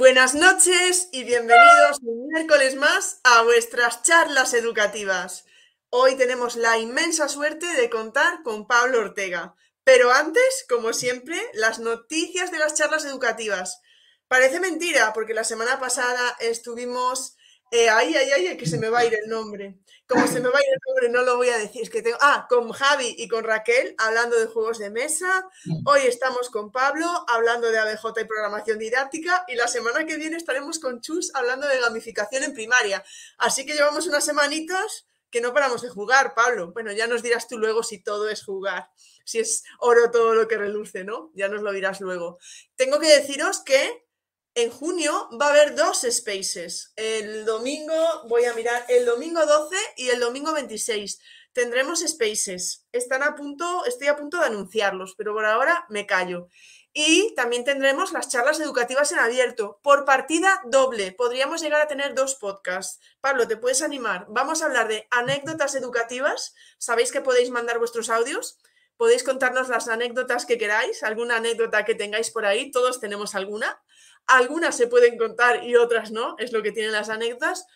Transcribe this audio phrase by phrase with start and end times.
[0.00, 5.44] Buenas noches y bienvenidos un miércoles más a vuestras charlas educativas.
[5.90, 9.56] Hoy tenemos la inmensa suerte de contar con Pablo Ortega.
[9.84, 13.82] Pero antes, como siempre, las noticias de las charlas educativas.
[14.26, 17.36] Parece mentira, porque la semana pasada estuvimos
[17.72, 19.78] ay, ay, ay, que se me va a ir el nombre.
[20.06, 21.82] Como se me va a ir el nombre, no lo voy a decir.
[21.82, 22.18] Es que tengo.
[22.20, 25.48] Ah, con Javi y con Raquel hablando de juegos de mesa.
[25.84, 29.44] Hoy estamos con Pablo hablando de ABJ y programación didáctica.
[29.46, 33.04] Y la semana que viene estaremos con Chus hablando de gamificación en primaria.
[33.38, 36.72] Así que llevamos unas semanitas que no paramos de jugar, Pablo.
[36.72, 38.90] Bueno, ya nos dirás tú luego si todo es jugar,
[39.24, 41.30] si es oro todo lo que reluce, ¿no?
[41.34, 42.38] Ya nos lo dirás luego.
[42.74, 44.04] Tengo que deciros que
[44.54, 46.92] en junio va a haber dos spaces.
[46.96, 47.94] El domingo,
[48.28, 51.20] voy a mirar, el domingo 12 y el domingo 26.
[51.52, 52.86] Tendremos spaces.
[52.92, 56.48] Están a punto, estoy a punto de anunciarlos, pero por ahora me callo.
[56.92, 61.12] Y también tendremos las charlas educativas en abierto, por partida doble.
[61.12, 63.00] Podríamos llegar a tener dos podcasts.
[63.20, 64.26] Pablo, ¿te puedes animar?
[64.28, 66.54] Vamos a hablar de anécdotas educativas.
[66.78, 68.58] Sabéis que podéis mandar vuestros audios.
[68.96, 72.70] Podéis contarnos las anécdotas que queráis, alguna anécdota que tengáis por ahí.
[72.72, 73.80] Todos tenemos alguna.
[74.26, 77.66] Algunas se pueden contar y otras no, es lo que tienen las anécdotas.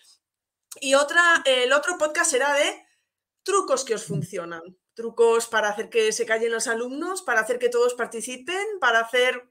[0.81, 2.85] Y otra, el otro podcast será de
[3.43, 4.63] trucos que os funcionan.
[4.95, 9.51] Trucos para hacer que se callen los alumnos, para hacer que todos participen, para hacer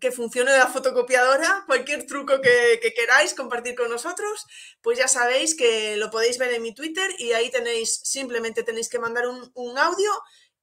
[0.00, 4.44] que funcione la fotocopiadora, cualquier truco que, queráis compartir con nosotros,
[4.82, 8.88] pues ya sabéis que lo podéis ver en mi Twitter y ahí tenéis, simplemente tenéis
[8.88, 10.10] que mandar un, un audio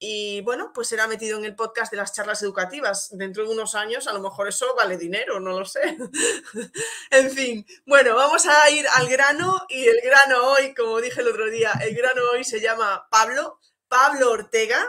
[0.06, 3.08] y bueno, pues será metido en el podcast de las charlas educativas.
[3.14, 5.80] Dentro de unos años a lo mejor eso vale dinero, no lo sé.
[7.10, 11.30] en fin, bueno, vamos a ir al grano y el grano hoy, como dije el
[11.30, 14.86] otro día, el grano hoy se llama Pablo, Pablo Ortega.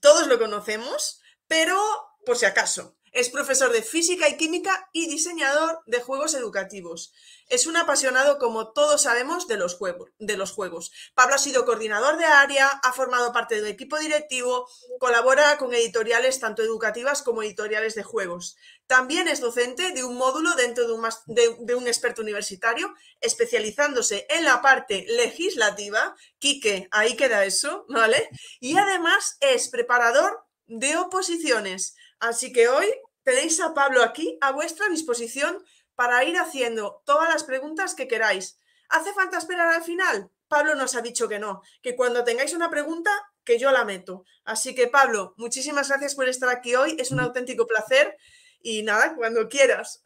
[0.00, 1.76] Todos lo conocemos, pero
[2.24, 7.12] por si acaso, es profesor de física y química y diseñador de juegos educativos.
[7.48, 10.92] Es un apasionado, como todos sabemos, de los, juegos.
[11.14, 14.68] Pablo ha sido coordinador de área, ha formado parte del equipo directivo,
[14.98, 18.56] colabora con editoriales tanto educativas como editoriales de juegos.
[18.86, 24.44] También es docente de un módulo dentro de un, de, un experto universitario, especializándose en
[24.44, 26.16] la parte legislativa.
[26.38, 28.28] Quique, ahí queda eso, ¿vale?
[28.60, 31.94] Y además es preparador de oposiciones.
[32.20, 32.86] Así que hoy
[33.22, 35.62] tenéis a Pablo aquí a vuestra disposición
[35.94, 38.58] para ir haciendo todas las preguntas que queráis.
[38.88, 40.30] ¿Hace falta esperar al final?
[40.48, 43.10] Pablo nos ha dicho que no, que cuando tengáis una pregunta,
[43.44, 44.24] que yo la meto.
[44.44, 48.16] Así que Pablo, muchísimas gracias por estar aquí hoy, es un auténtico placer
[48.60, 50.02] y nada, cuando quieras.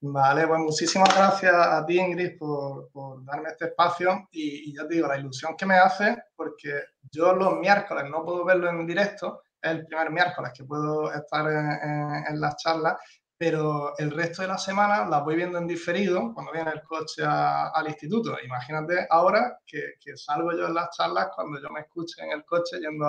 [0.00, 2.90] Vale, pues muchísimas gracias a ti, Ingrid, por,
[3.24, 7.54] darme este espacio y, ya te digo, la ilusión que me hace, porque yo los
[7.58, 12.56] miércoles no puedo verlo en directo, el primer miércoles que puedo estar en, en las
[12.56, 12.96] charlas
[13.38, 17.22] pero el resto de la semana las voy viendo en diferido cuando viene el coche
[17.24, 18.36] al instituto.
[18.42, 22.78] Imagínate ahora que, salgo yo en las charlas cuando yo me escuche en el coche
[22.80, 23.06] yendo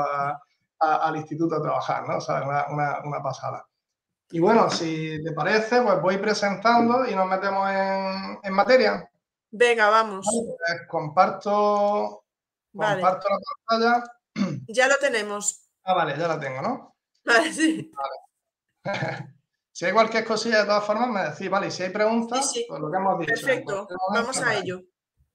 [0.80, 2.18] al instituto a trabajar, ¿no?
[2.18, 3.66] O sea, una, una, pasada.
[4.30, 7.70] Y bueno, si te parece, pues voy presentando y nos metemos
[8.44, 9.10] en, materia.
[9.50, 10.28] Venga, vamos.
[10.30, 12.26] Pues comparto,
[12.74, 14.04] comparto la pantalla.
[14.68, 15.67] Ya lo tenemos.
[15.90, 16.96] Ah, vale, ya la tengo, ¿no?
[17.26, 17.92] Vale, sí.
[17.96, 19.34] Vale.
[19.78, 22.90] Si hay cualquier cosilla, de todas formas, me decís, vale, si hay preguntas, pues lo
[22.90, 23.32] que hemos dicho.
[23.32, 24.82] Perfecto, vamos a ello.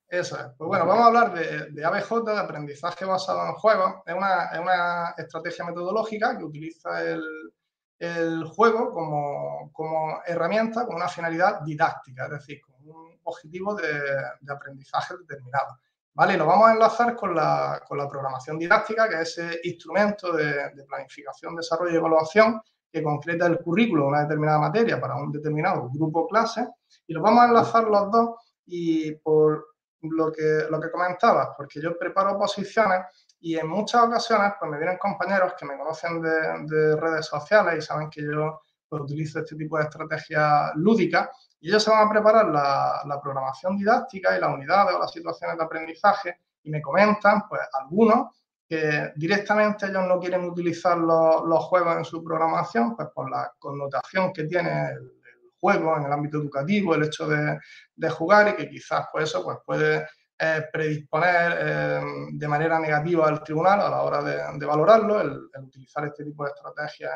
[0.09, 0.47] Eso es.
[0.59, 1.33] Pues bueno, vamos a hablar
[1.73, 4.03] de, ABJ, de aprendizaje basado en juegos.
[4.05, 12.33] Es una, estrategia metodológica que utiliza el, juego como, herramienta con una finalidad didáctica, es
[12.33, 15.79] decir, con un objetivo de, aprendizaje determinado.
[16.15, 16.37] ¿Vale?
[16.37, 21.57] Lo vamos a enlazar con la, programación didáctica, que es ese instrumento de, de planificación,
[21.57, 22.61] desarrollo y evaluación
[22.93, 26.69] que concreta el currículo de una determinada materia para un determinado grupo clase
[27.07, 28.31] y lo vamos a enlazar los dos
[28.67, 29.67] y por
[30.03, 33.01] lo que, lo que comentabas, porque yo preparo posiciones
[33.41, 37.81] y en muchas ocasiones pues me vienen compañeros que me conocen de, redes sociales y
[37.81, 41.29] saben que yo pues, utilizo este tipo de estrategias lúdicas
[41.63, 45.57] y ellos se van a preparar la, programación didáctica y las unidades o las situaciones
[45.57, 48.37] de aprendizaje y me comentan pues algunos
[48.69, 54.33] que directamente ellos no quieren utilizar los, juegos en su programación, pues por la connotación
[54.33, 55.13] que tiene el,
[55.61, 59.59] juego en el ámbito educativo, el hecho de, jugar y que quizás pues eso pues
[59.65, 60.05] puede
[60.37, 62.01] eh, predisponer eh,
[62.33, 66.51] de manera negativa al tribunal a la hora de, valorarlo, el, utilizar este tipo de
[66.51, 67.13] estrategias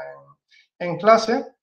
[0.78, 1.56] en clase.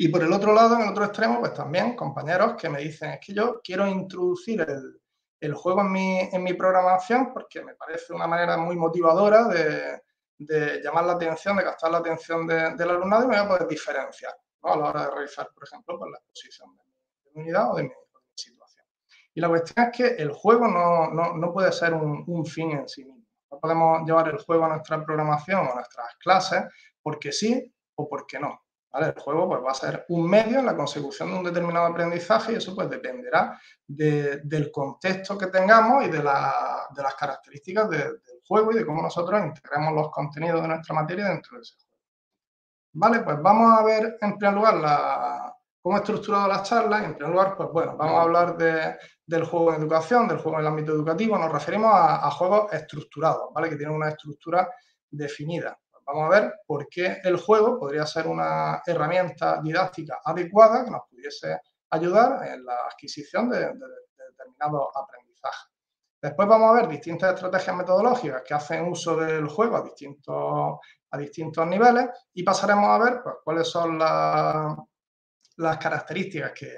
[0.00, 3.10] Y por el otro lado, en el otro extremo, pues también compañeros que me dicen,
[3.10, 5.00] es que yo quiero introducir el,
[5.40, 10.02] el juego en mi, en mi, programación porque me parece una manera muy motivadora de,
[10.38, 13.66] de llamar la atención, de captar la atención del alumnado y me voy a poder
[13.66, 17.76] diferenciar a la hora de realizar, por ejemplo, pues, la exposición de mi, unidad o
[17.76, 17.90] de mi,
[18.36, 18.86] situación.
[19.34, 22.70] Y la cuestión es que el juego no, no, no puede ser un, un, fin
[22.70, 23.26] en sí mismo.
[23.50, 26.62] No podemos llevar el juego a nuestra programación o a nuestras clases
[27.02, 28.60] porque sí o porque no.
[29.00, 32.52] El juego pues, va a ser un medio en la consecución de un determinado aprendizaje
[32.52, 38.76] y eso pues, dependerá del contexto que tengamos y de, las características del juego y
[38.78, 41.88] de cómo nosotros integremos los contenidos de nuestra materia dentro de ese juego.
[42.92, 47.04] Vale, pues vamos a ver en primer lugar cómo he estructurado las charlas.
[47.04, 50.62] En primer lugar, pues bueno, vamos a hablar del juego en educación, del juego en
[50.62, 51.38] el ámbito educativo.
[51.38, 53.68] Nos referimos a, a juegos estructurados, ¿vale?
[53.68, 54.68] Que tienen una estructura
[55.10, 55.78] definida.
[56.08, 61.02] Vamos a ver por qué el juego podría ser una herramienta didáctica adecuada que nos
[61.06, 61.60] pudiese
[61.90, 65.70] ayudar en la adquisición de, determinados aprendizajes.
[66.22, 70.78] Después vamos a ver distintas estrategias metodológicas que hacen uso del juego a distintos,
[71.10, 76.74] a distintos niveles y pasaremos a ver pues, cuáles son las características que,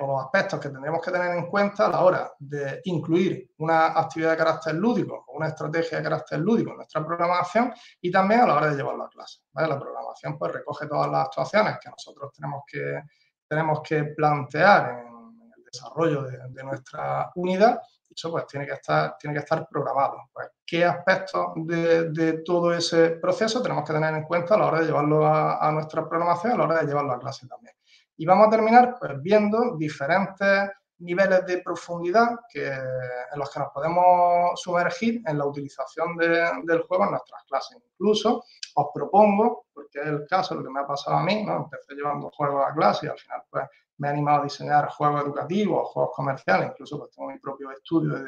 [0.00, 3.86] o los aspectos que tendríamos que tener en cuenta a la hora de incluir una
[3.98, 8.40] actividad de carácter lúdico o una estrategia de carácter lúdico en nuestra programación y también
[8.42, 9.40] a la hora de llevarlo a clase.
[9.54, 13.02] La programación pues recoge todas las actuaciones que nosotros tenemos que,
[13.48, 19.16] tenemos que plantear en, el desarrollo de, nuestra unidad y eso pues tiene que estar,
[19.18, 20.18] tiene que estar programado.
[20.32, 24.80] Pues, ¿Qué aspectos de, todo ese proceso tenemos que tener en cuenta a la hora
[24.80, 27.75] de llevarlo a, a nuestra programación, a la hora de llevarlo a clase también?
[28.16, 33.68] Y vamos a terminar pues, viendo diferentes niveles de profundidad que, en los que nos
[33.72, 37.78] podemos sumergir en la utilización del juego en nuestras clases.
[37.92, 41.56] Incluso os propongo, porque es el caso, lo que me ha pasado a mí, ¿no?
[41.56, 43.64] empecé llevando juegos a clase y al final pues,
[43.98, 48.14] me he animado a diseñar juegos educativos, juegos comerciales, incluso pues, tengo mi propio estudio
[48.14, 48.24] de,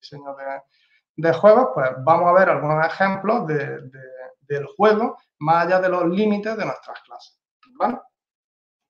[0.00, 0.36] diseño
[1.16, 6.56] de, juegos, pues vamos a ver algunos ejemplos del juego más allá de los límites
[6.56, 7.40] de nuestras clases.
[7.78, 7.98] ¿vale?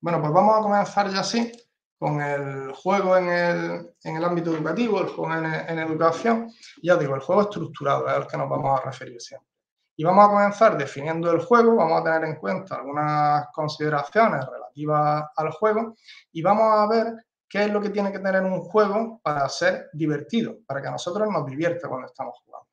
[0.01, 1.51] Bueno, pues vamos a comenzar ya así
[1.99, 6.53] con el juego en el, ámbito educativo, el juego en, educación.
[6.83, 9.49] Ya digo, el juego estructurado es al que nos vamos a referir siempre.
[9.97, 15.25] Y vamos a comenzar definiendo el juego, vamos a tener en cuenta algunas consideraciones relativas
[15.35, 15.97] al juego
[16.33, 17.15] y vamos a ver
[17.49, 20.91] qué es lo que tiene que tener un juego para ser divertido, para que a
[20.91, 22.69] nosotros nos divierta cuando estamos jugando.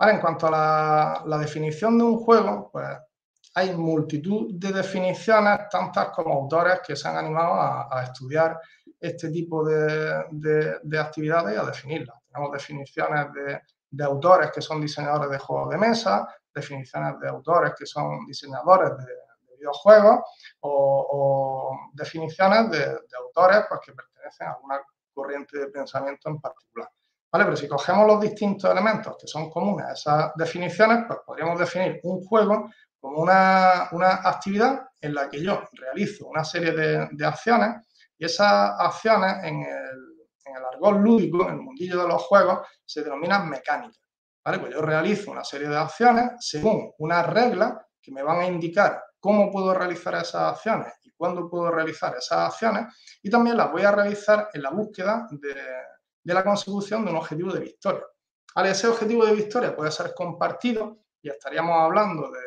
[0.00, 2.86] en cuanto a la definición de un juego, pues
[3.54, 8.58] hay multitud de definiciones, tantas como autores que se han animado a, estudiar
[8.98, 12.16] este tipo de, actividades y a definirlas.
[12.30, 13.26] Tenemos definiciones
[13.90, 18.96] de, autores que son diseñadores de juegos de mesa, definiciones de autores que son diseñadores
[18.98, 19.12] de,
[19.58, 20.20] videojuegos
[20.60, 24.80] o, definiciones de, autores pues, que pertenecen a una
[25.12, 26.90] corriente de pensamiento en particular.
[27.32, 27.44] ¿Vale?
[27.44, 32.00] Pero si cogemos los distintos elementos que son comunes a esas definiciones, pues podríamos definir
[32.02, 32.70] un juego
[33.00, 33.88] como una,
[34.24, 37.86] actividad en la que yo realizo una serie de, acciones
[38.18, 40.10] y esas acciones en el,
[40.44, 44.00] en el argot lúdico, en el mundillo de los juegos, se denominan mecánicas.
[44.44, 44.58] ¿vale?
[44.58, 49.02] Pues yo realizo una serie de acciones según unas reglas que me van a indicar
[49.18, 52.86] cómo puedo realizar esas acciones y cuándo puedo realizar esas acciones
[53.22, 55.54] y también las voy a realizar en la búsqueda de,
[56.24, 58.04] la consecución de un objetivo de victoria.
[58.54, 58.70] ¿Vale?
[58.70, 62.40] Ese objetivo de victoria puede ser compartido y estaríamos hablando de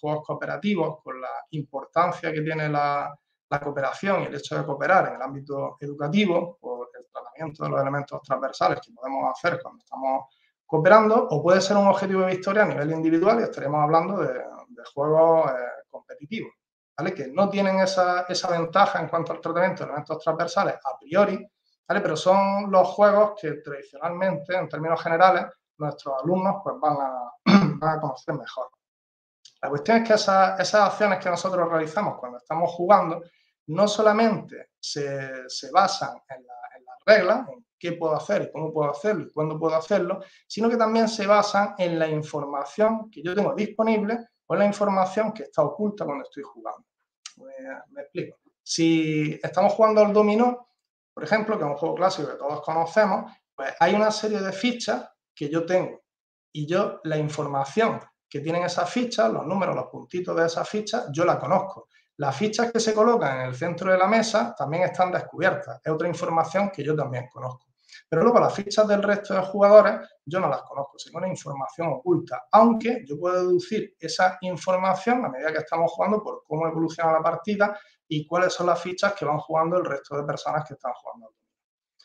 [0.00, 3.14] juegos cooperativos, con la importancia que tiene la,
[3.62, 7.80] cooperación y el hecho de cooperar en el ámbito educativo, por el tratamiento de los
[7.80, 10.26] elementos transversales que podemos hacer cuando estamos
[10.64, 14.40] cooperando, o puede ser un objetivo de victoria a nivel individual y estaríamos hablando de,
[14.94, 16.52] juegos eh, competitivos,
[17.14, 21.46] que no tienen esa, ventaja en cuanto al tratamiento de elementos transversales a priori,
[21.86, 25.46] pero son los juegos que tradicionalmente, en términos generales,
[25.78, 28.68] nuestros alumnos pues, van a conocer mejor.
[29.62, 33.22] La cuestión es que esas, acciones que nosotros realizamos cuando estamos jugando
[33.66, 39.24] no solamente se, basan en, las reglas, en qué puedo hacer y cómo puedo hacerlo
[39.24, 43.54] y cuándo puedo hacerlo, sino que también se basan en la información que yo tengo
[43.54, 46.84] disponible o en la información que está oculta cuando estoy jugando.
[47.90, 48.38] me explico.
[48.62, 50.68] Si estamos jugando al dominó,
[51.12, 54.52] por ejemplo, que es un juego clásico que todos conocemos, pues hay una serie de
[54.52, 56.02] fichas que yo tengo
[56.52, 58.00] y yo la información
[58.30, 61.88] que tienen esas fichas, los números, los puntitos de esas fichas, yo la conozco.
[62.18, 65.80] las fichas que se colocan en el centro de la mesa también están descubiertas.
[65.82, 67.70] Es otra información que yo también conozco.
[68.08, 71.88] Pero luego las fichas del resto de jugadores yo no las conozco, es una información
[71.88, 77.12] oculta, aunque yo puedo deducir esa información a medida que estamos jugando por cómo evoluciona
[77.12, 80.74] la partida y cuáles son las fichas que van jugando el resto de personas que
[80.74, 81.34] están jugando.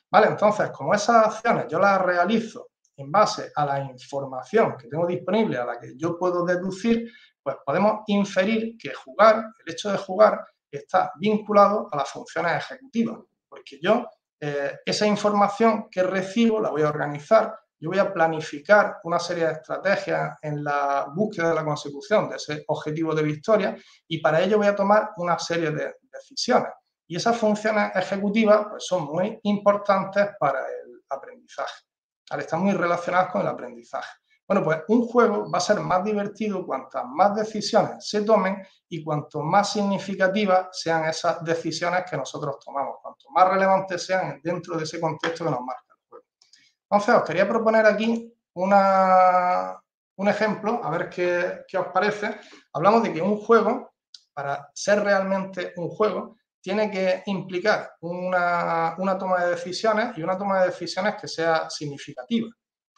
[0.10, 0.28] ¿Vale?
[0.28, 5.58] Entonces, como esas acciones yo las realizo en base a la información que tengo disponible,
[5.58, 7.12] a la que yo puedo deducir,
[7.42, 13.20] pues podemos inferir que jugar, el hecho de jugar, está vinculado a las funciones ejecutivas,
[13.48, 14.06] porque yo
[14.40, 19.46] eh, esa información que recibo la voy a organizar, yo voy a planificar una serie
[19.46, 24.42] de estrategias en la búsqueda de la consecución de ese objetivo de victoria y para
[24.42, 26.72] ello voy a tomar una serie de decisiones.
[27.08, 31.84] Y esas funciones ejecutivas pues, son muy importantes para el aprendizaje.
[32.30, 34.10] Están muy relacionadas con el aprendizaje.
[34.48, 39.04] Bueno, pues un juego va a ser más divertido cuantas más decisiones se tomen y
[39.04, 44.84] cuanto más significativas sean esas decisiones que nosotros tomamos, cuanto más relevantes sean dentro de
[44.84, 46.26] ese contexto que nos marca el juego.
[46.84, 49.82] Entonces, os quería proponer aquí una,
[50.18, 52.40] un ejemplo, a ver qué, qué os parece.
[52.74, 53.94] Hablamos de que un juego,
[54.32, 60.62] para ser realmente un juego, tiene que implicar una, toma de decisiones y una toma
[60.62, 62.50] de decisiones que sea significativa.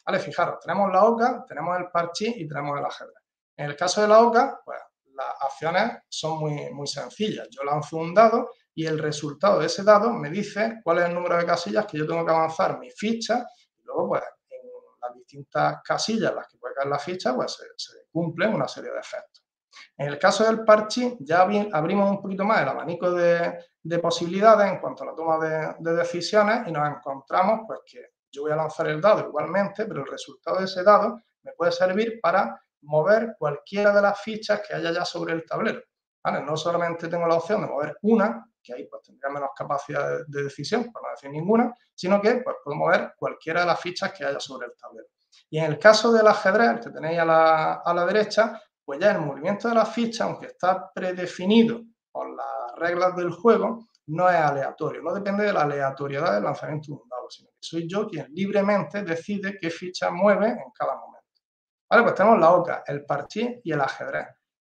[0.06, 3.18] Vale, fijaros, tenemos la OCA, tenemos el parchís y tenemos el ajedrez.
[3.58, 4.80] En el caso de la OCA, pues
[5.14, 7.46] las acciones son muy, muy sencillas.
[7.52, 11.14] Yo lanzo un dado y el resultado de ese dado me dice cuál es el
[11.14, 13.46] número de casillas que yo tengo que avanzar mi ficha
[13.80, 14.62] y luego pues en
[15.02, 18.92] las distintas casillas en las que puede caer la ficha pues se, cumplen una serie
[18.92, 19.44] de efectos.
[19.98, 23.64] En el caso del parchís ya abrimos un poquito más el abanico de,
[24.02, 28.00] posibilidades en cuanto a la toma de, de decisiones y nos encontramos pues que
[28.32, 31.72] yo voy a lanzar el dado igualmente, pero el resultado de ese dado me puede
[31.72, 35.82] servir para mover cualquiera de las fichas que haya ya sobre el tablero.
[36.46, 40.44] No solamente tengo la opción de mover una, que ahí pues tendría menos capacidad de,
[40.44, 44.26] decisión, por no decir ninguna, sino que pues, puedo mover cualquiera de las fichas que
[44.26, 45.08] haya sobre el tablero.
[45.50, 49.68] Y en el caso del ajedrez, que tenéis a la derecha, pues ya el movimiento
[49.68, 55.14] de las fichas, aunque está predefinido por las reglas del juego, no es aleatorio, no
[55.14, 59.04] depende de la aleatoriedad del lanzamiento de un dado, sino que soy yo quien libremente
[59.04, 61.28] decide qué ficha mueve en cada momento.
[61.90, 64.28] Vale, pues tenemos la OCA, el parchís y el ajedrez.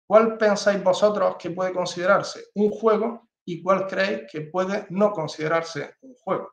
[0.09, 5.97] ¿Cuál pensáis vosotros que puede considerarse un juego y cuál creéis que puede no considerarse
[6.01, 6.53] un juego?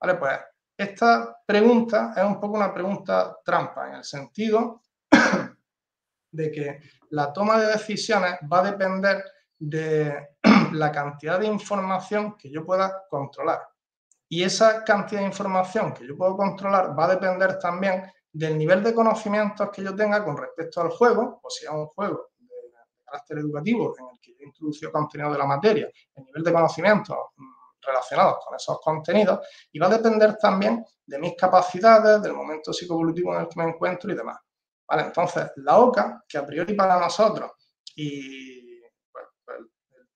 [0.00, 0.40] Vale, pues
[0.78, 4.80] esta pregunta es un poco una pregunta trampa en el sentido
[6.34, 9.24] de que la toma de decisiones va a depender
[9.58, 10.36] de
[10.72, 13.60] la cantidad de información que yo pueda controlar.
[14.28, 18.82] Y esa cantidad de información que yo puedo controlar va a depender también del nivel
[18.82, 22.48] de conocimientos que yo tenga con respecto al juego, o sea, un juego de
[23.04, 27.16] carácter educativo en el que yo introducido contenido de la materia, el nivel de conocimientos
[27.36, 32.72] mm, relacionados con esos contenidos, y va a depender también de mis capacidades, del momento
[32.72, 34.38] psicoevolutivo en el que me encuentro y demás.
[35.00, 37.50] Entonces, la OCA, que a priori para nosotros,
[37.96, 38.64] y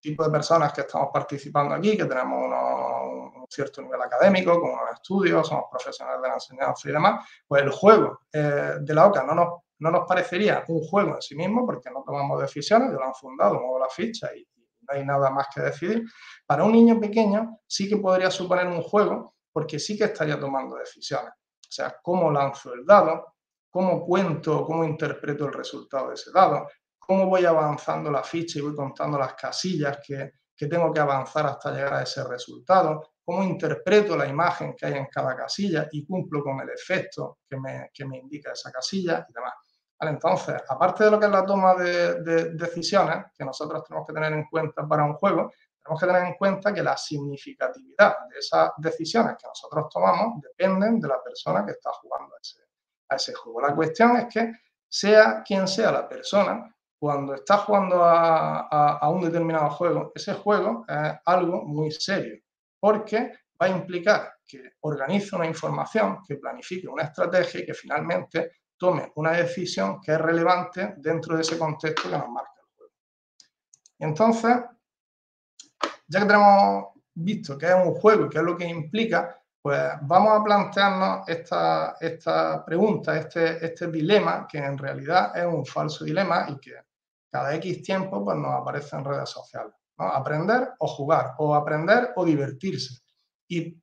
[0.00, 4.92] tipo de personas que estamos participando aquí, que tenemos un cierto nivel académico, con unos
[4.94, 9.25] estudios, somos profesionales de la enseñanza y demás, pues el juego eh, de la OCA
[9.25, 9.49] no nos,
[9.80, 13.14] no nos parecería un juego en sí mismo, porque no tomamos decisiones, yo lo han
[13.14, 14.47] fundado, muevo la ficha y,
[14.80, 16.02] no hay nada más que decidir.
[16.47, 20.76] Para un niño pequeño sí que podría suponer un juego, porque sí que estaría tomando
[20.76, 21.30] decisiones.
[21.30, 23.35] O sea, cómo lanzo el dado,
[23.70, 28.62] cómo cuento, cómo interpreto el resultado de ese dado, cómo voy avanzando la ficha y
[28.62, 30.32] voy contando las casillas que,
[30.68, 35.06] tengo que avanzar hasta llegar a ese resultado, cómo interpreto la imagen que hay en
[35.06, 39.54] cada casilla y cumplo con el efecto que me, indica esa casilla y demás.
[40.00, 44.12] entonces, aparte de lo que es la toma de, de, decisiones que nosotros tenemos que
[44.12, 48.38] tener en cuenta para un juego, tenemos que tener en cuenta que la significatividad de
[48.38, 52.67] esas decisiones que nosotros tomamos dependen de la persona que está jugando ese,
[53.08, 53.60] a ese juego.
[53.60, 54.52] La cuestión es que
[54.88, 61.12] sea quien sea la persona, cuando estás jugando a, un determinado juego, ese juego es
[61.24, 62.42] algo muy serio,
[62.80, 68.52] porque va a implicar que organice una información, que planifique una estrategia y que finalmente
[68.76, 72.92] tome una decisión que es relevante dentro de ese contexto que nos marca el juego.
[73.98, 74.56] Entonces,
[76.06, 79.82] ya que tenemos visto que es un juego y qué es lo que implica, pues
[80.00, 86.46] vamos a plantearnos esta, pregunta, este, este dilema, que en realidad es un falso dilema
[86.48, 86.72] y que
[87.30, 89.75] cada X tiempo pues, nos aparece en redes sociales.
[89.98, 93.02] Aprender o jugar, o aprender o divertirse.
[93.46, 93.78] Y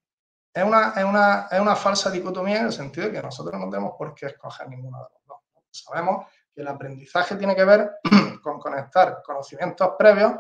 [0.52, 3.70] es una, es, una, es una falsa dicotomía en el sentido de que nosotros no
[3.70, 5.38] tenemos por qué escoger ninguno de los dos.
[5.70, 7.92] Sabemos que el aprendizaje tiene que ver
[8.42, 10.34] con conectar conocimientos previos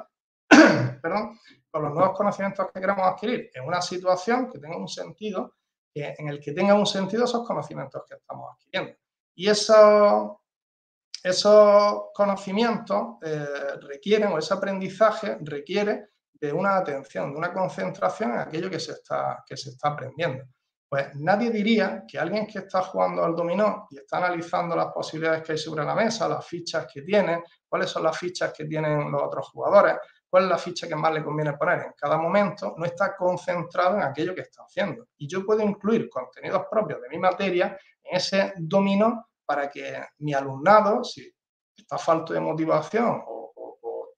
[1.02, 5.56] perdón, con los nuevos conocimientos que queremos adquirir en una situación que tenga un sentido,
[5.94, 8.98] en el que tengan un sentido esos conocimientos que estamos adquiriendo.
[9.36, 10.38] Y esos,
[11.24, 13.46] esos conocimientos eh,
[13.82, 18.94] requieren, o ese aprendizaje requiere de una atención, de una concentración en aquello que se
[18.94, 20.46] está, que se está aprendiendo.
[20.88, 25.44] Pues nadie diría que alguien que está jugando al dominó y está analizando las posibilidades
[25.44, 29.12] que hay sobre la mesa, las fichas que tiene, cuáles son las fichas que tienen
[29.12, 29.96] los otros jugadores,
[30.36, 33.96] cuál es la ficha que más le conviene poner en cada momento, no está concentrado
[33.96, 35.08] en aquello que está haciendo.
[35.16, 40.34] Y yo puedo incluir contenidos propios de mi materia en ese dominó para que mi
[40.34, 41.34] alumnado, si
[41.78, 44.10] está falto de motivación o,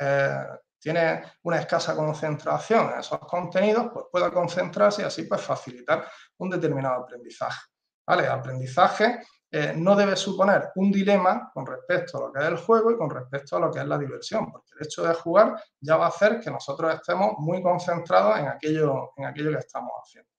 [0.00, 0.46] eh,
[0.80, 6.50] tiene una escasa concentración en esos contenidos, pues pueda concentrarse y así pues facilitar un
[6.50, 7.60] determinado aprendizaje.
[8.04, 8.26] ¿Vale?
[8.26, 9.20] Aprendizaje
[9.54, 12.96] eh, no debe suponer un dilema con respecto a lo que es el juego y
[12.96, 16.06] con respecto a lo que es la diversión, porque el hecho de jugar ya va
[16.06, 20.30] a hacer que nosotros estemos muy concentrados en aquello, en aquello que estamos haciendo.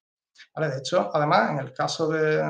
[0.55, 0.69] ¿Vale?
[0.71, 2.43] De hecho, además, en el caso de,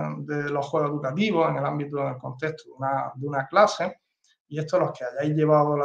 [0.49, 2.69] los juegos educativos, en el ámbito, en el contexto
[3.15, 3.99] de una, clase,
[4.47, 5.75] y esto los que hayáis llevado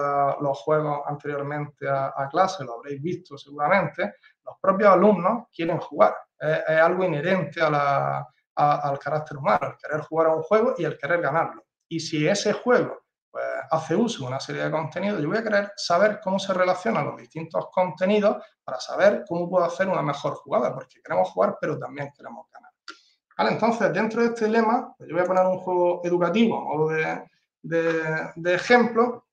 [0.40, 6.14] los juegos anteriormente a, clase, lo habréis visto seguramente, los propios alumnos quieren jugar.
[6.38, 7.60] Es, algo inherente
[8.58, 11.64] al carácter humano, el querer jugar a un juego y el querer ganarlo.
[11.88, 15.42] Y si ese juego pues, hace uso de una serie de contenidos, yo voy a
[15.42, 20.34] querer saber cómo se relacionan los distintos contenidos para saber cómo puedo hacer una mejor
[20.34, 22.72] jugada, porque queremos jugar, pero también queremos ganar.
[23.52, 26.88] Entonces, dentro de este lema, pues, yo voy a poner un juego educativo a modo
[26.88, 27.22] de,
[27.62, 29.26] de, ejemplo.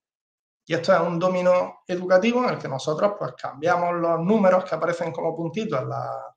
[0.68, 4.76] Y esto es un dominó educativo en el que nosotros pues, cambiamos los números que
[4.76, 6.35] aparecen como puntitos en la,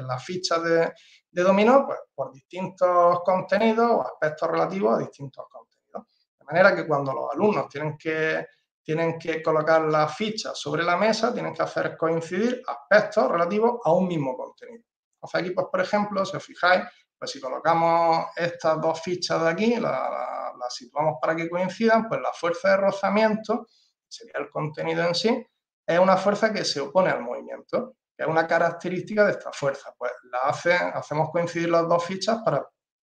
[0.00, 0.92] en las fichas de,
[1.30, 6.02] dominó pues, por distintos contenidos o aspectos relativos a distintos contenidos.
[6.38, 8.46] De manera que cuando los alumnos tienen que,
[8.82, 13.92] tienen que colocar las fichas sobre la mesa, tienen que hacer coincidir aspectos relativos a
[13.92, 14.84] un mismo contenido.
[15.14, 16.84] Entonces aquí, pues, por ejemplo, si os fijáis,
[17.18, 22.32] pues si colocamos estas dos fichas de aquí, las situamos para que coincidan, pues la
[22.32, 23.66] fuerza de rozamiento,
[24.06, 25.46] sería el contenido en sí,
[25.86, 29.94] es una fuerza que se opone al movimiento, que es una característica de esta fuerza.
[29.98, 32.66] Pues la hace, hacemos coincidir las dos fichas para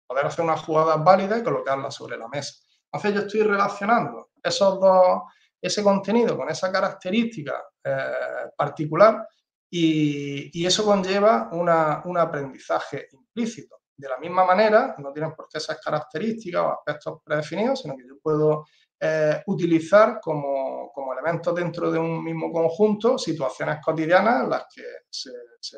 [0.07, 2.55] poder hacer una jugada válida y colocarla sobre la mesa.
[2.93, 5.23] Entonces yo estoy relacionando esos dos,
[5.61, 9.27] ese contenido con esa característica eh, particular
[9.71, 13.77] y, eso conlleva un aprendizaje implícito.
[13.97, 18.07] De la misma manera, no tienen por qué ser características o aspectos predefinidos, sino que
[18.09, 18.65] yo puedo
[19.03, 24.83] eh, utilizar como, como, elementos dentro de un mismo conjunto situaciones cotidianas en las que
[25.09, 25.31] se,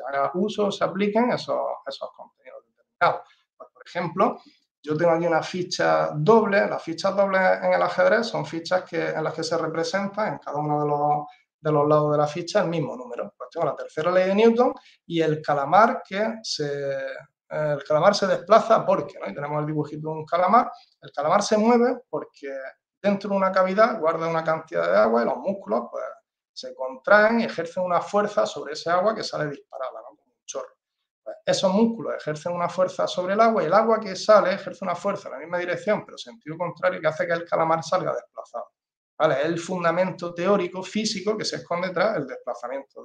[0.07, 3.29] haga uso, se apliquen esos, esos contenidos determinados.
[3.55, 4.41] Pues, por ejemplo,
[4.81, 6.67] yo tengo aquí una ficha doble.
[6.67, 10.39] Las fichas dobles en el ajedrez son fichas que, en las que se representa en
[10.39, 11.25] cada uno de los,
[11.61, 13.33] de los lados de la ficha el mismo número.
[13.37, 14.73] Pues tengo la tercera ley de Newton
[15.05, 16.97] y el calamar que se,
[17.49, 19.29] el calamar se desplaza porque, ¿no?
[19.29, 20.69] Y tenemos el dibujito de un calamar,
[21.01, 22.49] el calamar se mueve porque
[23.03, 26.03] dentro de una cavidad guarda una cantidad de agua y los músculos pues,
[26.53, 30.15] se contraen y ejercen una fuerza sobre ese agua que sale disparada, ¿no?
[30.15, 30.73] como un chorro.
[31.21, 34.85] Pues, esos músculos ejercen una fuerza sobre el agua y el agua que sale ejerce
[34.85, 38.13] una fuerza en la misma dirección, pero sentido contrario, que hace que el calamar salga
[38.13, 38.71] desplazado.
[39.17, 39.41] ¿Vale?
[39.41, 43.03] Es el fundamento teórico físico que se esconde tras el desplazamiento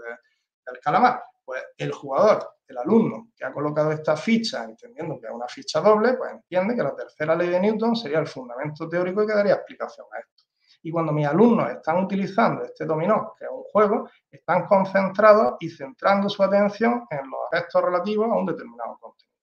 [0.71, 1.23] del calamar.
[1.45, 5.81] Pues el jugador el alumno que ha colocado esta ficha, entendiendo que es una ficha
[5.81, 9.35] doble, pues entiende que la tercera ley de Newton sería el fundamento teórico y que
[9.35, 10.45] daría explicación a esto.
[10.83, 15.71] Y cuando mis alumnos están utilizando este dominó, que es un juego, están concentrados y
[15.71, 19.35] centrando su atención en los aspectos relativos a un determinado contenido.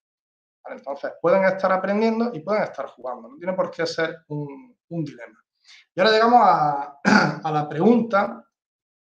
[0.67, 3.27] entonces, pueden estar aprendiendo y pueden estar jugando.
[3.27, 5.43] No tiene por qué ser un, dilema.
[5.93, 6.39] Y ahora llegamos
[7.43, 8.45] a la pregunta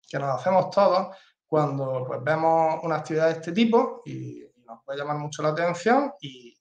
[0.08, 1.16] que nos hacemos todos
[1.50, 6.12] cuando pues, vemos una actividad de este tipo y, nos puede llamar mucho la atención
[6.20, 6.56] y,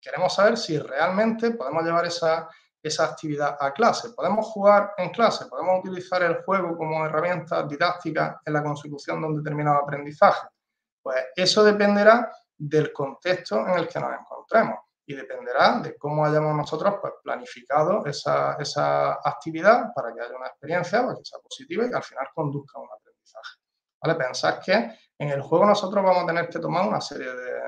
[0.00, 2.48] queremos saber si realmente podemos llevar esa,
[2.80, 4.10] esa actividad a clase.
[4.10, 5.46] ¿Podemos jugar en clase?
[5.46, 10.46] ¿Podemos utilizar el juego como herramienta didáctica en la consecución de un determinado aprendizaje?
[11.02, 16.54] Pues eso dependerá del contexto en el que nos encontremos y dependerá de cómo hayamos
[16.54, 21.86] nosotros pues, planificado esa, esa, actividad para que haya una experiencia pues, que sea positiva
[21.86, 23.07] y que al final conduzca a un aprendizaje.
[24.00, 24.14] ¿Vale?
[24.14, 27.58] Pensad que en el juego nosotros vamos a tener que tomar una serie de,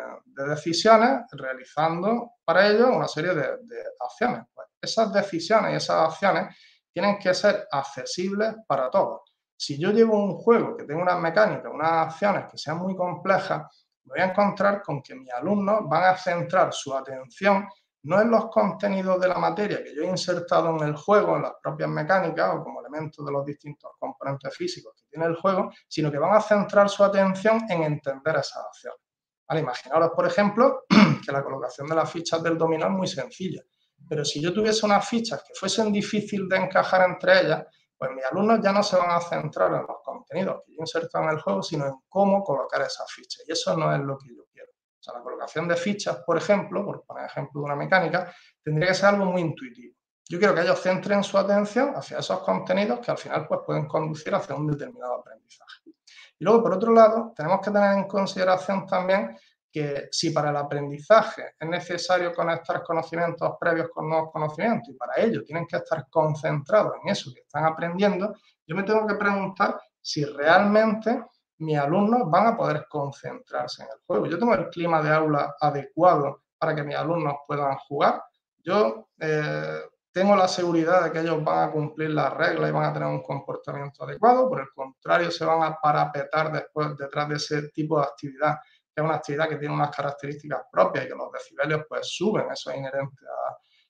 [0.49, 3.59] decisiones realizando para ello una serie de,
[3.99, 4.45] acciones.
[4.55, 6.57] Pues esas decisiones y esas acciones
[6.93, 9.21] tienen que ser accesibles para todos.
[9.55, 13.87] Si yo llevo un juego que tenga unas mecánicas, unas acciones que sean muy complejas,
[14.05, 17.69] voy a encontrar con que mis alumnos van a centrar su atención
[18.03, 21.43] no en los contenidos de la materia que yo he insertado en el juego, en
[21.43, 26.11] las propias mecánicas o como de los distintos componentes físicos que tiene el juego, sino
[26.11, 29.01] que van a centrar su atención en entender esas acciones.
[29.49, 30.85] Vale, imaginaros, por ejemplo,
[31.25, 33.63] que la colocación de las fichas del dominó es muy sencilla,
[34.09, 37.65] pero si yo tuviese unas fichas que fuesen difíciles de encajar entre ellas,
[37.97, 41.19] pues mis alumnos ya no se van a centrar en los contenidos que yo inserto
[41.19, 43.45] en el juego, sino en cómo colocar esas fichas.
[43.47, 44.71] Y eso no es lo que yo quiero.
[44.73, 48.89] O sea, la colocación de fichas, por ejemplo, por poner ejemplo de una mecánica, tendría
[48.89, 49.97] que ser algo muy intuitivo.
[50.31, 53.89] Yo quiero que ellos centren su atención hacia esos contenidos que al final pues, pueden
[53.89, 55.91] conducir hacia un determinado aprendizaje.
[56.39, 59.37] Y luego, por otro lado, tenemos que tener en consideración también
[59.73, 65.17] que si para el aprendizaje es necesario conectar conocimientos previos con nuevos conocimientos y para
[65.17, 68.33] ello tienen que estar concentrados en eso que están aprendiendo,
[68.65, 71.25] yo me tengo que preguntar si realmente
[71.59, 74.27] mis alumnos van a poder concentrarse en el juego.
[74.27, 78.23] Yo tengo el clima de aula adecuado para que mis alumnos puedan jugar.
[78.59, 79.81] Yo eh,
[80.13, 83.09] tengo la seguridad de que ellos van a cumplir las reglas y van a tener
[83.09, 84.49] un comportamiento adecuado.
[84.49, 88.57] Por el contrario, se van a parapetar después detrás de ese tipo de actividad
[89.01, 92.71] es una actividad que tiene unas características propias y que los decibelios pues suben, eso
[92.71, 93.17] es inherente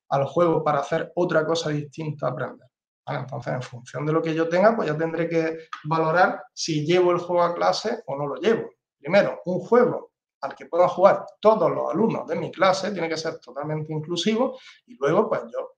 [0.09, 2.68] al juego para hacer otra cosa distinta a aprender.
[3.06, 7.12] Entonces, en función de lo que yo tenga, pues ya tendré que valorar si llevo
[7.12, 8.70] el juego a clase o no lo llevo.
[8.98, 13.16] Primero, un juego al que puedan jugar todos los alumnos de mi clase tiene que
[13.16, 15.72] ser totalmente inclusivo y luego, pues yo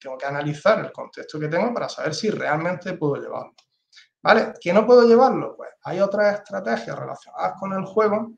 [0.00, 3.54] tengo que analizar el contexto que tengo para saber si realmente puedo llevarlo.
[4.22, 4.54] ¿Vale?
[4.60, 5.56] ¿Que no puedo llevarlo?
[5.56, 8.32] Pues hay otras estrategias relacionadas con el juego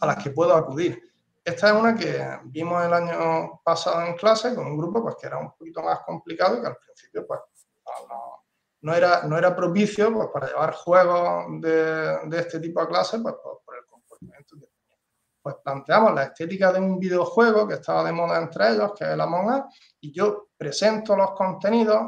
[0.00, 1.00] a las que puedo acudir.
[1.44, 5.26] Esta es una que vimos el año pasado en clase con un grupo pues, que
[5.26, 7.40] era un poquito más complicado que al principio pues,
[8.80, 13.34] no, era, no era propicio pues, para llevar juegos de, este tipo a clase pues,
[13.34, 14.98] el comportamiento que tenía.
[15.42, 19.10] Pues planteamos la estética de un videojuego que estaba de moda entre ellos, que es
[19.10, 19.62] el Among Us,
[20.00, 22.02] y yo presento los contenidos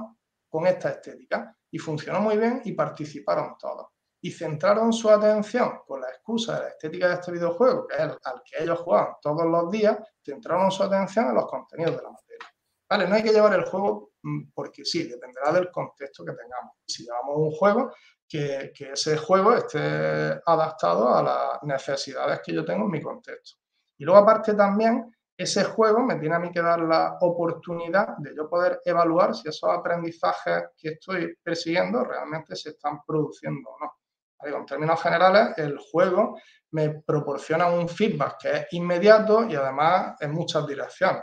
[0.49, 3.89] con esta estética y funcionó muy bien y participaron todos.
[4.21, 8.03] Y centraron su atención con la excusa de la estética de este videojuego, que es
[8.03, 12.11] al que ellos juegan todos los días, centraron su atención en los contenidos de la
[12.11, 12.55] materia.
[12.89, 16.77] Vale, no hay que llevar el juego mm, porque sí, dependerá del contexto que tengamos.
[16.87, 17.93] Si llevamos un juego,
[18.29, 23.59] que, ese juego esté adaptado a las necesidades que yo tengo en mi contexto.
[23.99, 28.35] Y luego aparte también ese juego me tiene a mí que dar la oportunidad de
[28.37, 33.93] yo poder evaluar si esos aprendizajes que estoy persiguiendo realmente se están produciendo o no.
[34.41, 36.39] En términos generales, el juego
[36.73, 41.23] me proporciona un feedback que es inmediato y además en muchas direcciones.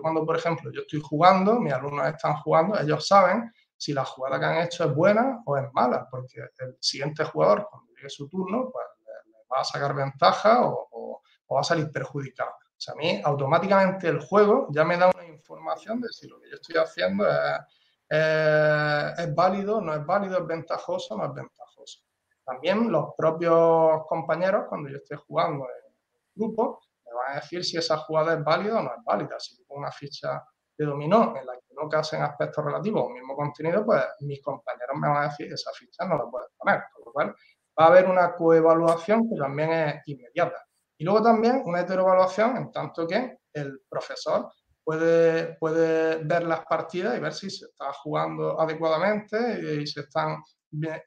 [0.00, 4.38] Cuando, por ejemplo, yo estoy jugando, mis alumnos están jugando, ellos saben si la jugada
[4.38, 8.28] que han hecho es buena o es mala, porque el siguiente jugador, cuando llegue su
[8.28, 11.22] turno, pues le, va a sacar ventaja o
[11.54, 12.50] va a salir perjudicado.
[12.50, 16.40] O sea, a mí automáticamente el juego ya me da una información de si lo
[16.40, 22.02] que yo estoy haciendo es, es válido, no es válido, es ventajoso, no es ventajoso.
[22.44, 25.92] También los propios compañeros, cuando yo esté jugando en
[26.36, 29.40] grupo, me van a decir si esa jugada es válida o no es válida.
[29.40, 30.44] Si tengo una ficha
[30.78, 34.96] de dominó en la que no casen aspectos relativos al mismo contenido, pues mis compañeros
[34.96, 36.82] me van a decir esa ficha no la puedes poner.
[36.94, 37.34] Con lo cual,
[37.78, 40.64] va a haber una coevaluación que también es inmediata.
[40.96, 44.50] Y luego también una heteroevaluación en tanto que el profesor
[44.82, 50.42] puede, puede ver las partidas y ver si se está jugando adecuadamente y se están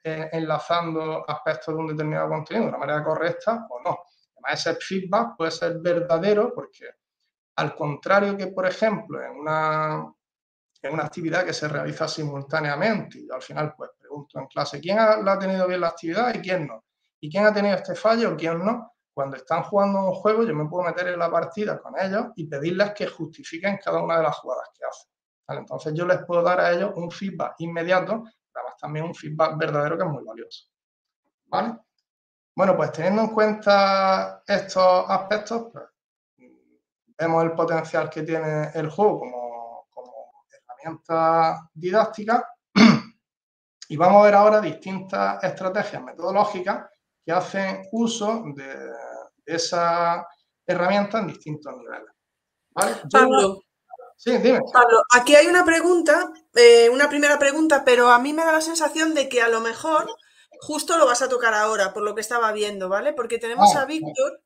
[0.03, 3.97] eh, enlazando aspectos de un determinado contenido de una manera correcta o no.
[4.35, 6.89] Además, ese feedback puede ser verdadero porque,
[7.55, 10.13] al contrario que, por ejemplo, en una,
[10.81, 14.99] en una actividad que se realiza simultáneamente, y al final pues pregunto en clase quién
[14.99, 16.83] ha, tenido bien la actividad y quién no,
[17.19, 20.55] y quién ha tenido este fallo o quién no, cuando están jugando un juego, yo
[20.55, 24.23] me puedo meter en la partida con ellos y pedirles que justifiquen cada una de
[24.23, 25.11] las jugadas que hacen.
[25.59, 29.97] Entonces yo les puedo dar a ellos un feedback inmediato, además también un feedback verdadero
[29.97, 30.65] que es muy valioso.
[31.47, 31.77] ¿Vale?
[32.55, 35.85] Bueno, pues teniendo en cuenta estos aspectos, pues,
[37.21, 40.13] vemos el potencial que tiene el juego como, como
[40.49, 42.47] herramienta didáctica
[43.89, 46.89] y vamos a ver ahora distintas estrategias metodológicas
[47.23, 48.75] que hacen uso de
[49.45, 50.25] esa
[50.65, 52.09] herramienta en distintos niveles.
[53.11, 53.61] Pablo,
[54.17, 54.61] sí, dime.
[54.73, 58.61] Pablo, aquí hay una pregunta, eh, una primera pregunta, pero a mí me da la
[58.61, 60.07] sensación de que a lo mejor
[60.59, 63.13] justo lo vas a tocar ahora, por lo que estaba viendo, ¿vale?
[63.13, 64.41] Porque tenemos ah, a Víctor.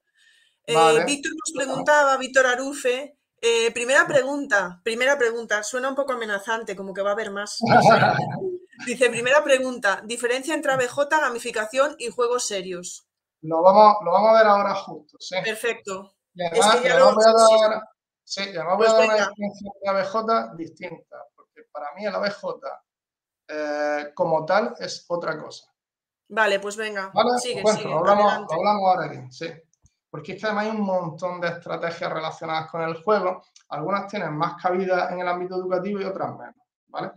[0.67, 6.75] Eh, Víctor nos preguntaba, Víctor Arufe, eh, primera pregunta, primera pregunta, suena un poco amenazante,
[6.75, 7.59] como que va a haber más.
[8.85, 13.07] Dice, primera pregunta, diferencia entre ABJ, gamificación y juegos serios.
[13.41, 15.29] Lo vamos, lo vamos a ver ahora juntos.
[15.43, 16.15] Perfecto.
[16.33, 17.81] Y además, voy a dar,
[18.23, 22.43] sí, voy a dar una definición de ABJ distinta, porque para mí el ABJ
[23.47, 25.65] eh, como tal es otra cosa.
[26.27, 27.11] Vale, pues venga.
[27.39, 29.47] Sigue, sigue, lo, hablamos, ahora aquí, sí.
[30.15, 33.43] Porque es que además hay un montón de estrategias relacionadas con el juego.
[33.67, 36.55] Algunas tienen más cabida en el ámbito educativo y otras menos.
[36.87, 37.11] ¿vale?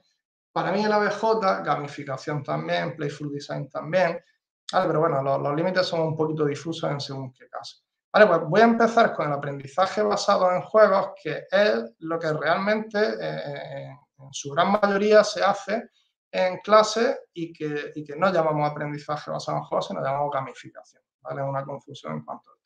[0.50, 4.20] Para mí el ABJ, gamificación también, playful design también.
[4.68, 7.76] Pero bueno, los, límites son un poquito difusos en según qué caso.
[8.12, 12.32] Vale, pues voy a empezar con el aprendizaje basado en juegos, que es lo que
[12.32, 15.90] realmente eh, en su gran mayoría se hace
[16.32, 21.04] en clase y que, y que no llamamos aprendizaje basado en juegos, sino llamamos gamificación.
[21.20, 21.44] ¿vale?
[21.44, 22.57] Una confusión en cuanto tema.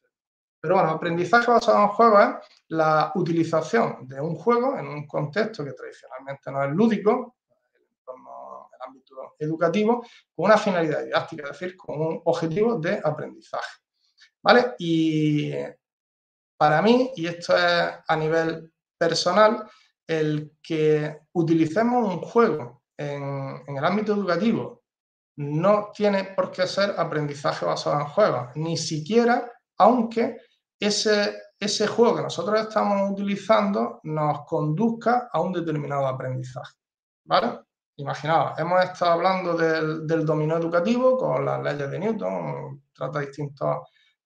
[0.62, 2.28] Pero bueno, aprendizaje basado en juegos es
[2.68, 7.34] la utilización de un juego en un contexto que tradicionalmente no es lúdico,
[7.74, 13.80] el, el ámbito educativo, con una finalidad didáctica, es decir, con un objetivo de aprendizaje.
[14.40, 14.74] ¿Vale?
[14.78, 15.52] Y
[16.56, 19.68] para mí, y esto es a nivel personal,
[20.06, 24.84] el que utilicemos un juego en, el ámbito educativo
[25.38, 30.36] no tiene por qué ser aprendizaje basado en juegos, ni siquiera aunque
[30.86, 36.74] ese, ese juego que nosotros estamos utilizando nos conduzca a un determinado aprendizaje.
[37.24, 37.60] ¿Vale?
[37.96, 43.76] Imaginaos, hemos estado hablando del, del dominó educativo con las leyes de Newton, trata distintos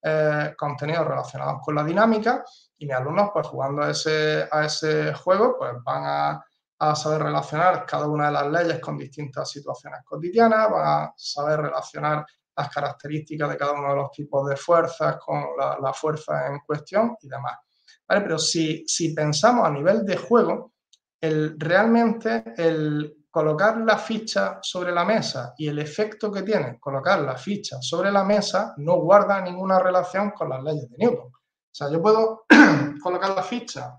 [0.01, 2.43] eh, contenidos relacionados con la dinámica
[2.77, 6.45] y mis alumnos pues jugando a ese, a ese juego pues van a,
[6.79, 11.61] a, saber relacionar cada una de las leyes con distintas situaciones cotidianas, van a saber
[11.61, 12.25] relacionar
[12.57, 17.15] las características de cada uno de los tipos de fuerzas con la, fuerza en cuestión
[17.21, 17.57] y demás.
[18.05, 20.73] Pero si, si pensamos a nivel de juego,
[21.21, 27.37] realmente el colocar la ficha sobre la mesa y el efecto que tiene colocar la
[27.37, 31.27] ficha sobre la mesa no guarda ninguna relación con las leyes de Newton.
[31.27, 32.45] O sea, yo puedo
[33.03, 33.95] colocar la ficha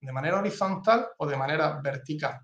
[0.00, 2.40] de manera horizontal o de manera vertical,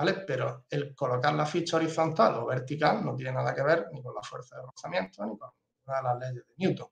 [0.00, 0.14] ¿vale?
[0.26, 4.14] Pero el colocar la ficha horizontal o vertical no tiene nada que ver ni con
[4.14, 6.88] la fuerza de rozamiento ni con ninguna de las leyes de Newton.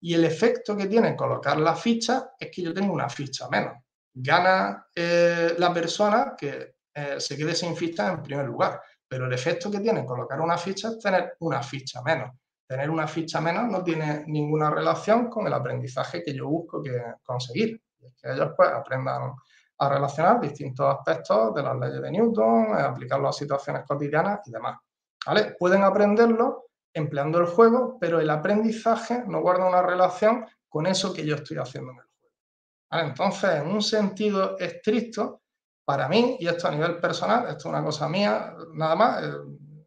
[0.00, 3.74] Y el efecto que tiene colocar la ficha es que yo tengo una ficha menos.
[4.14, 8.80] Gana eh, la persona que eh, se quede sin ficha en primer lugar.
[9.08, 12.30] Pero el efecto que tiene colocar una ficha es tener una ficha menos.
[12.64, 17.02] Tener una ficha menos no tiene ninguna relación con el aprendizaje que yo busco que
[17.24, 17.82] conseguir.
[17.98, 19.32] que ellos pues aprendan
[19.82, 24.78] a relacionar distintos aspectos de las leyes de Newton, aplicarlo a situaciones cotidianas y demás.
[25.26, 25.56] ¿Vale?
[25.58, 31.26] Pueden aprenderlo empleando el juego, pero el aprendizaje no guarda una relación con eso que
[31.26, 33.08] yo estoy haciendo en el juego.
[33.08, 35.42] Entonces, en un sentido estricto,
[35.84, 39.32] para mí, y esto a nivel personal, esto es una cosa mía, nada más, eh,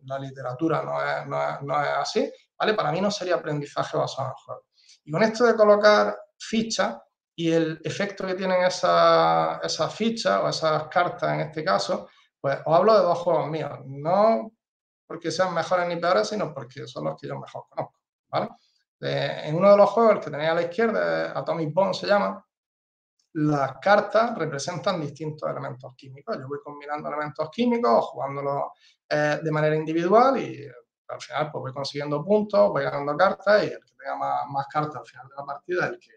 [0.04, 2.74] la literatura no es, no es, así, ¿vale?
[2.74, 4.66] Para mí no sería aprendizaje basado en el juego.
[5.06, 6.98] Y con esto de colocar fichas
[7.36, 12.60] y el efecto que tienen esas esa fichas o esas cartas en este caso, pues
[12.66, 14.52] os hablo de dos juegos míos, no
[15.08, 18.50] porque sean mejores ni peores, sino porque son los que yo mejor conozco, ¿vale?
[19.02, 22.44] en uno de los juegos, el que tenía a la izquierda, Atomic Bomb se llama,
[23.34, 26.38] las cartas representan distintos elementos químicos.
[26.38, 28.72] Yo voy combinando elementos químicos, jugándolos
[29.10, 30.66] eh, de manera individual y
[31.08, 34.96] al final pues voy consiguiendo puntos, voy ganando cartas y el que tenga más, cartas
[34.96, 36.15] al final de la partida es el que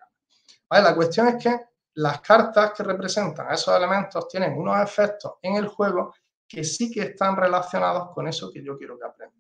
[0.71, 0.91] gana.
[0.91, 1.61] La cuestión es que
[1.95, 6.15] las cartas que representan esos elementos tienen unos efectos en el juego
[6.47, 9.39] que sí que están relacionados con eso que yo quiero que aprendan.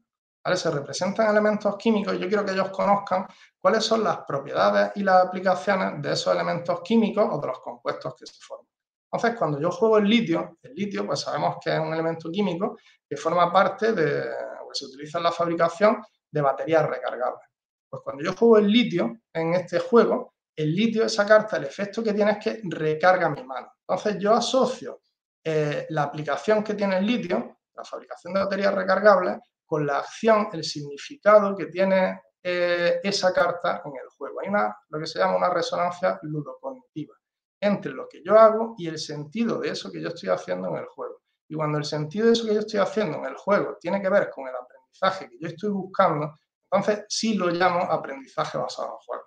[0.54, 3.26] Se representan elementos químicos y yo quiero que ellos conozcan
[3.58, 8.14] cuáles son las propiedades y las aplicaciones de esos elementos químicos o de los compuestos
[8.18, 8.66] que se forman.
[9.10, 12.78] Entonces, cuando yo juego el litio, el litio, pues sabemos que es un elemento químico
[13.08, 17.46] que forma parte de, o que se utiliza en la fabricación de baterías recargables.
[17.88, 22.02] Pues cuando yo juego el litio en este juego, el litio, esa carta, el efecto
[22.02, 23.74] que tiene es que recarga mi mano.
[23.86, 25.02] Entonces, yo asocio
[25.44, 30.48] eh, la aplicación que tiene el litio, la fabricación de baterías recargables, con la acción,
[30.52, 34.40] el significado que tiene eh, esa carta en el juego.
[34.40, 37.14] Hay una, lo que se llama una resonancia ludocognitiva
[37.60, 40.76] entre lo que yo hago y el sentido de eso que yo estoy haciendo en
[40.78, 41.22] el juego.
[41.48, 44.08] Y cuando el sentido de eso que yo estoy haciendo en el juego tiene que
[44.08, 46.34] ver con el aprendizaje que yo estoy buscando,
[46.68, 49.24] entonces sí lo llamo aprendizaje basado en juego.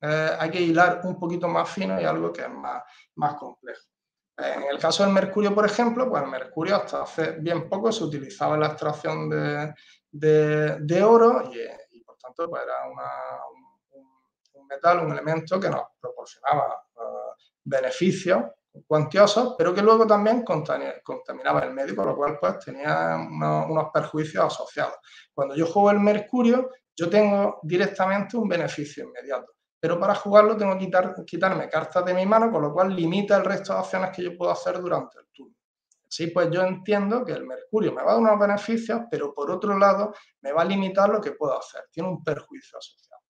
[0.00, 2.82] Hay que hilar un poquito más fino y algo que es más,
[3.14, 3.82] más complejo.
[4.36, 8.02] En el caso del mercurio, por ejemplo, pues el mercurio hasta hace bien poco se
[8.02, 9.30] utilizaba en la extracción
[10.10, 11.50] de, oro
[11.92, 12.74] y, por tanto pues era
[14.54, 18.42] un, metal, un elemento que nos proporcionaba uh, beneficios
[18.88, 24.46] cuantiosos, pero que luego también contaminaba el medio, por lo cual pues tenía unos perjuicios
[24.46, 24.96] asociados.
[25.32, 29.53] Cuando yo juego el mercurio, yo tengo directamente un beneficio inmediato
[29.84, 33.44] pero para jugarlo tengo que quitarme cartas de mi mano, con lo cual limita el
[33.44, 35.54] resto de acciones que yo puedo hacer durante el turno.
[36.08, 39.50] Así pues yo entiendo que el mercurio me va a dar unos beneficios, pero por
[39.50, 41.82] otro lado me va a limitar lo que puedo hacer.
[41.92, 43.20] Tiene un perjuicio asociado.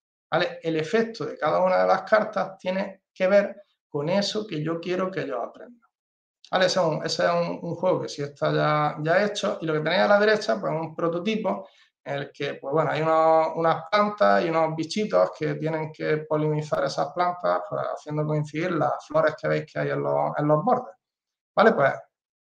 [0.63, 4.79] El efecto de cada una de las cartas tiene que ver con eso que yo
[4.79, 5.89] quiero que ellos aprendan.
[6.53, 10.07] Ese es, un, juego que sí está ya, ya hecho y lo que tenéis a
[10.07, 11.67] la derecha pues es un prototipo
[12.05, 16.83] en el que, pues bueno, hay unas plantas y unos bichitos que tienen que polinizar
[16.83, 17.61] esas plantas,
[17.93, 20.95] haciendo coincidir las flores que veis que hay en los, en los bordes.
[21.55, 21.71] ¿Vale?
[21.73, 21.93] Pues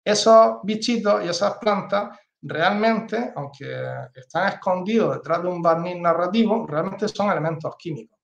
[0.04, 3.80] esos bichitos y esas plantas realmente, aunque
[4.14, 8.18] están escondidos detrás de un barniz narrativo, realmente son elementos químicos.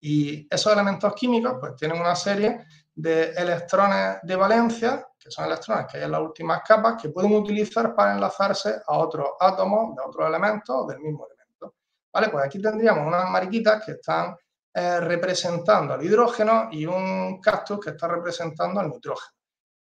[0.00, 5.86] Y esos elementos químicos pues tienen una serie de electrones de valencia, que son electrones
[5.90, 10.02] que hay en las últimas capas, que pueden utilizar para enlazarse a otros átomos de
[10.02, 11.74] otros elementos del mismo elemento.
[12.12, 12.28] ¿Vale?
[12.28, 14.36] Pues aquí tendríamos unas mariquitas que están
[14.74, 19.36] eh, representando al hidrógeno y un cactus que está representando al nitrógeno.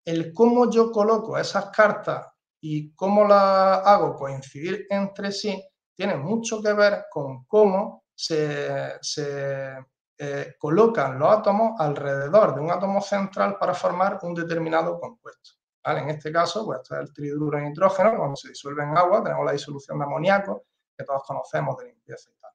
[0.06, 2.28] El cómo yo coloco esas cartas
[2.62, 5.64] y cómo las hago coincidir entre sí
[5.96, 9.76] tiene mucho que ver con cómo se, se
[10.18, 15.52] eh, colocan los átomos alrededor de un átomo central para formar un determinado compuesto.
[15.84, 19.24] En este caso, pues este es el triduro de nitrógeno, cuando se disuelve en agua
[19.24, 20.66] tenemos la disolución de amoníaco,
[20.98, 22.52] que todos conocemos de limpieza y tal.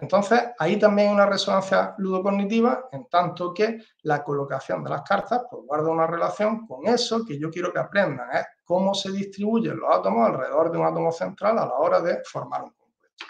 [0.00, 5.42] Entonces, ahí también hay una resonancia ludocognitiva, en tanto que la colocación de las cartas
[5.50, 9.78] pues, guarda una relación con eso que yo quiero que aprendan, es cómo se distribuyen
[9.78, 13.26] los átomos alrededor de un átomo central a la hora de formar un compuesto.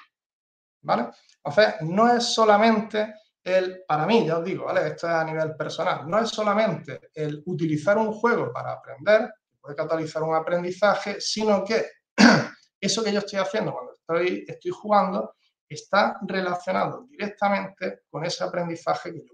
[0.82, 1.08] ¿Vale?
[1.42, 4.86] Entonces, no es solamente el, para mí, ya os digo, ¿vale?
[4.88, 9.76] Esto es a nivel personal, no es solamente el utilizar un juego para aprender, puede
[9.76, 11.86] catalizar un aprendizaje, sino que
[12.80, 15.34] eso que yo estoy haciendo cuando estoy, estoy jugando
[15.68, 19.32] está relacionado directamente con ese aprendizaje que yo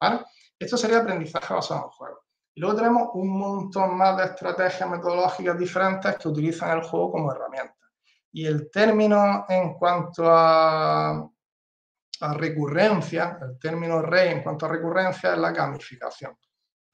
[0.00, 0.24] ¿vale?
[0.58, 2.22] Esto sería aprendizaje basado en juego.
[2.54, 7.32] Y luego tenemos un montón más de estrategias metodológicas diferentes que utilizan el juego como
[7.32, 7.74] herramienta.
[8.32, 11.28] Y el término en cuanto a
[12.22, 16.38] la recurrencia, el término rey en cuanto a recurrencia es la gamificación.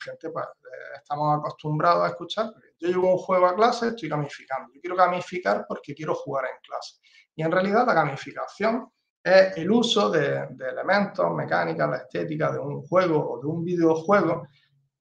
[0.00, 4.72] Gente, pues, eh, estamos acostumbrados a escuchar, yo llevo un juego a clase, estoy gamificando.
[4.72, 6.96] Yo quiero gamificar porque quiero jugar en clase.
[7.34, 8.90] Y en realidad la gamificación
[9.22, 13.62] es el uso de, de elementos, mecánica, la estética de un juego o de un
[13.62, 14.48] videojuego,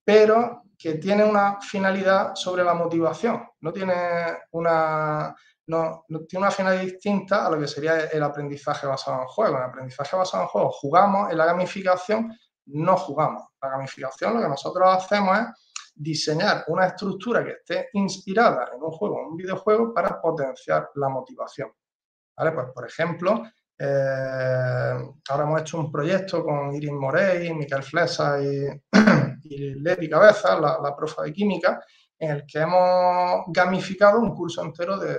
[0.04, 3.48] pero que tiene una finalidad sobre la motivación.
[3.62, 3.94] No tiene
[4.52, 5.34] una,
[5.68, 9.58] no, tiene una finalidad distinta a lo que sería el aprendizaje basado en juego.
[9.58, 13.44] En el aprendizaje basado en juego jugamos, en la gamificación no jugamos.
[13.62, 15.46] La gamificación lo que nosotros hacemos es
[15.94, 21.10] diseñar una estructura que esté inspirada en un juego, en un videojuego, para potenciar la
[21.10, 21.70] motivación.
[22.38, 22.52] ¿Vale?
[22.52, 23.44] Pues, por ejemplo,
[23.78, 24.98] eh,
[25.30, 28.68] ahora hemos hecho un proyecto con Iris Morey, Miquel Flesa y,
[29.44, 31.84] y Leti Cabeza, la profa de química,
[32.20, 35.18] en el que hemos gamificado un curso entero de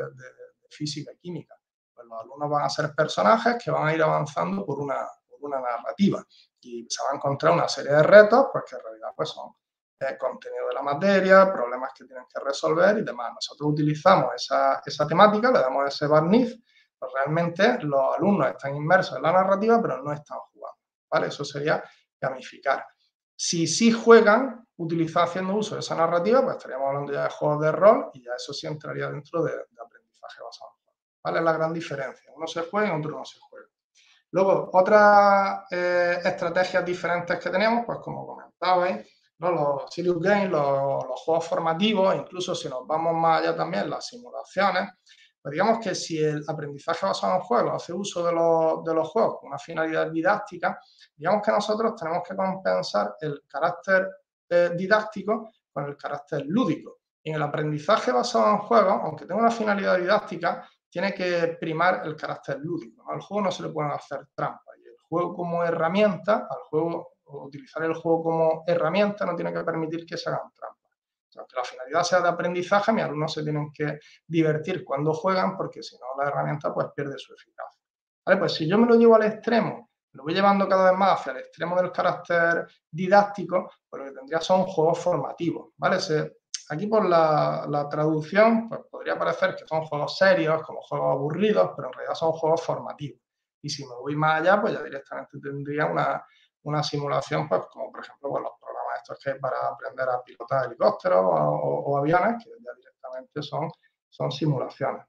[0.69, 1.55] física y química.
[1.95, 5.07] Pues los alumnos van a ser personajes que van a ir avanzando por una,
[5.41, 6.23] narrativa
[6.61, 9.53] y se van a encontrar una serie de retos, pues que en realidad pues, son
[10.01, 13.33] eh, contenido de la materia, problemas que tienen que resolver y demás.
[13.35, 16.57] Nosotros utilizamos esa, esa temática, le damos ese barniz,
[16.99, 20.79] pues realmente los alumnos están inmersos en la narrativa, pero no están jugando.
[21.11, 21.29] ¿vale?
[21.29, 21.83] Eso sería
[22.21, 22.85] gamificar.
[23.35, 27.61] Si sí juegan, utilizar haciendo uso de esa narrativa, pues estaríamos hablando ya de juegos
[27.61, 29.81] de rol y ya eso sí entraría dentro de, de
[30.21, 30.71] basado
[31.23, 31.39] ¿Vale?
[31.39, 32.33] Es la gran diferencia.
[32.35, 33.69] Uno se juega y otro no se juega.
[34.31, 39.07] Luego, otras eh, estrategias diferentes que tenemos, pues como comentabais,
[39.39, 44.91] los serious games, los, juegos formativos, incluso si nos vamos más allá también, las simulaciones,
[45.41, 49.09] pues digamos que si el aprendizaje basado en juegos hace uso de los, de los
[49.09, 50.79] juegos con una finalidad didáctica,
[51.17, 54.09] digamos que nosotros tenemos que compensar el carácter
[54.49, 59.51] eh, didáctico con el carácter lúdico en el aprendizaje basado en juegos, aunque tenga una
[59.51, 63.11] finalidad didáctica, tiene que primar el carácter lúdico.
[63.11, 64.77] Al juego no se le pueden hacer trampas.
[64.79, 69.63] Y el juego como herramienta, al juego, utilizar el juego como herramienta no tiene que
[69.63, 70.79] permitir que se hagan trampas.
[71.37, 75.83] Aunque la finalidad sea de aprendizaje, mis alumnos se tienen que divertir cuando juegan porque
[75.83, 77.81] si no la herramienta pues pierde su eficacia.
[78.25, 78.39] ¿Vale?
[78.39, 81.33] Pues si yo me lo llevo al extremo, lo voy llevando cada vez más hacia
[81.33, 85.69] el extremo del carácter didáctico, pues lo que tendría son juegos formativos.
[85.77, 85.99] ¿vale?
[86.71, 91.89] Aquí por la, traducción, pues podría parecer que son juegos serios, como juegos aburridos, pero
[91.89, 93.21] en realidad son juegos formativos.
[93.63, 98.05] Y si me voy más allá, pues ya directamente tendría una, simulación, pues como por
[98.05, 102.51] ejemplo con los programas estos que hay para aprender a pilotar helicópteros o, aviones, que
[102.51, 103.71] ya directamente son,
[104.11, 105.07] son simulaciones.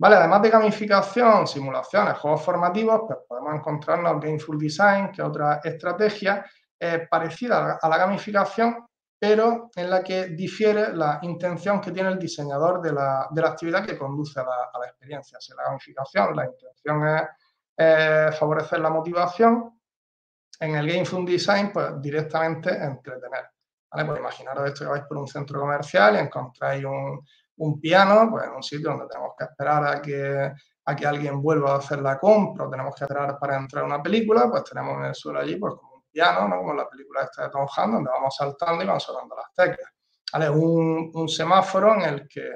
[0.00, 5.60] Vale, además de gamificación, simulaciones, juegos formativos, pues podemos encontrarnos Gameful Design, que es otra
[5.62, 6.44] estrategia
[6.78, 8.86] eh, parecida a la gamificación,
[9.18, 13.98] pero en la que difiere la intención que tiene el diseñador de la, actividad que
[13.98, 15.38] conduce a la, experiencia.
[15.40, 17.28] Si la gamificación, la intención
[17.76, 19.78] es favorecer la motivación,
[20.60, 23.50] en el Game Design, pues directamente entretener.
[23.90, 24.04] ¿vale?
[24.04, 27.24] Pues imaginaros esto que vais por un centro comercial y encontráis un,
[27.58, 30.52] un piano, pues en un sitio donde tenemos que esperar a que,
[30.84, 33.86] a que alguien vuelva a hacer la compra o tenemos que esperar para entrar a
[33.86, 35.74] una película, pues tenemos en el suelo allí pues
[36.18, 36.56] piano, ¿no?
[36.56, 39.92] como la película esta de Tom Hanks, donde vamos saltando y vamos sonando las teclas.
[40.32, 40.50] ¿vale?
[40.50, 42.50] Un, un semáforo en el que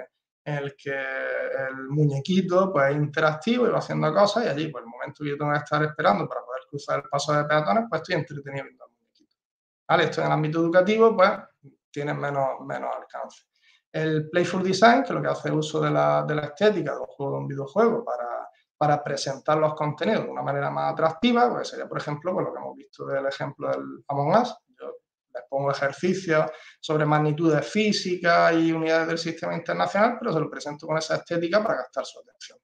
[0.44, 4.82] en el que el muñequito pues, es interactivo y va haciendo cosas y allí, pues
[4.82, 7.84] el momento que yo tengo que estar esperando para poder cruzar el paso de peatones,
[7.88, 9.36] pues estoy entretenido viendo al muñequito.
[9.86, 10.04] ¿Vale?
[10.04, 11.30] Esto en el ámbito educativo, pues
[11.92, 13.44] tiene menos, menos alcance.
[13.92, 17.06] El Playful Design, que lo que hace uso de la, de la estética de un
[17.06, 18.41] juego de un videojuego para,
[18.82, 22.52] para, presentar los contenidos de una manera más atractiva, pues sería, por ejemplo, pues lo
[22.52, 24.56] que hemos visto del ejemplo del Among Us.
[24.78, 24.96] Yo
[25.32, 30.86] les pongo ejercicios sobre magnitudes físicas y unidades del sistema internacional, pero se lo presento
[30.86, 32.58] con esa estética para gastar su atención.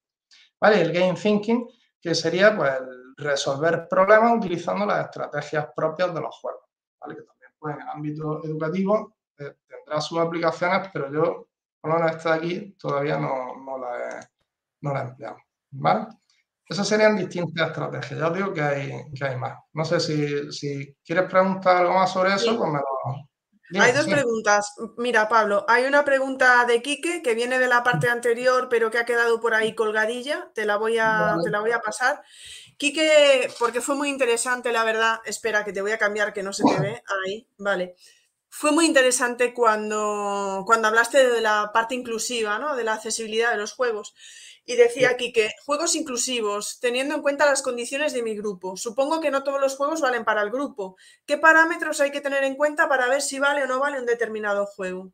[0.61, 0.81] ¿Vale?
[0.81, 1.69] El Game Thinking,
[2.01, 2.73] que sería pues,
[3.17, 6.65] resolver problemas utilizando las estrategias propias de los juegos.
[7.01, 7.15] ¿vale?
[7.15, 11.49] Que también pues, en el ámbito educativo eh, tendrá sus aplicaciones, pero yo,
[11.81, 14.21] por lo menos esta aquí, todavía no, no, la he,
[14.81, 15.48] no la he.
[15.71, 16.07] ¿Vale?
[16.69, 18.21] Esas serían distintas estrategias.
[18.21, 19.59] Ya os digo que hay, que hay más.
[19.73, 23.29] No sé si, si quieres preguntar algo más sobre eso, pues me lo,
[23.81, 24.75] hay dos preguntas.
[24.97, 28.99] Mira, Pablo, hay una pregunta de Quique que viene de la parte anterior, pero que
[28.99, 30.51] ha quedado por ahí colgadilla.
[30.55, 32.23] Te la voy a, te la voy a pasar.
[32.79, 35.21] Quique, porque fue muy interesante, la verdad.
[35.25, 37.03] Espera, que te voy a cambiar, que no se te ve.
[37.25, 37.97] Ahí, vale.
[38.49, 42.75] Fue muy interesante cuando, cuando hablaste de la parte inclusiva, ¿no?
[42.75, 44.15] de la accesibilidad de los juegos.
[44.69, 48.77] Y decía aquí que juegos inclusivos, teniendo en cuenta las condiciones de mi grupo.
[48.77, 50.99] Supongo que no todos los juegos valen para el grupo.
[51.25, 54.05] ¿Qué parámetros hay que tener en cuenta para ver si vale o no vale un
[54.05, 55.11] determinado juego?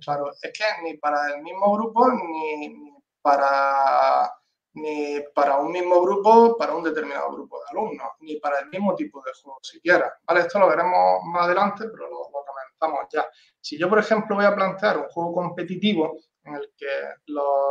[0.00, 4.32] Claro, es que ni para el mismo grupo ni para
[4.74, 8.94] ni para un mismo grupo, para un determinado grupo de alumnos, ni para el mismo
[8.94, 10.16] tipo de juego siquiera.
[10.24, 10.42] ¿vale?
[10.42, 13.26] Esto lo veremos más adelante, pero lo, comentamos ya.
[13.60, 16.86] Si yo, por ejemplo, voy a plantear un juego competitivo en el que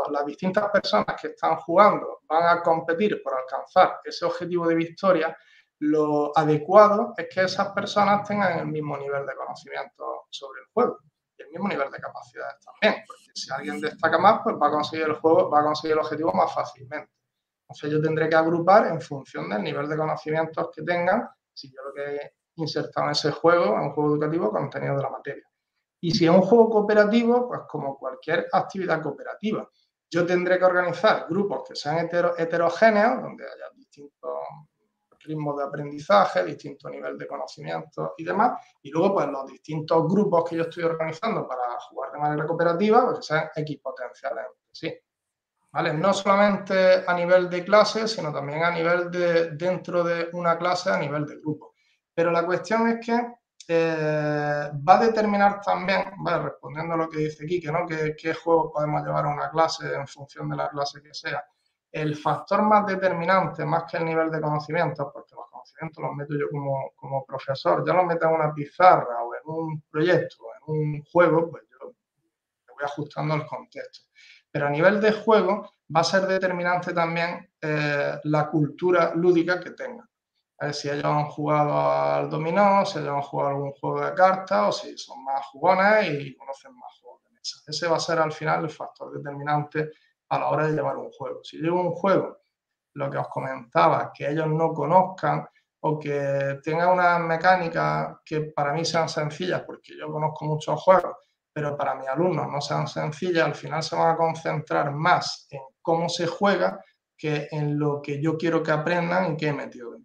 [0.08, 5.38] las distintas personas que están jugando van a competir por alcanzar ese objetivo de victoria,
[5.80, 11.00] lo adecuado es que esas personas tengan el mismo nivel de conocimiento sobre el juego
[11.38, 14.72] y el mismo nivel de capacidades también, porque si alguien destaca más, pues va a
[14.72, 17.12] conseguir el juego, va a conseguir el objetivo más fácilmente.
[17.68, 21.82] Entonces yo tendré que agrupar en función del nivel de conocimientos que tengan, si yo
[21.84, 25.48] lo que he insertado en ese juego, en un juego educativo, contenido de la materia.
[26.06, 29.68] Y si es un juego cooperativo, pues como cualquier actividad cooperativa,
[30.08, 34.32] yo tendré que organizar grupos que sean heterogéneos, donde haya distintos
[35.22, 38.62] ritmos de aprendizaje, distinto nivel de conocimiento y demás.
[38.84, 43.04] Y luego, pues los distintos grupos que yo estoy organizando para jugar de manera cooperativa,
[43.06, 44.46] pues que sean equipotenciales.
[44.72, 44.96] Sí.
[45.72, 45.92] ¿Vale?
[45.92, 50.92] No solamente a nivel de clase, sino también a nivel de dentro de una clase,
[50.92, 51.74] a nivel de grupo.
[52.14, 56.04] Pero la cuestión es que eh, va a determinar también,
[56.44, 57.86] respondiendo a lo que dice Kike, ¿no?
[57.86, 61.44] ¿Qué, ¿Qué podemos llevar a una clase en función de la clase que sea?
[61.96, 66.34] el factor más determinante, más que el nivel de conocimiento, porque los conocimientos los meto
[66.38, 70.74] yo como, como profesor, ya los meto en una pizarra o en un proyecto o
[70.74, 74.10] en un juego, pues yo me voy ajustando al contexto.
[74.52, 79.72] Pero a nivel de juego va a ser determinante también eh, la cultura lúdica que
[80.60, 80.74] tengan.
[80.74, 84.72] si ellos han jugado al dominó, si ellos han jugado algún juego de cartas o
[84.72, 87.58] si son más jugones y conocen más juegos de mesa.
[87.68, 89.92] Ese va a ser al final el factor determinante
[90.30, 91.44] a la hora de llevar un juego.
[91.44, 92.38] Si llevo un juego,
[92.94, 95.48] lo que os comentaba, que ellos no conozcan
[95.82, 101.16] o que tengan una mecánica que para mí sean sencillas, porque yo conozco muchos juegos,
[101.54, 105.62] pero para mis alumnos no sean sencillas, al final se van a concentrar más en
[105.82, 106.84] cómo se juega
[107.18, 110.05] que en lo que yo quiero que aprendan y que he metido dentro.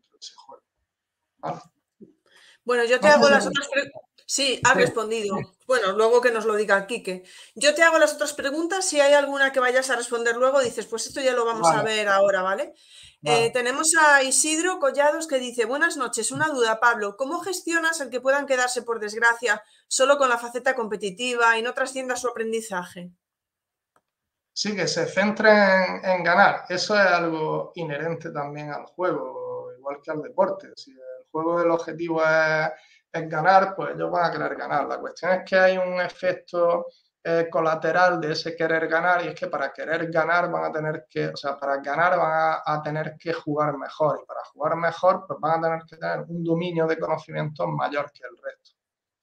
[2.64, 4.03] Bueno, yo te hago las otras preguntas.
[4.26, 5.36] Sí, ha respondido.
[5.66, 7.24] Bueno, luego que nos lo diga Quique.
[7.57, 8.84] Yo te hago las otras preguntas.
[8.84, 11.82] Si hay alguna que vayas a responder luego, dices, pues esto ya lo vamos a
[11.82, 12.74] ver ahora, ¿vale?
[13.24, 18.09] Eh, tenemos a Isidro Collados que dice, buenas noches, una duda, Pablo, ¿cómo gestionas el
[18.09, 23.11] que puedan quedarse, por desgracia, solo con la faceta competitiva y no trascienda su aprendizaje?
[24.53, 26.66] Sí, que se centren en, ganar.
[26.68, 30.68] Eso es algo inherente también al juego, igual que al deporte.
[30.76, 30.93] Si
[31.31, 34.87] juego del objetivo es ganar, pues ellos van a querer ganar.
[34.87, 36.87] La cuestión es que hay un efecto
[37.22, 41.07] eh, colateral de ese querer ganar y es que para querer ganar van a tener
[41.07, 45.26] que, o sea, para ganar van a, tener que jugar mejor y para jugar mejor
[45.26, 48.70] pues van a tener que tener un dominio de conocimientos mayor que el resto.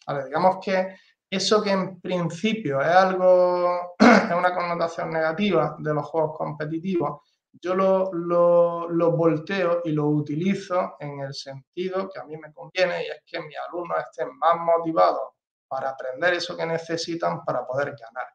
[0.06, 0.96] Vale, digamos que
[1.28, 7.22] eso que en principio es algo, es una connotación negativa de los juegos competitivos,
[7.54, 13.06] yo lo, lo, volteo y lo utilizo en el sentido que a mí me conviene
[13.06, 15.34] y es que mis alumnos estén más motivados
[15.68, 18.28] para aprender eso que necesitan para poder ganar.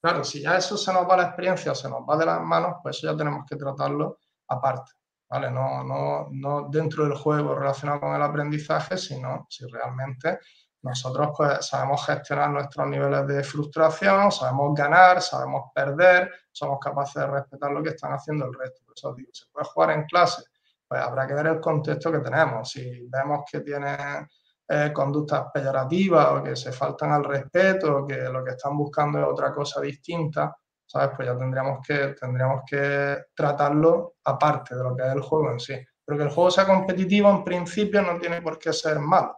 [0.00, 2.40] Claro, si ya eso se nos va la experiencia o se nos va de las
[2.40, 4.92] manos, pues eso ya tenemos que tratarlo aparte,
[5.30, 5.50] ¿vale?
[5.50, 10.40] No, no, no dentro del juego relacionado con el aprendizaje, sino si realmente
[10.82, 17.26] nosotros pues sabemos gestionar nuestros niveles de frustración, sabemos ganar, sabemos perder, somos capaces de
[17.28, 18.80] respetar lo que están haciendo el resto.
[18.84, 20.42] Por eso digo, se puede jugar en clase,
[20.88, 22.68] pues habrá que ver el contexto que tenemos.
[22.68, 24.26] Si vemos que tiene
[24.68, 29.20] eh, conductas peyorativas o que se faltan al respeto o que lo que están buscando
[29.20, 31.10] es otra cosa distinta, ¿sabes?
[31.14, 35.60] Pues ya tendríamos que, tendríamos que tratarlo aparte de lo que es el juego en
[35.60, 35.76] sí.
[36.04, 39.36] Pero que el juego sea competitivo en principio no tiene por qué ser malo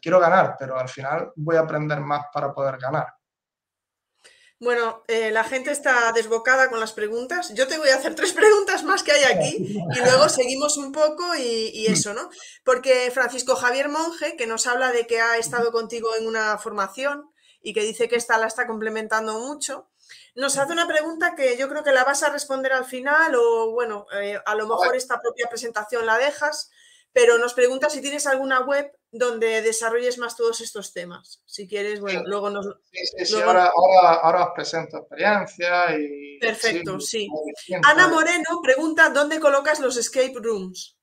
[0.00, 3.06] quiero ganar, pero al final voy a aprender más para poder ganar.
[4.62, 7.52] Bueno, eh, la gente está desbocada con las preguntas.
[7.52, 10.92] Yo te voy a hacer tres preguntas más que hay aquí y luego seguimos un
[10.92, 12.30] poco y, eso, ¿no?
[12.64, 17.28] Porque Francisco Javier Monge, que nos habla de que ha estado contigo en una formación
[17.60, 19.90] y que dice que esta la está complementando mucho,
[20.36, 23.72] nos hace una pregunta que yo creo que la vas a responder al final o,
[23.72, 26.70] bueno, eh, a lo mejor esta propia presentación la dejas,
[27.12, 31.42] pero nos pregunta si tienes alguna web donde desarrolles más todos estos temas.
[31.44, 32.66] Si quieres, bueno, luego nos...
[32.90, 33.70] Sí, sí, Ahora,
[34.22, 36.38] ahora, os presento experiencia y...
[36.40, 37.28] Perfecto, sí.
[37.84, 40.96] Ana Moreno pregunta, ¿dónde colocas los escape rooms?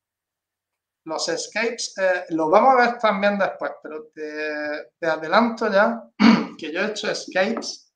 [1.05, 6.03] Los escapes, eh, los vamos a ver también después, pero te, adelanto ya
[6.57, 7.93] que yo he hecho escapes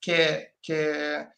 [0.00, 1.28] que, que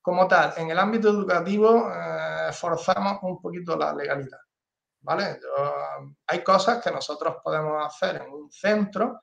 [0.00, 4.38] como tal, en el ámbito educativo eh, forzamos un poquito la legalidad.
[5.02, 5.38] ¿Vale?
[6.26, 9.22] hay cosas que nosotros podemos hacer en un centro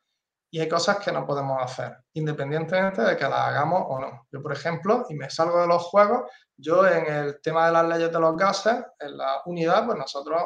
[0.51, 4.27] y hay cosas que no podemos hacer, independientemente de que las hagamos o no.
[4.31, 7.87] Yo, por ejemplo, y me salgo de los juegos, yo en el tema de las
[7.87, 10.41] leyes de los gases, en la unidad, pues nosotros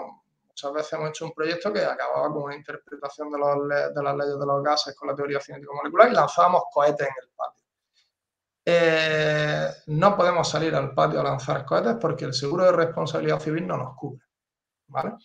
[0.46, 4.46] muchas veces hemos hecho un proyecto que acababa con una interpretación de, las leyes de
[4.46, 7.64] los gases con la teoría científico-molecular y lanzábamos cohetes en el patio.
[8.66, 13.66] Eh, no podemos salir al patio a lanzar cohetes porque el seguro de responsabilidad civil
[13.66, 14.24] no nos cubre.
[14.94, 15.16] ¿Vale?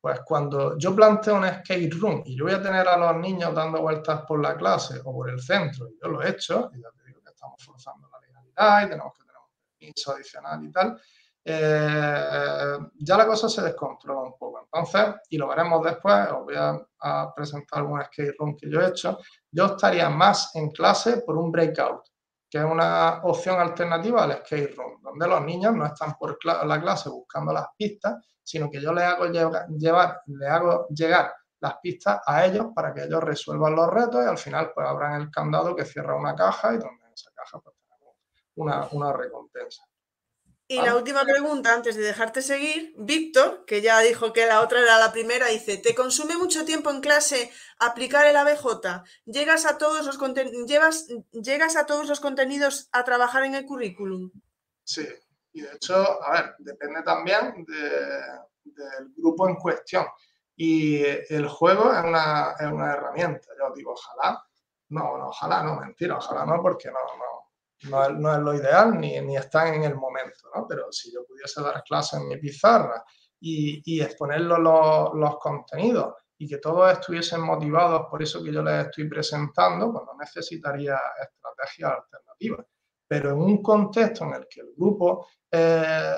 [0.00, 3.54] Pues cuando yo planteo un skate room y yo voy a tener a los niños
[3.54, 6.80] dando vueltas por la clase o por el centro, y yo lo he hecho, y
[6.80, 10.64] ya te digo que estamos forzando la legalidad y tenemos que tener un permiso adicional
[10.64, 11.00] y tal,
[11.44, 14.60] eh, ya la cosa se descontrola un poco.
[14.64, 18.80] Entonces, y lo veremos después, os voy a, a, presentar un skate room que yo
[18.80, 19.18] he hecho,
[19.50, 22.09] yo estaría más en clase por un breakout,
[22.50, 26.80] que es una opción alternativa al skate room, donde los niños no están por la
[26.80, 32.20] clase buscando las pistas, sino que yo le hago llevar, le hago llegar las pistas
[32.26, 35.76] a ellos para que ellos resuelvan los retos y al final pues abran el candado
[35.76, 37.76] que cierra una caja y donde en esa caja pues
[38.56, 39.84] una, una recompensa.
[40.70, 44.80] Y la última pregunta, antes de dejarte seguir, Víctor, que ya dijo que la otra
[44.80, 47.50] era la primera, dice, ¿te consume mucho tiempo en clase
[47.80, 49.02] aplicar el ABJ?
[49.24, 50.16] ¿Llegas a todos los,
[50.68, 54.30] llevas, ¿llegas a todos los contenidos a trabajar en el currículum?
[54.84, 55.08] Sí,
[55.52, 60.06] y de hecho, a ver, depende también del grupo en cuestión.
[60.54, 63.48] Y el juego es una, es una herramienta.
[63.58, 64.40] Yo digo, ojalá.
[64.90, 67.39] No, no, ojalá no, mentira, ojalá no, porque no, no,
[67.88, 70.66] no, es, lo ideal ni, ni están en el momento, ¿no?
[70.68, 73.02] Pero si yo pudiese dar clases en mi pizarra
[73.40, 74.58] y, y exponer los,
[75.14, 80.04] los contenidos y que todos estuviesen motivados por eso que yo les estoy presentando, pues
[80.04, 82.66] no necesitaría estrategias alternativas
[83.10, 86.12] pero en un contexto en el que el grupo eh,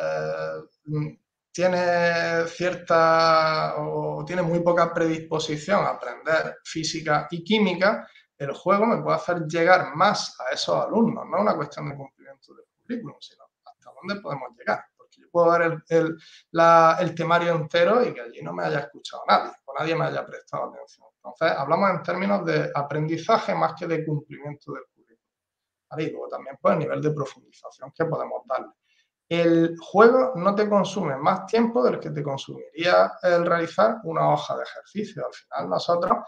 [1.51, 8.07] tiene cierta o tiene muy poca predisposición a aprender física y química,
[8.43, 12.55] el juego me puede hacer llegar más a esos alumnos, no una cuestión de cumplimiento
[12.55, 14.85] del currículum, sino hasta dónde podemos llegar.
[14.97, 19.53] Porque yo puedo dar el, temario entero y que allí no me haya escuchado nadie
[19.65, 21.09] o nadie me haya prestado atención.
[21.17, 24.83] Entonces, hablamos en términos de aprendizaje más que de cumplimiento del
[25.99, 28.73] y luego también pues el nivel de profundización que podemos darle.
[29.29, 34.57] El juego no te consume más tiempo del que te consumiría el realizar una hoja
[34.57, 35.27] de ejercicio.
[35.27, 36.19] Al final nosotros,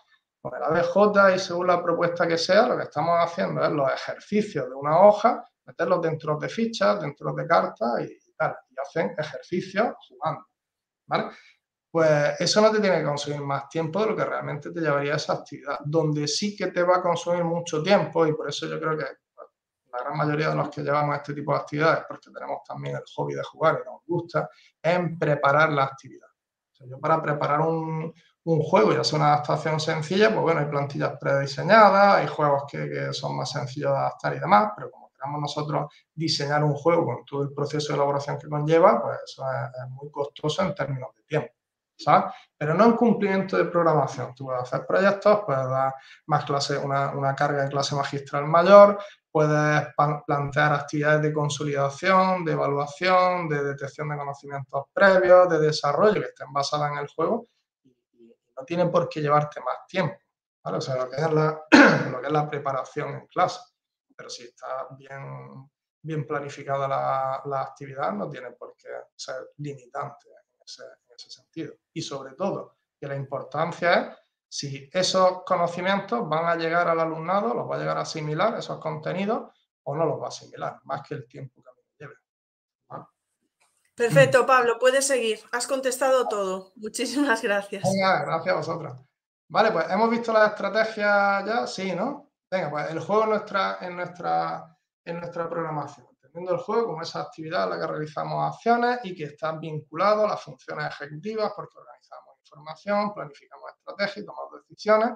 [0.45, 3.91] con el ABJ y según la propuesta que sea, lo que estamos haciendo es los
[3.91, 8.55] ejercicios de una hoja, meterlos dentro de fichas, dentro de cartas y tal.
[8.69, 10.45] Y hacen ejercicios jugando.
[11.07, 11.31] ¿Vale?
[11.91, 15.15] Pues eso no te tiene que consumir más tiempo de lo que realmente te llevaría
[15.15, 15.79] esa actividad.
[15.83, 19.05] Donde sí que te va a consumir mucho tiempo, y por eso yo creo que
[19.93, 23.03] la gran mayoría de los que llevamos este tipo de actividades, porque tenemos también el
[23.15, 24.51] hobby de jugar y nos gusta,
[24.83, 26.29] en preparar la actividad.
[26.81, 28.13] yo para preparar un,
[28.45, 33.13] un juego, ya sea una adaptación sencilla, pues bueno, hay plantillas prediseñadas, hay juegos que,
[33.13, 37.25] son más sencillos de adaptar y demás, pero como queramos nosotros diseñar un juego con
[37.25, 41.23] todo el proceso de elaboración que conlleva, pues eso es, muy costoso en términos de
[41.23, 41.49] tiempo.
[41.97, 42.35] ¿sabes?
[42.59, 44.35] Pero no en cumplimiento de programación.
[44.35, 45.95] Tú puedes hacer proyectos, puedes dar
[46.27, 48.99] más clase, una, una carga de clase magistral mayor,
[49.31, 49.87] puedes
[50.27, 56.53] plantear actividades de consolidación, de evaluación, de detección de conocimientos previos, de desarrollo que estén
[56.53, 57.47] basadas en el juego
[58.57, 60.17] no tiene por qué llevarte más tiempo,
[60.63, 60.79] ¿vale?
[60.79, 61.65] O sea, lo que es la,
[62.11, 63.61] lo que la preparación en clase.
[64.17, 70.85] Pero si está bien, planificada la, actividad, no tiene por qué ser limitante en ese,
[70.85, 71.75] en ese sentido.
[71.93, 77.53] Y sobre todo, que la importancia es si esos conocimientos van a llegar al alumnado,
[77.53, 79.51] los va a llegar a asimilar, esos contenidos,
[79.83, 81.74] o no los va a asimilar, más que el tiempo que.
[83.95, 85.39] Perfecto, Pablo, puedes seguir.
[85.53, 86.73] Has contestado todo.
[86.77, 87.85] Muchísimas gracias.
[87.85, 88.99] Venga, gracias a vosotros.
[89.49, 92.33] Vale, pues hemos visto la estrategia ya, sí, ¿no?
[92.51, 96.09] Venga, pues el juego en nuestra, en nuestra, en nuestra programación.
[96.15, 100.25] Entendiendo el juego como esa actividad en la que realizamos acciones y que está vinculado
[100.25, 105.11] a las funciones ejecutivas porque organizamos información, planificamos estrategias tomamos decisiones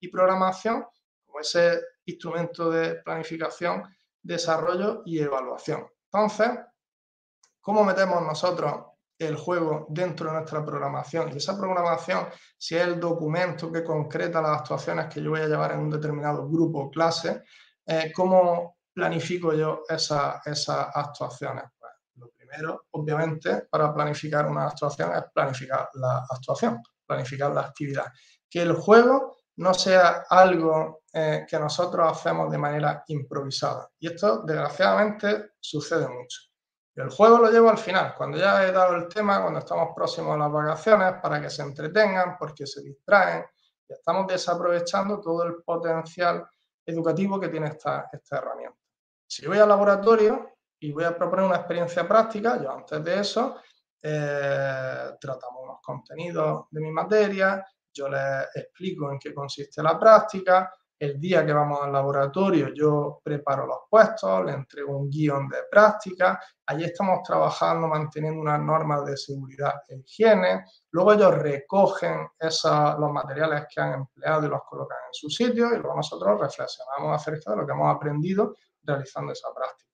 [0.00, 0.86] y programación
[1.26, 3.82] como ese instrumento de planificación,
[4.22, 5.86] desarrollo y evaluación.
[6.10, 6.48] Entonces,
[7.62, 8.74] cómo metemos nosotros
[9.18, 11.30] el juego dentro de nuestra programación.
[11.32, 12.26] Y esa programación,
[12.58, 15.90] si es el documento que concreta las actuaciones que yo voy a llevar en un
[15.90, 17.44] determinado grupo o clase,
[17.86, 20.40] eh, ¿cómo planifico yo esas
[20.94, 21.64] actuaciones?
[21.78, 28.06] Pues, lo primero, obviamente, para planificar una actuación es planificar la actuación, planificar la actividad.
[28.50, 33.88] Que el juego no sea algo eh, que nosotros hacemos de manera improvisada.
[33.98, 36.51] Y esto, desgraciadamente, sucede mucho.
[36.94, 40.34] El juego lo llevo al final, cuando ya he dado el tema, cuando estamos próximos
[40.34, 43.46] a las vacaciones, para que se entretengan, porque se distraen,
[43.88, 46.46] y estamos desaprovechando todo el potencial
[46.84, 48.78] educativo que tiene esta, herramienta.
[49.26, 53.56] Si voy al laboratorio y voy a proponer una experiencia práctica, yo antes de eso
[54.02, 60.70] eh, tratamos unos contenidos de mi materia, yo les explico en qué consiste la práctica,
[61.02, 65.64] el día que vamos al laboratorio yo preparo los puestos, le entrego un guion de
[65.68, 73.10] práctica, allí estamos trabajando manteniendo unas normas de seguridad e higiene, luego ellos recogen los
[73.10, 77.50] materiales que han empleado y los colocan en su sitio y luego nosotros reflexionamos acerca
[77.50, 79.90] de lo que hemos aprendido realizando esa práctica.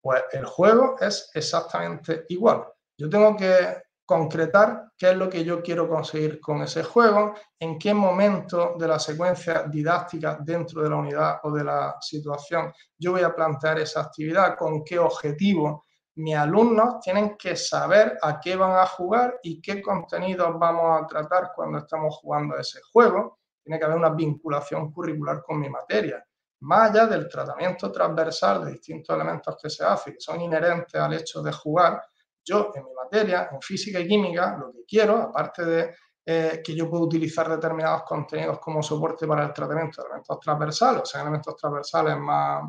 [0.00, 2.66] Pues el juego es exactamente igual.
[2.98, 7.78] Yo tengo que concretar qué es lo que yo quiero conseguir con ese juego, en
[7.78, 13.12] qué momento de la secuencia didáctica dentro de la unidad o de la situación yo
[13.12, 15.84] voy a plantear esa actividad, con qué objetivo.
[16.16, 21.06] Mis alumnos tienen que saber a qué van a jugar y qué contenidos vamos a
[21.06, 23.40] tratar cuando estamos jugando ese juego.
[23.62, 26.24] Tiene que haber una vinculación curricular con mi materia.
[26.60, 31.12] Más allá del tratamiento transversal de distintos elementos que se hacen, que son inherentes al
[31.14, 32.02] hecho de jugar,
[32.44, 35.94] yo en mi materia, en física y química, lo que quiero, aparte de
[36.26, 41.02] eh, que yo puedo utilizar determinados contenidos como soporte para el tratamiento de elementos transversales,
[41.02, 42.62] o sea, elementos transversales más,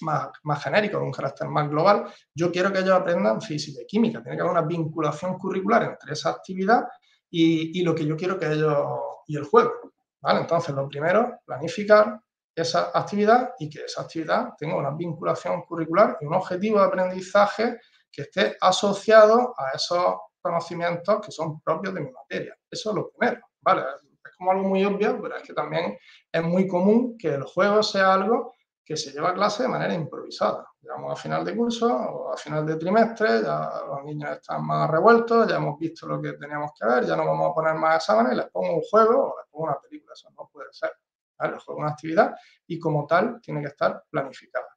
[0.00, 3.86] más, más genéricos, de un carácter más global, yo quiero que ellos aprendan física y
[3.86, 4.22] química.
[4.22, 6.84] Tiene que haber una vinculación curricular entre esa actividad
[7.30, 8.84] y, y lo que yo quiero que ellos,
[9.26, 9.92] y el juego.
[10.20, 10.40] ¿vale?
[10.40, 12.20] Entonces, lo primero, planificar
[12.54, 17.78] esa actividad y que esa actividad tenga una vinculación curricular y un objetivo de aprendizaje
[18.16, 22.56] que esté asociado a esos conocimientos que son propios de mi materia.
[22.70, 23.82] Eso es lo primero, ¿vale?
[24.24, 25.98] Es como algo muy obvio, pero es que también
[26.32, 29.92] es muy común que el juego sea algo que se lleva a clase de manera
[29.92, 30.66] improvisada.
[30.80, 34.88] Llegamos a final de curso o a final de trimestre, ya los niños están más
[34.88, 37.96] revueltos, ya hemos visto lo que teníamos que ver, ya no vamos a poner más
[37.96, 40.92] exámenes, les pongo un juego o les pongo una película, eso no puede ser.
[41.38, 41.54] ¿vale?
[41.54, 42.34] El juego es una actividad
[42.66, 44.68] y como tal tiene que estar planificada.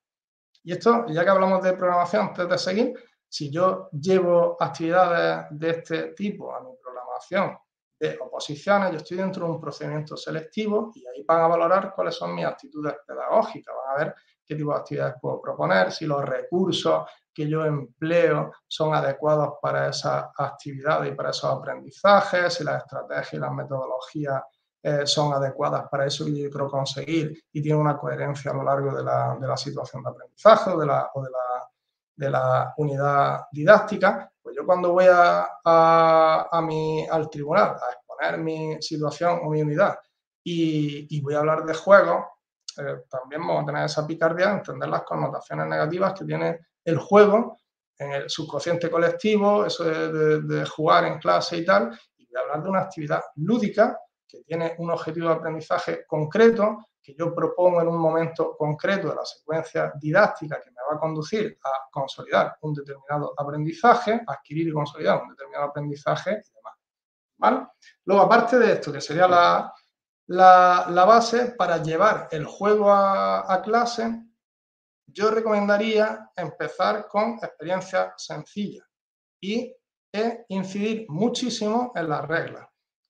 [0.64, 2.94] Y esto, ya que hablamos de programación, antes de seguir,
[3.30, 7.58] si yo llevo actividades de este tipo a mi programación
[8.00, 12.16] de oposiciones, yo estoy dentro de un procedimiento selectivo y ahí van a valorar cuáles
[12.16, 14.16] son mis actitudes pedagógicas, van a ver
[14.46, 19.90] qué tipo de actividades puedo proponer, si los recursos que yo empleo son adecuados para
[19.90, 24.42] esa actividad y para esos aprendizajes, si las estrategias y las metodologías
[24.82, 28.64] eh, son adecuadas para eso que yo quiero conseguir y tienen una coherencia a lo
[28.64, 31.12] largo de la, de la situación de aprendizaje o de la
[32.20, 38.38] de la unidad didáctica, pues yo cuando voy a, a, mi, al tribunal a exponer
[38.40, 39.98] mi situación o mi unidad
[40.44, 42.26] y, voy a hablar de juegos,
[42.78, 47.58] eh, también vamos a tener esa picardía, entender las connotaciones negativas que tiene el juego
[47.98, 52.64] en el subconsciente colectivo, eso de, jugar en clase y tal, y voy a hablar
[52.64, 53.98] de una actividad lúdica
[54.28, 59.16] que tiene un objetivo de aprendizaje concreto, que yo propongo en un momento concreto de
[59.16, 64.74] la secuencia didáctica que me va a conducir a consolidar un determinado aprendizaje, adquirir y
[64.74, 66.74] consolidar un determinado aprendizaje y demás.
[67.38, 67.68] ¿Vale?
[68.06, 69.74] Luego, aparte de esto, que sería la,
[70.30, 74.26] la, base para llevar el juego a, clase,
[75.08, 78.88] yo recomendaría empezar con experiencias sencillas
[79.42, 79.76] y
[80.50, 82.69] incidir muchísimo en las reglas.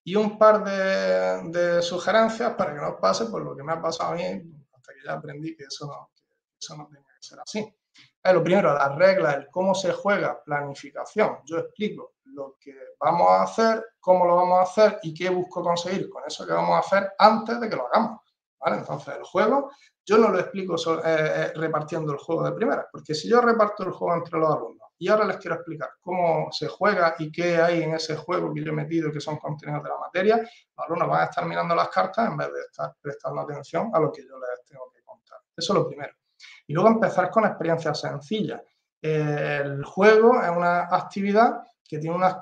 [0.09, 4.13] Y un par de, sugerencias para que no pase por lo que me ha pasado
[4.13, 6.09] a mí, hasta que ya aprendí que eso no,
[6.59, 7.75] eso no tenía que ser así.
[8.23, 11.41] lo primero, las reglas, el cómo se juega, planificación.
[11.45, 15.61] Yo explico lo que vamos a hacer, cómo lo vamos a hacer y qué busco
[15.61, 18.21] conseguir con eso que vamos a hacer antes de que lo hagamos.
[18.59, 18.77] ¿vale?
[18.77, 19.69] Entonces, el juego,
[20.03, 23.83] yo no lo explico eh, eh, repartiendo el juego de primera, porque si yo reparto
[23.83, 27.57] el juego entre los alumnos y ahora les quiero explicar cómo se juega y qué
[27.57, 30.85] hay en ese juego que yo he metido, que son contenidos de la materia, los
[30.85, 34.11] alumnos van a estar mirando las cartas en vez de estar prestando atención a lo
[34.11, 35.39] que yo les tengo que contar.
[35.55, 36.13] Eso es lo primero.
[36.67, 38.61] Y luego empezar con experiencias sencillas.
[39.01, 42.35] El juego es una actividad que tiene unas,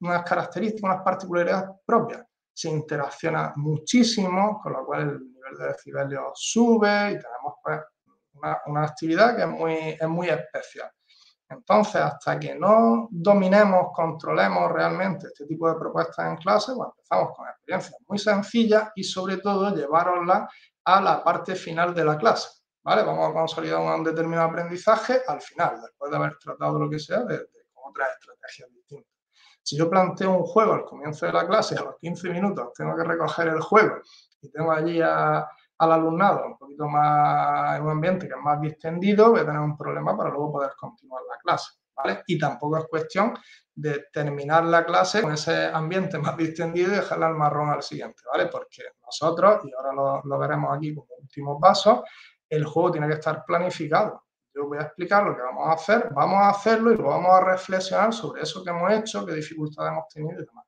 [0.00, 2.26] unas características, unas particularidades propias.
[2.52, 7.80] Se interacciona muchísimo, con lo cual el nivel de decibelios sube y tenemos pues,
[8.66, 10.90] una, actividad que es muy, es muy especial.
[11.52, 17.36] Entonces, hasta que no dominemos, controlemos realmente este tipo de propuestas en clase, pues empezamos
[17.36, 20.50] con experiencias muy sencillas y sobre todo llevaroslas
[20.84, 22.48] a la parte final de la clase.
[22.82, 23.02] ¿vale?
[23.02, 27.20] Vamos a consolidar un determinado aprendizaje al final, después de haber tratado lo que sea
[27.20, 29.12] de, con otras estrategias distintas.
[29.62, 32.96] Si yo planteo un juego al comienzo de la clase, a los 15 minutos tengo
[32.96, 33.96] que recoger el juego
[34.40, 35.00] y tengo allí
[35.82, 39.60] al alumnado un poquito más en un ambiente que es más distendido, voy a tener
[39.60, 41.72] un problema para luego poder continuar la clase.
[42.26, 43.34] Y tampoco es cuestión
[43.74, 48.22] de terminar la clase con ese ambiente más distendido y dejarle al marrón al siguiente,
[48.30, 48.46] ¿vale?
[48.46, 52.04] Porque nosotros, y ahora lo, lo veremos aquí como último paso,
[52.48, 54.22] el juego tiene que estar planificado.
[54.54, 57.32] Yo voy a explicar lo que vamos a hacer, vamos a hacerlo y luego vamos
[57.32, 60.64] a reflexionar sobre eso que hemos hecho, qué dificultades hemos tenido y demás.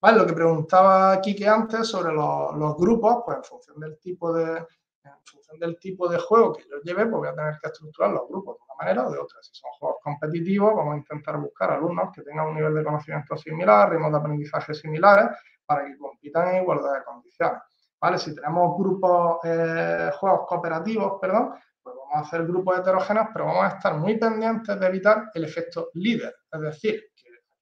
[0.00, 5.24] Lo que preguntaba Kike antes sobre los, grupos, pues en función del tipo de, en
[5.24, 8.28] función del tipo de juego que yo lleve, pues voy a tener que estructurar los
[8.28, 9.42] grupos de una manera o de otra.
[9.42, 13.36] Si son juegos competitivos, vamos a intentar buscar alumnos que tengan un nivel de conocimiento
[13.36, 15.36] similar, ritmos de aprendizaje similares,
[15.66, 17.58] para que compitan en igualdad de condiciones.
[18.00, 18.18] ¿Vale?
[18.18, 23.64] Si tenemos grupos, eh, juegos cooperativos, perdón, pues vamos a hacer grupos heterogéneos, pero vamos
[23.64, 27.07] a estar muy pendientes de evitar el efecto líder, es decir,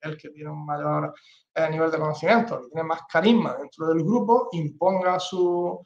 [0.07, 1.15] el que tiene un mayor
[1.55, 5.79] eh, nivel de conocimiento, que tiene más carisma dentro del grupo, imponga sus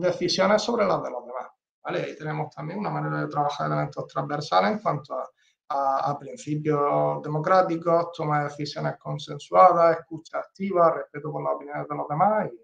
[0.00, 1.48] decisiones sobre las de los demás.
[1.82, 2.02] ¿vale?
[2.02, 8.40] Ahí tenemos también una manera de trabajar elementos transversales en cuanto a, principios democráticos, toma
[8.40, 12.62] de decisiones consensuadas, escucha activa, respeto por las opiniones de los demás y,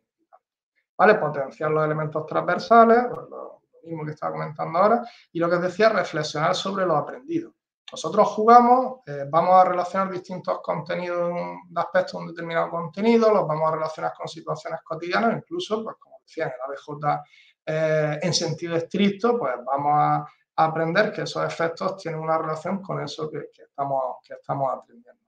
[0.94, 1.14] ¿vale?
[1.14, 5.02] Potenciar los elementos transversales, pues lo, mismo que estaba comentando ahora,
[5.32, 7.54] y lo que decía, reflexionar sobre lo aprendido.
[7.90, 11.32] Nosotros jugamos, eh, vamos a relacionar distintos contenidos
[11.68, 15.96] de aspectos de un determinado contenido, los vamos a relacionar con situaciones cotidianas, incluso, pues
[15.98, 17.22] como decía en el ABJ
[17.64, 20.26] eh, en sentido estricto, pues vamos a,
[20.60, 25.22] aprender que esos efectos tienen una relación con eso que, estamos, que estamos aprendiendo.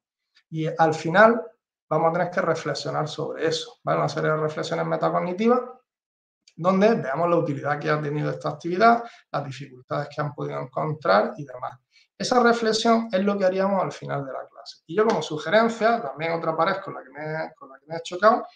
[0.51, 1.41] Y al final
[1.89, 4.01] vamos a tener que reflexionar sobre eso, ¿vale?
[4.01, 5.61] Una serie de reflexiones metacognitivas
[6.57, 11.33] donde veamos la utilidad que ha tenido esta actividad, las dificultades que han podido encontrar
[11.37, 11.79] y demás.
[12.21, 14.83] Esa reflexión es lo que haríamos al final de la clase.
[14.87, 17.97] Y yo como sugerencia, también otra pared con la que me, con la que me
[17.97, 18.47] he chocado,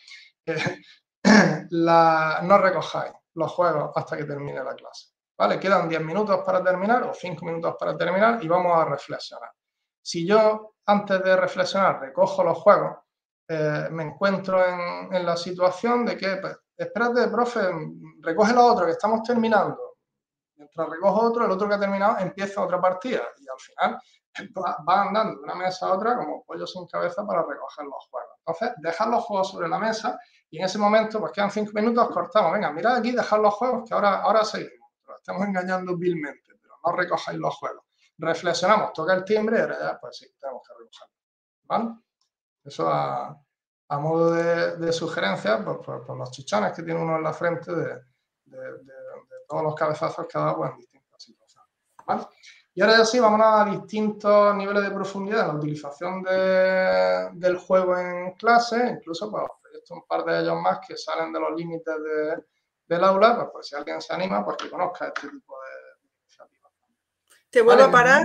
[1.70, 5.14] la, no recojáis los juegos hasta que termine la clase.
[5.38, 5.58] ¿Vale?
[5.58, 9.50] Quedan 10 minutos para terminar o 5 minutos para terminar y vamos a reflexionar.
[10.02, 12.98] Si yo antes de reflexionar recojo los juegos,
[13.48, 17.60] eh, me encuentro en, la situación de que, pues, espérate, profe,
[18.20, 19.93] recoge lo otro que estamos terminando.
[20.76, 24.00] Mientras recojo otro, el otro que ha terminado empieza otra partida y al final
[24.88, 28.30] va, andando de una mesa a otra como pollo sin cabeza para recoger los juegos.
[28.38, 30.18] Entonces, dejar los juegos sobre la mesa
[30.50, 32.52] y en ese momento, pues quedan cinco minutos, cortamos.
[32.52, 34.90] Venga, mirad aquí, dejad los juegos que ahora, ahora seguimos.
[35.16, 37.84] Estamos engañando vilmente, pero no recojáis los juegos.
[38.18, 41.14] Reflexionamos, toca el timbre y ahora ya, pues sí, tenemos que recogerlo.
[41.64, 41.90] ¿Vale?
[42.64, 47.32] Eso a, modo de, sugerencia, pues, pues, pues, los chichones que tiene uno en la
[47.32, 48.00] frente de,
[49.48, 51.70] todos los cabezazos que ha dado pues, en distintas situaciones.
[52.06, 52.26] ¿vale?
[52.74, 57.96] Y ahora ya sí, vamos a distintos niveles de profundidad en la utilización del juego
[57.96, 59.44] en clase, incluso pues,
[59.90, 61.94] un par de ellos más que salen de los límites
[62.86, 66.72] del aula, pues, pues, si alguien se anima, pues que conozca este tipo de iniciativas.
[67.48, 68.24] ¿Te vuelvo a parar?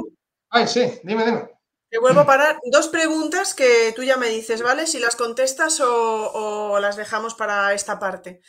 [0.49, 1.59] Ay, sí, dime, dime.
[1.89, 2.59] Te vuelvo a parar.
[2.71, 4.85] Dos preguntas que tú ya me dices, ¿vale?
[4.85, 8.41] Si las contestas o, las dejamos para esta parte.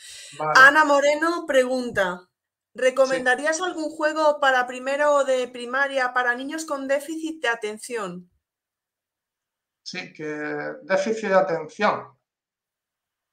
[0.55, 2.27] Ana Moreno pregunta,
[2.73, 8.29] ¿recomendarías algún juego para primero de primaria para niños con déficit de atención?
[9.83, 10.25] Sí, que
[10.83, 12.07] déficit de atención.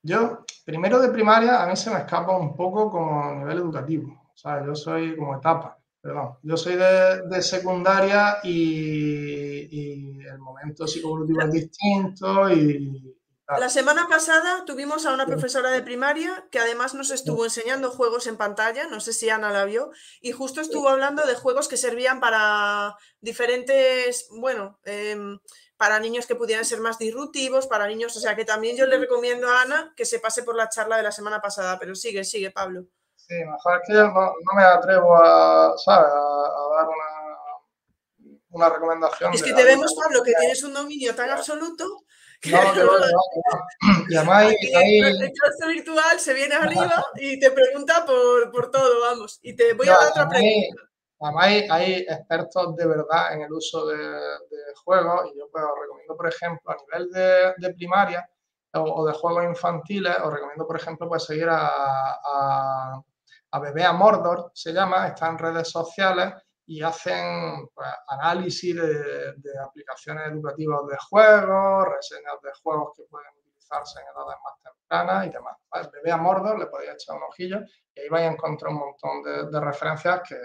[0.02, 4.28] Yo, primero de primaria, a mí se me escapa un poco como nivel educativo.
[4.32, 5.78] O sea, yo soy como etapa.
[6.00, 13.07] Perdón, yo soy de, secundaria y, el momento psicoevolutivo es distinto y,
[13.56, 18.26] La semana pasada tuvimos a una profesora de primaria que además nos estuvo enseñando juegos
[18.26, 19.90] en pantalla, no sé si Ana la vio,
[20.20, 25.38] y justo estuvo hablando de juegos que servían para diferentes, bueno, em,
[25.78, 28.98] para niños que pudieran ser más disruptivos, para niños, o sea que también yo le
[28.98, 32.24] recomiendo a Ana que se pase por la charla de la semana pasada, pero sigue,
[32.24, 32.84] sigue, Pablo.
[33.16, 36.10] Sí, mejor es que yo no, me atrevo a, ¿sabes?
[36.12, 39.32] a, dar una, una, recomendación.
[39.32, 42.04] Es que te vemos, Pablo, que tienes un dominio tan absoluto.
[42.40, 47.50] Que no, que no, Y además ahí, El clase virtual se viene arriba y te
[47.50, 49.40] pregunta por, por todo, vamos.
[49.42, 50.82] Y te voy a dar otra pregunta.
[51.20, 55.80] Además hay, expertos de verdad en el uso de, de juegos y yo pues, os
[55.80, 58.28] recomiendo, por ejemplo, a nivel de, de primaria
[58.74, 63.02] o, de juegos infantiles, os recomiendo, por ejemplo, pues seguir a
[63.50, 66.32] a Bebé a Mordor se llama, está en redes sociales
[66.68, 74.00] y hacen pues, análisis de, aplicaciones educativas de juegos, reseñas de juegos que pueden utilizarse
[74.00, 75.56] en edades más tempranas y demás.
[75.90, 77.60] Bebé a Mordor le podéis echar un ojillo
[77.94, 80.36] y ahí vais a encontrar un montón de, referencias que,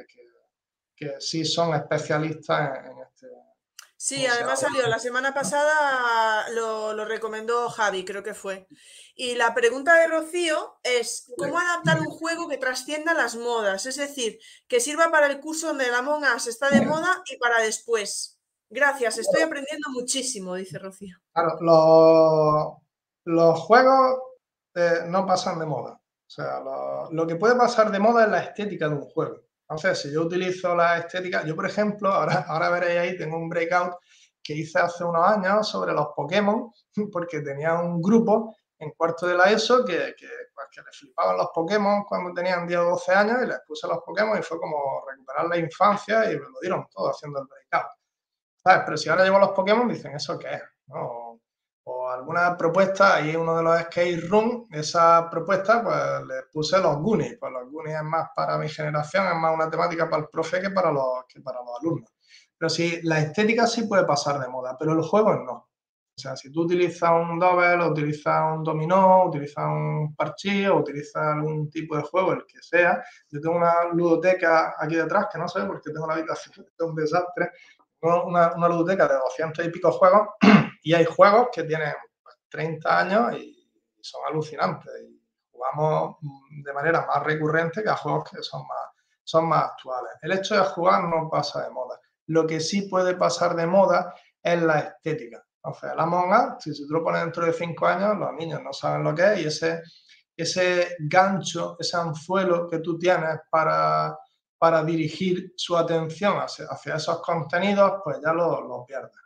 [0.96, 3.28] que, sí son especialistas en, este,
[4.04, 8.68] Sí, además salió la semana pasada, lo, recomendó Javi, creo que fue.
[9.16, 13.86] Y la pregunta de Rocío es, ¿cómo adaptar un juego que trascienda las modas?
[13.86, 17.38] Es decir, que sirva para el curso donde la Among Us está de moda y
[17.38, 18.42] para después.
[18.70, 21.16] Gracias, estoy aprendiendo muchísimo, dice Rocío.
[21.32, 22.82] Claro,
[23.24, 24.20] los, juegos
[24.76, 25.94] eh, no pasan de moda.
[25.94, 26.60] O sea,
[27.10, 29.44] lo, que puede pasar de moda es la estética de un juego.
[29.74, 33.50] Entonces, si yo utilizo la estética, yo por ejemplo, ahora, ahora veréis ahí, tengo un
[33.50, 33.96] breakout
[34.44, 36.72] que hice hace unos años sobre los Pokémon,
[37.12, 41.48] porque tenía un grupo en cuarto de la ESO que, que, pues, les flipaban los
[41.54, 45.04] Pokémon cuando tenían 10 o 12 años y les puse los Pokémon y fue como
[45.10, 47.92] recuperar la infancia y me lo dieron todo haciendo el breakout.
[48.58, 48.84] ¿Sabes?
[48.86, 50.62] Pero si ahora llevo los Pokémon, dicen, ¿eso qué es?
[50.88, 51.23] ¿No?
[52.14, 56.98] O alguna propuesta, ahí uno de los skate room, esa propuesta, pues le puse los
[56.98, 60.30] Goonies, pues los Goonies es más para mi generación, es más una temática para el
[60.30, 62.12] profe que para los, que para los alumnos.
[62.58, 65.70] Pero sí, la estética sí puede pasar de moda, pero los juegos no.
[66.16, 71.24] O sea, si tú utilizas un double, utilizas un dominó, utilizas un parchís, o utilizas
[71.24, 75.48] algún tipo de juego, el que sea, yo tengo una ludoteca aquí detrás, que no
[75.48, 77.52] sé porque tengo la habitación, es un desastre,
[78.02, 80.28] una, una ludoteca de 200 y pico juegos
[80.84, 81.94] y hay juegos que tienen
[82.50, 83.54] 30 pues, años y
[84.02, 85.20] son alucinantes y
[85.50, 86.18] jugamos
[86.64, 88.90] de manera más recurrente que a juegos que son más,
[89.24, 90.12] son más actuales.
[90.22, 92.00] El hecho de jugar no pasa de moda.
[92.28, 95.44] Lo que sí puede pasar de moda es la estética.
[95.62, 98.74] O sea, la monga, si tú lo pones dentro de 5 años, los niños no
[98.74, 99.82] saben lo que es y ese,
[100.36, 104.20] ese gancho, ese anzuelo que tú tienes para,
[104.58, 109.23] para dirigir su atención hacia, esos contenidos, pues ya lo pierdes.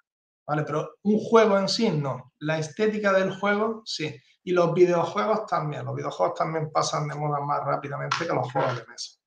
[0.48, 0.64] ¿Vale?
[0.64, 2.34] Pero un juego en sí no.
[2.39, 4.16] La estética del juego sí.
[4.43, 5.86] Y los videojuegos también.
[5.86, 9.18] Los videojuegos también pasan de moda más rápidamente que los juegos de mesa.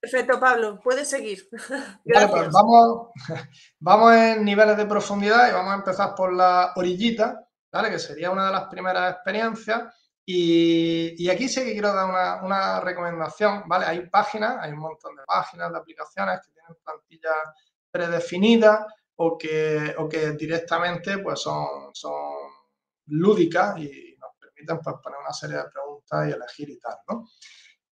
[0.00, 0.78] Perfecto, Pablo.
[0.80, 1.48] Puedes seguir.
[2.04, 3.08] Vale, pues vamos,
[3.80, 7.90] vamos en niveles de profundidad y vamos a empezar por la orillita, ¿vale?
[7.90, 9.92] Que sería una de las primeras experiencias.
[10.24, 13.86] Y, aquí sí que quiero dar una, recomendación, ¿vale?
[13.86, 17.54] Hay páginas, hay un montón de páginas, de aplicaciones que tienen plantillas
[17.90, 18.84] predefinidas
[19.20, 22.32] o que, o que directamente pues son, son
[23.06, 27.24] lúdicas y nos permiten pues, poner una serie de preguntas y elegir y tal, ¿no?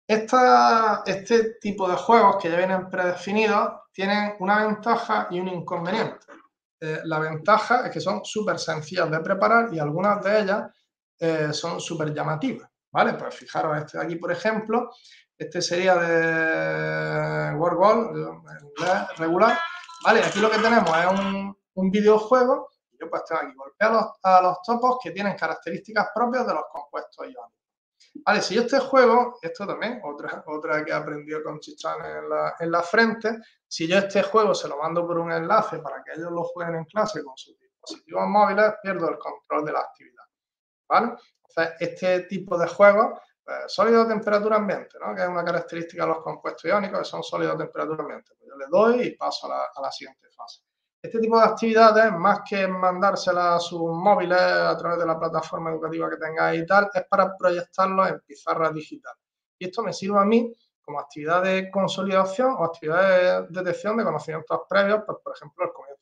[0.05, 6.27] este tipo de juegos que ya vienen predefinidos tienen una ventaja y un inconveniente.
[6.79, 10.63] Eh, la ventaja es que son súper sencillas de preparar y algunas de ellas
[11.19, 13.13] eh, son súper llamativas, ¿vale?
[13.13, 14.89] Pues fijaros, este de aquí, por ejemplo,
[15.37, 18.43] este sería de World
[19.17, 19.57] regular,
[20.03, 20.23] ¿vale?
[20.23, 21.05] Aquí lo que tenemos es
[21.75, 23.91] un, videojuego, y yo pues tengo aquí, golpear
[24.23, 27.51] a los, topos que tienen características propias de los compuestos iónicos.
[28.25, 32.29] Vale, si yo este juego, esto también, otra, otra que he aprendido con Chichán en
[32.29, 33.37] la, en la frente,
[33.67, 36.75] si yo este juego se lo mando por un enlace para que ellos lo jueguen
[36.75, 40.23] en clase con sus dispositivos móviles, pierdo el control de la actividad.
[40.87, 41.13] ¿vale?
[41.49, 43.19] Entonces, este tipo de juegos,
[43.67, 45.15] sólido a temperatura ambiente, ¿no?
[45.15, 48.31] que es una característica de los compuestos iónicos, que son sólidos a temperatura ambiente.
[48.37, 50.61] Pues yo le doy y paso a la, siguiente fase.
[51.01, 55.71] Este tipo de actividades, más que mandárselas a sus móviles a través de la plataforma
[55.71, 59.21] educativa que tengáis y tal, es para proyectarlos en pizarras digitales.
[59.59, 64.03] Y esto me sirve a mí como actividad de consolidación o actividad de detección de
[64.03, 65.92] conocimientos previos, pues, por ejemplo, el comienzo.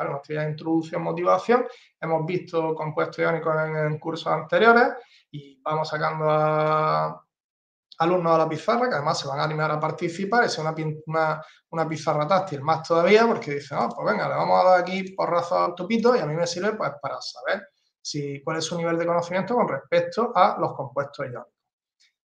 [0.00, 0.16] ¿Vale?
[0.16, 1.66] Actividad de introducción, motivación.
[2.00, 4.94] Hemos visto compuestos iónicos en, cursos anteriores
[5.30, 7.22] y vamos sacando a
[7.98, 10.74] alumnos a la pizarra, que además se van a animar a participar, es una,
[11.06, 14.80] una, una pizarra táctil más todavía, porque dicen, oh, pues venga, le vamos a dar
[14.80, 17.68] aquí porrazo al tupito y a mí me sirve pues para saber
[18.00, 21.52] si, cuál es su nivel de conocimiento con respecto a los compuestos iónicos.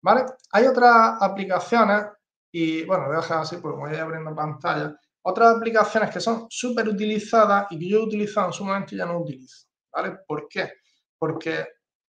[0.01, 0.25] ¿Vale?
[0.53, 2.07] Hay otras aplicaciones,
[2.51, 4.99] y bueno, voy a dejar así porque voy a ir abriendo pantalla,
[5.29, 8.99] otras aplicaciones que son súper utilizadas y que yo he utilizado en su momento y
[8.99, 9.66] ya no utilizo.
[9.93, 10.18] ¿Vale?
[10.26, 10.72] ¿Por qué?
[11.18, 11.66] Porque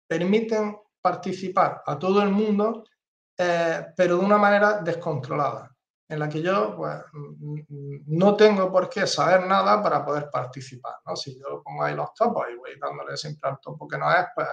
[0.07, 2.83] permiten participar a todo el mundo,
[3.37, 5.69] eh, pero de una manera descontrolada,
[6.07, 6.97] en la que yo pues,
[8.07, 10.95] no tengo por qué saber nada para poder participar.
[11.05, 11.15] ¿no?
[11.15, 14.25] Si yo pongo ahí los topos y voy dándole siempre al topo que no es,
[14.35, 14.47] pues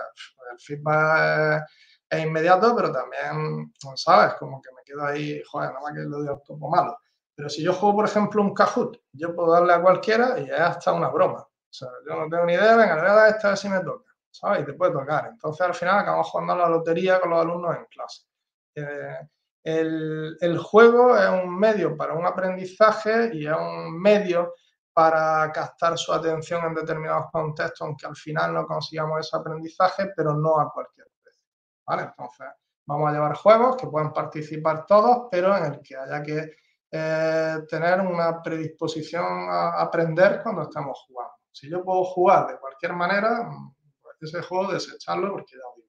[0.52, 4.34] el feedback es es inmediato, pero también, ¿sabes?
[4.34, 6.98] Como que me quedo ahí, joder, nada más que lo digo un poco malo.
[7.41, 10.61] Pero si yo juego, por ejemplo, un Kahoot, yo puedo darle a cualquiera y es
[10.61, 11.38] hasta una broma.
[11.38, 13.59] O sea, yo no tengo ni idea, venga, le voy a dar esta a ver
[13.59, 14.61] si me toca, ¿sabes?
[14.61, 15.28] Y te puede tocar.
[15.28, 18.26] Entonces, al final, acabamos jugando a la lotería con los alumnos en clase.
[18.74, 19.28] Eh,
[19.64, 24.53] el, el, juego es un medio para un aprendizaje y es un medio
[24.93, 30.34] para captar su atención en determinados contextos, aunque al final no consigamos ese aprendizaje, pero
[30.34, 31.07] no a cualquier
[31.99, 32.47] entonces,
[32.86, 36.53] vamos a llevar juegos que puedan participar todos, pero en el que haya que
[36.91, 41.34] eh, tener una predisposición a aprender cuando estamos jugando.
[41.53, 43.49] Si yo puedo jugar de cualquier manera,
[44.03, 45.88] pues ese juego desecharlo porque ya digo,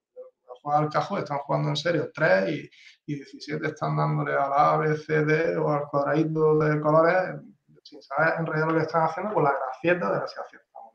[0.62, 2.70] jugar al cajón, están jugando en serio 3 y,
[3.06, 7.40] y, 17 están dándole a la A, B, C, D o al cuadradito de colores
[7.82, 10.92] sin saber en realidad lo que están haciendo con la gracieta de la si acertamos.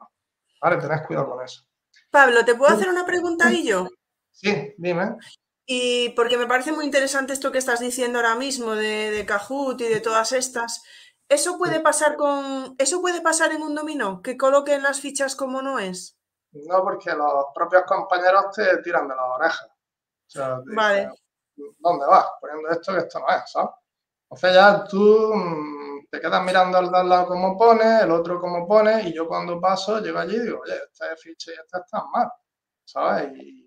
[0.61, 1.63] Vale, tenés cuidado con eso.
[2.09, 3.87] Pablo, ¿te puedo hacer una pregunta y yo?
[4.31, 5.17] Sí, dime.
[5.69, 9.81] Y porque me parece muy interesante esto que estás diciendo ahora mismo de, de Kahoot
[9.81, 10.81] y de todas estas.
[11.27, 12.73] ¿Eso puede pasar con.
[12.77, 14.21] ¿Eso puede pasar en un dominó?
[14.21, 16.17] ¿Que coloquen las fichas como no es?
[16.53, 19.69] No, porque los propios compañeros te tiran de las orejas.
[20.73, 21.09] vale.
[21.79, 22.27] ¿Dónde vas?
[22.39, 23.71] Poniendo esto que esto no es, ¿sabes?
[24.29, 28.39] Entonces ya tú mm, te quedas mirando al de al lado como pone, el otro
[28.39, 31.79] como pone, y yo cuando paso llego allí y digo, oye, esta ficha y esta
[31.79, 32.29] están mal,
[32.85, 33.31] ¿sabes?
[33.35, 33.66] Y,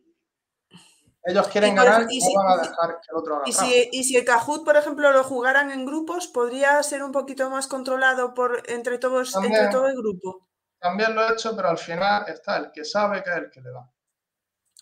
[1.22, 4.04] ellos quieren ganar y, no van a dejar que el otro haga y si, y
[4.04, 8.32] si el Kahoot, por ejemplo, lo jugaran en grupos, ¿podría ser un poquito más controlado
[8.32, 10.48] por entre todos, entre todo el grupo?
[10.78, 13.60] También lo he hecho, pero al final está el que sabe que es el que
[13.60, 13.90] le da.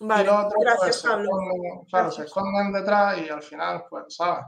[0.01, 1.24] Vale, y los otros, gracias, pues, Pablo.
[1.24, 4.45] Se esconden, claro, se esconden detrás y al final, pues, ¿sabes?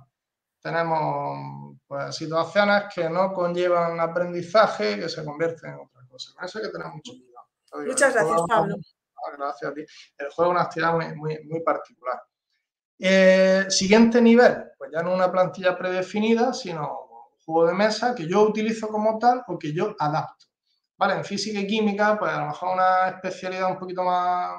[0.62, 6.32] Tenemos pues, situaciones que no conllevan aprendizaje y que se convierten en otra cosa.
[6.36, 7.88] Con eso hay que tener mucho cuidado.
[7.88, 8.76] Muchas gracias, Pablo
[9.37, 9.85] gracias a ti.
[10.18, 12.23] El juego es una actividad muy, muy, particular.
[12.99, 18.27] Eh, siguiente nivel, pues ya no una plantilla predefinida, sino un juego de mesa que
[18.27, 20.47] yo utilizo como tal o que yo adapto.
[21.01, 24.55] Vale, en física y química, pues a lo mejor una especialidad un poquito más,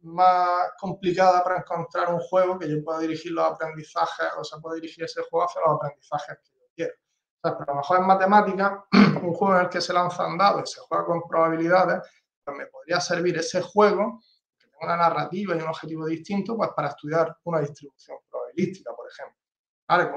[0.00, 4.74] más complicada para encontrar un juego que yo pueda dirigir los aprendizajes, o sea, pueda
[4.74, 6.92] dirigir ese juego hacia los aprendizajes que yo quiero.
[7.40, 8.84] pero a lo mejor en matemática,
[9.22, 12.00] un juego en el que se lanzan dados y se juega con probabilidades,
[12.52, 14.22] me podría servir ese juego,
[14.58, 19.08] que tenga una narrativa y un objetivo distinto, pues para estudiar una distribución probabilística, por
[19.08, 19.38] ejemplo.
[19.88, 20.10] ¿Vale?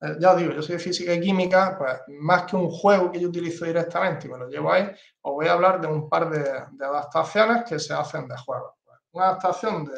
[0.00, 3.10] Eh, ya os digo, yo soy de física y química, pues más que un juego
[3.10, 4.90] que yo utilizo directamente y me lo llevo ahí,
[5.22, 8.74] os voy a hablar de un par de, adaptaciones que se hacen de juegos.
[8.84, 9.90] Pues, una adaptación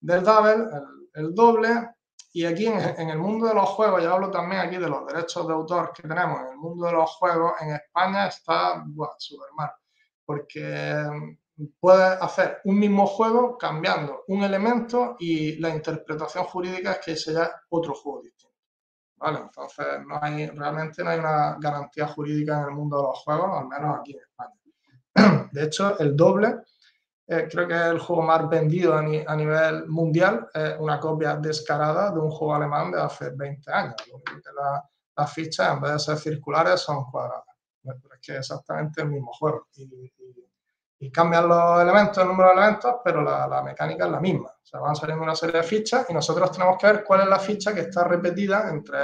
[0.00, 0.66] del double,
[1.14, 1.90] el, doble,
[2.32, 5.46] y aquí en, el mundo de los juegos, ya hablo también aquí de los derechos
[5.46, 8.84] de autor que tenemos en el mundo de los juegos, en España está
[9.18, 9.70] súper mal
[10.30, 10.94] porque
[11.56, 17.16] mm, puedes hacer un mismo juego cambiando un elemento y la interpretación jurídica es que
[17.16, 18.54] sea otro juego distinto.
[19.16, 19.40] ¿Vale?
[19.40, 23.50] Entonces, no hay, realmente no hay una garantía jurídica en el mundo de los juegos,
[23.60, 25.48] al menos aquí en España.
[25.52, 26.60] De hecho, el doble,
[27.26, 32.12] eh, creo que es el juego más vendido a, nivel mundial, es una copia descarada
[32.12, 33.96] de un juego alemán de hace 20 años.
[35.16, 37.49] las fichas, en vez de ser circulares, son cuadradas
[37.84, 39.68] es que es exactamente el mismo juego.
[41.02, 44.48] Y, cambian los elementos, el número de elementos, pero la, mecánica es la misma.
[44.50, 47.28] O sea, van saliendo una serie de fichas y nosotros tenemos que ver cuál es
[47.28, 48.98] la ficha que está repetida entre,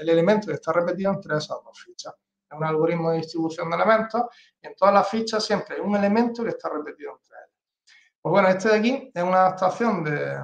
[0.00, 2.12] el elemento que está repetido entre esas dos fichas.
[2.50, 4.22] Es un algoritmo de distribución de elementos
[4.60, 7.94] y en todas las fichas siempre hay un elemento que está repetido entre ellos.
[8.20, 10.40] Pues bueno, este de aquí es una adaptación de,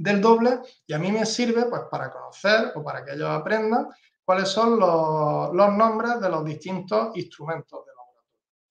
[0.00, 3.86] del doble y a mí me sirve pues para conocer o para que ellos aprendan
[4.30, 8.30] cuáles son los, nombres de los distintos instrumentos de laboratorio.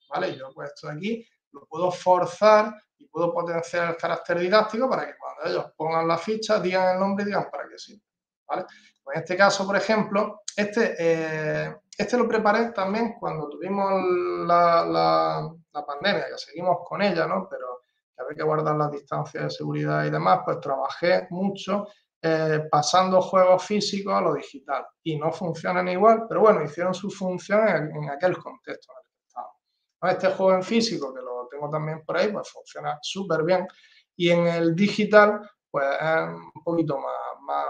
[0.09, 0.37] ¿Vale?
[0.37, 5.05] Yo pues esto de aquí lo puedo forzar y puedo potenciar el carácter didáctico para
[5.05, 8.01] que cuando ellos pongan la ficha digan el nombre y digan para qué sirve.
[8.47, 8.63] ¿vale?
[9.03, 14.01] Pues en este caso, por ejemplo, este, eh, este lo preparé también cuando tuvimos
[14.47, 15.51] la,
[15.85, 17.49] pandemia, que seguimos con ella, ¿no?
[17.49, 17.81] Pero
[18.15, 21.89] que había que guardar las distancias de seguridad y demás, pues trabajé mucho
[22.21, 27.09] eh, pasando juegos físicos a lo digital y no funcionan igual, pero bueno, hicieron su
[27.09, 29.55] función en, aquel contexto en el que estábamos.
[30.01, 33.67] Este juego en físico, que lo tengo también por ahí, pues funciona súper bien
[34.15, 35.39] y en el digital,
[35.71, 37.65] pues es un poquito más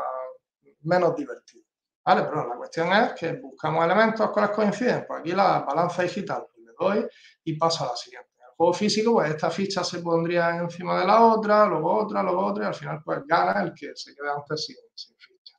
[0.81, 1.65] menos divertido.
[2.03, 2.23] ¿Vale?
[2.23, 5.05] Pero la cuestión es que buscamos elementos con las coinciden.
[5.07, 7.07] Pues aquí la balanza digital, pues le doy
[7.43, 8.28] y paso a la siguiente.
[8.59, 12.65] Juego físico, pues esta ficha se pondría encima de la otra, luego otra, luego otra,
[12.65, 14.75] y al final pues gana el que se quede antes sin,
[15.17, 15.57] ficha.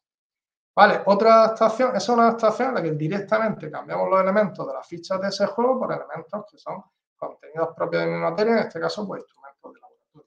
[0.76, 4.74] Vale, otra adaptación, esa es una adaptación en la que directamente cambiamos los elementos de
[4.74, 6.84] las fichas de ese juego por elementos que son
[7.16, 10.22] contenidos propios de mi materia, en este caso pues instrumentos de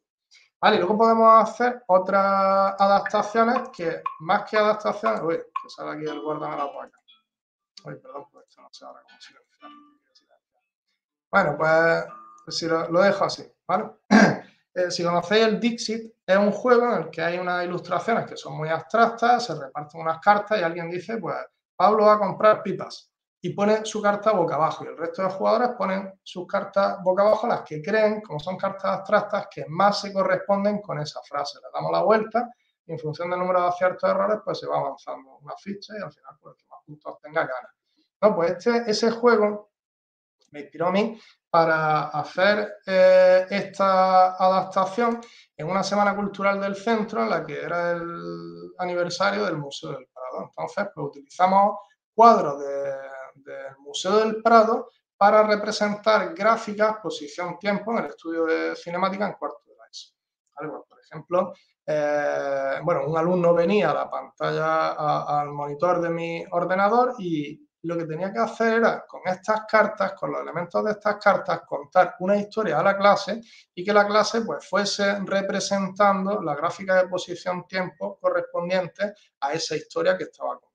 [0.59, 6.09] Vale, y luego podemos hacer otras adaptaciones que, más que adaptaciones, uy, que sale aquí
[6.09, 6.99] el guardar la placa.
[7.86, 9.71] Uy, perdón, pues esto no sé ahora cómo silenciar.
[11.30, 12.05] Bueno, pues
[12.47, 13.85] si lo, dejo así, ¿vale?
[14.75, 18.35] Eh, si conocéis el Dixit, es un juego en el que hay unas ilustraciones que
[18.35, 21.35] son muy abstractas, se reparten unas cartas y alguien dice, pues
[21.75, 25.29] Pablo va a comprar pipas y pone su carta boca abajo y el resto de
[25.29, 29.99] jugadores ponen sus cartas boca abajo, las que creen, como son cartas abstractas, que más
[29.99, 31.59] se corresponden con esa frase.
[31.61, 32.49] Le damos la vuelta
[32.85, 35.93] y en función del número de aciertos y errores, pues se va avanzando una ficha
[35.99, 37.75] y al final, pues el que más puntos tenga gana.
[38.21, 39.72] No, pues este, ese juego
[40.53, 45.19] me inspiró a mí para hacer eh, esta adaptación
[45.57, 50.07] en una semana cultural del centro en la que era el aniversario del Museo del
[50.07, 50.45] Prado.
[50.45, 51.79] Entonces, pues utilizamos
[52.15, 58.75] cuadros de del Museo del Prado para representar gráficas, posición, tiempo en el estudio de
[58.75, 60.13] cinemática en cuarto de la ESO.
[60.55, 61.53] Pues, por ejemplo,
[61.85, 67.97] eh, bueno, un alumno venía a la pantalla, al monitor de mi ordenador y lo
[67.97, 72.15] que tenía que hacer era, con estas cartas, con los elementos de estas cartas, contar
[72.19, 73.41] una historia a la clase
[73.75, 80.17] y que la clase pues, fuese representando la gráfica de posición-tiempo correspondiente a esa historia
[80.17, 80.71] que estaba contando.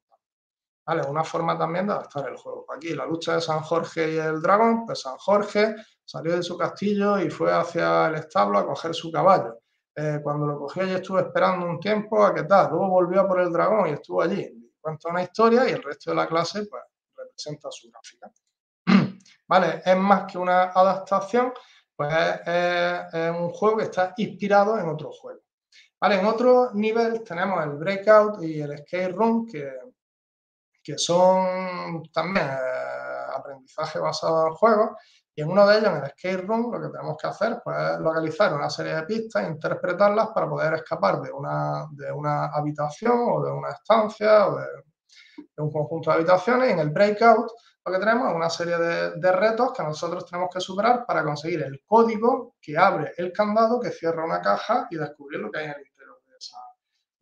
[0.87, 1.03] ¿Vale?
[1.09, 2.67] Una forma también de adaptar el juego.
[2.75, 6.59] Aquí la lucha de San Jorge y el dragón, pues San Jorge salió de su
[6.59, 9.59] castillo y fue hacia el establo a coger su caballo.
[9.95, 13.41] Eh, cuando lo cogió y estuvo esperando un tiempo a qué tal, luego volvió por
[13.41, 14.71] el dragón y estuvo allí.
[14.79, 16.83] Cuenta una historia y el resto de la clase pues
[17.39, 18.33] representa su gráfica.
[19.49, 19.83] ¿Vale?
[19.85, 21.53] Es más que una adaptación,
[21.97, 22.13] pues
[22.47, 25.41] es, un juego que está inspirado en otro juego.
[26.01, 26.21] ¿Vale?
[26.21, 29.69] En otro nivel tenemos el Breakout y el Skate Room, que
[30.89, 34.91] que son también eh, aprendizaje basado en juegos.
[35.35, 37.77] Y en uno de ellos, en el skate room, lo que tenemos que hacer pues,
[37.77, 42.47] es localizar una serie de pistas e interpretarlas para poder escapar de una, de una
[42.47, 44.67] habitación o de una estancia o de,
[45.57, 46.71] un conjunto de habitaciones.
[46.71, 47.51] En el breakout
[47.89, 51.25] lo que tenemos es una serie de, de, retos que nosotros tenemos que superar para
[51.25, 55.61] conseguir el código que abre el candado que cierra una caja y descubrir lo que
[55.61, 56.21] hay en el interior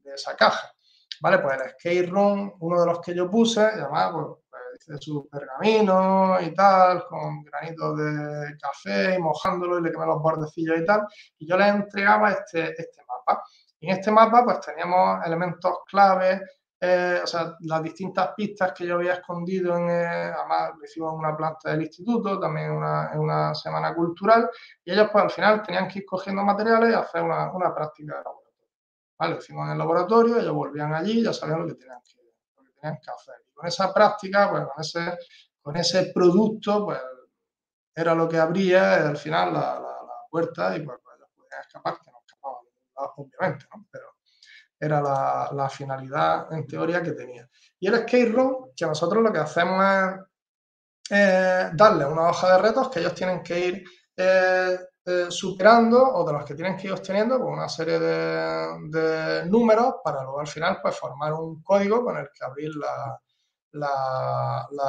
[0.05, 0.73] de esa, de caja.
[1.21, 5.29] Vale, pues el skate room, uno de los que yo puse, llamado pues, pues su
[5.29, 10.85] pergamino y tal, con granitos de café y mojándolo y le quemé los bordecillos y
[10.85, 11.07] tal,
[11.39, 13.43] y yo le entregaba este, este mapa.
[13.81, 16.43] En este mapa pues teníamos elementos clave,
[16.79, 21.15] eh, o sea, las distintas pistas que yo había escondido en, eh, además lo hicimos
[21.15, 24.51] en una planta del instituto, también en una, en una, semana cultural,
[24.85, 28.19] y ellos pues al final tenían que ir cogiendo materiales y hacer una, una práctica
[28.19, 33.11] de lo hicimos en el laboratorio, ellos volvían allí, ya sabían lo que tenían que,
[33.11, 33.35] hacer.
[33.49, 35.19] Y con esa práctica, pues con ese,
[35.63, 37.01] con ese producto, pues
[37.95, 39.83] era lo que abría al final la,
[40.31, 42.65] puerta y pues, pues, ellos podían escapar, que no escapaban,
[43.17, 43.87] obviamente, ¿no?
[43.91, 44.16] Pero
[44.79, 47.49] era la, finalidad en teoría que tenía.
[47.81, 49.85] Y el skate room, que nosotros lo que hacemos
[51.09, 53.85] es darle una hoja de retos que ellos tienen que ir
[54.17, 59.45] eh, eh, superando o de los que tienen que ir obteniendo con una serie de,
[59.47, 62.73] números para luego al final pues formar un código con el que abrir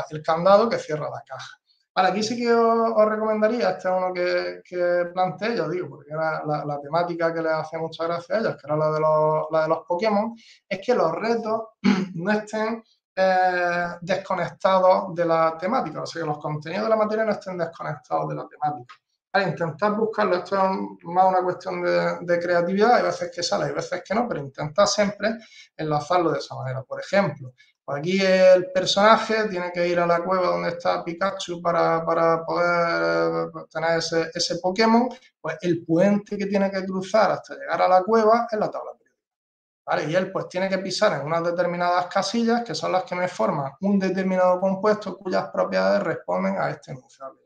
[0.09, 1.59] el candado que cierra la caja.
[1.97, 6.11] Vale, aquí sí que os, recomendaría, este es uno que, que planteé, ya digo, porque
[6.11, 9.79] era la, temática que les hacía mucha gracia a ellos, que era la de los,
[9.87, 10.35] Pokémon,
[10.69, 11.69] es que los retos
[12.13, 12.83] no estén
[13.15, 17.57] eh, desconectados de la temática, o sea, que los contenidos de la materia no estén
[17.57, 18.93] desconectados de la temática
[19.41, 20.37] intentar buscarlo.
[20.37, 22.95] Esto es más una cuestión de, creatividad.
[22.95, 25.37] Hay veces que sale, hay veces que no, pero intentar siempre
[25.75, 26.83] enlazarlo de esa manera.
[26.83, 27.53] Por ejemplo,
[27.87, 32.03] aquí el personaje tiene que ir a la cueva donde está Pikachu para,
[32.45, 35.09] poder eh, tener ese, ese, Pokémon.
[35.39, 38.91] Pues el puente que tiene que cruzar hasta llegar a la cueva es la tabla
[38.91, 40.11] periódica.
[40.11, 43.27] Y él pues tiene que pisar en unas determinadas casillas que son las que me
[43.27, 47.37] forman un determinado compuesto cuyas propiedades responden a este enunciado.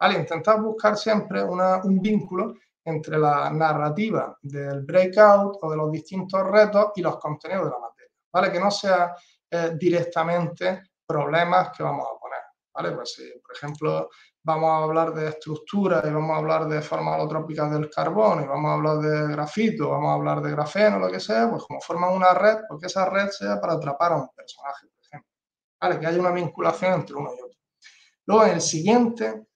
[0.00, 0.18] ¿Vale?
[0.18, 6.92] Intentar buscar siempre un vínculo entre la narrativa del breakout o de los distintos retos
[6.96, 7.89] y los contenidos de la materia,
[8.32, 8.52] ¿vale?
[8.52, 9.14] Que no sea
[9.50, 12.40] eh, directamente problemas que vamos a poner,
[12.74, 12.92] ¿vale?
[12.92, 14.08] Pues si, por ejemplo,
[14.42, 18.46] vamos a hablar de estructura y vamos a hablar de formas holotrópicas del carbono y
[18.46, 21.80] vamos a hablar de grafito, vamos a hablar de grafeno, lo que sea, pues como
[21.80, 25.30] forman una red, porque esa red sea para atrapar a un personaje, por ejemplo,
[25.80, 26.00] ¿vale?
[26.00, 27.58] Que haya una vinculación entre uno y otro.
[28.26, 29.46] Luego, en el siguiente,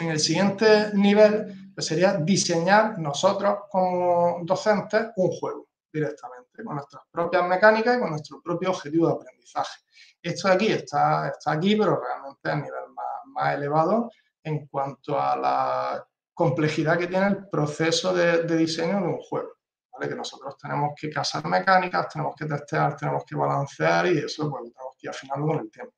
[0.00, 7.02] en el siguiente nivel, pues sería diseñar nosotros como docentes un juego directamente, con nuestras
[7.10, 9.80] propias mecánicas y con nuestro propio objetivo de aprendizaje.
[10.22, 12.90] Esto de aquí está, está aquí, pero realmente a nivel
[13.34, 14.10] más, elevado
[14.44, 19.52] en cuanto a la complejidad que tiene el proceso de, diseño de un juego.
[19.92, 20.08] ¿vale?
[20.08, 24.64] Que nosotros tenemos que casar mecánicas, tenemos que testear, tenemos que balancear y eso pues,
[24.64, 25.94] lo tenemos que ir afinando con el tiempo.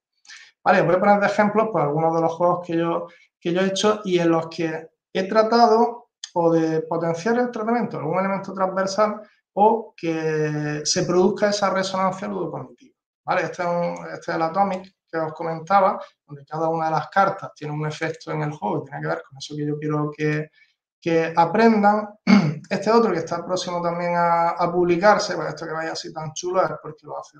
[0.62, 3.06] Vale, voy a poner de ejemplo pues, algunos de los juegos que yo,
[3.38, 7.96] que yo he hecho y en los que he tratado o de potenciar el tratamiento
[7.96, 9.20] de algún elemento transversal
[9.54, 12.94] o que se produzca esa resonancia ludocognitiva.
[13.24, 13.42] ¿vale?
[13.42, 17.52] Este, es este es el Atomic que os comentaba, donde cada una de las cartas
[17.54, 20.10] tiene un efecto en el juego y tiene que ver con eso que yo quiero
[20.16, 20.50] que,
[21.00, 22.08] que aprendan.
[22.70, 26.64] Este otro que está próximo también a, publicarse, pues esto que vaya así tan chulo
[26.64, 27.36] es porque lo hace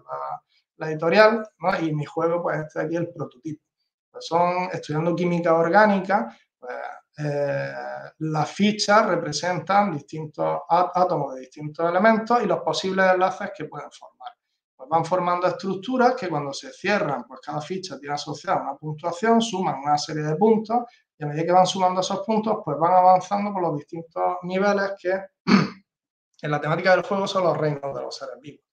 [0.77, 1.81] la, editorial, ¿no?
[1.81, 3.65] y mi juego, pues este de aquí, el prototipo.
[4.11, 6.75] Pues son estudiando química orgánica, pues
[7.17, 7.73] eh,
[8.19, 14.33] las fichas representan distintos átomos de distintos elementos y los posibles enlaces que pueden formar.
[14.77, 19.41] Pues van formando estructuras que cuando se cierran, pues cada ficha tiene asociada una puntuación,
[19.41, 20.79] suman una serie de puntos
[21.17, 24.93] y a medida que van sumando esos puntos, pues van avanzando por los distintos niveles
[25.01, 25.13] que
[26.43, 28.65] en la temática del juego son los reinos de los seres vivos.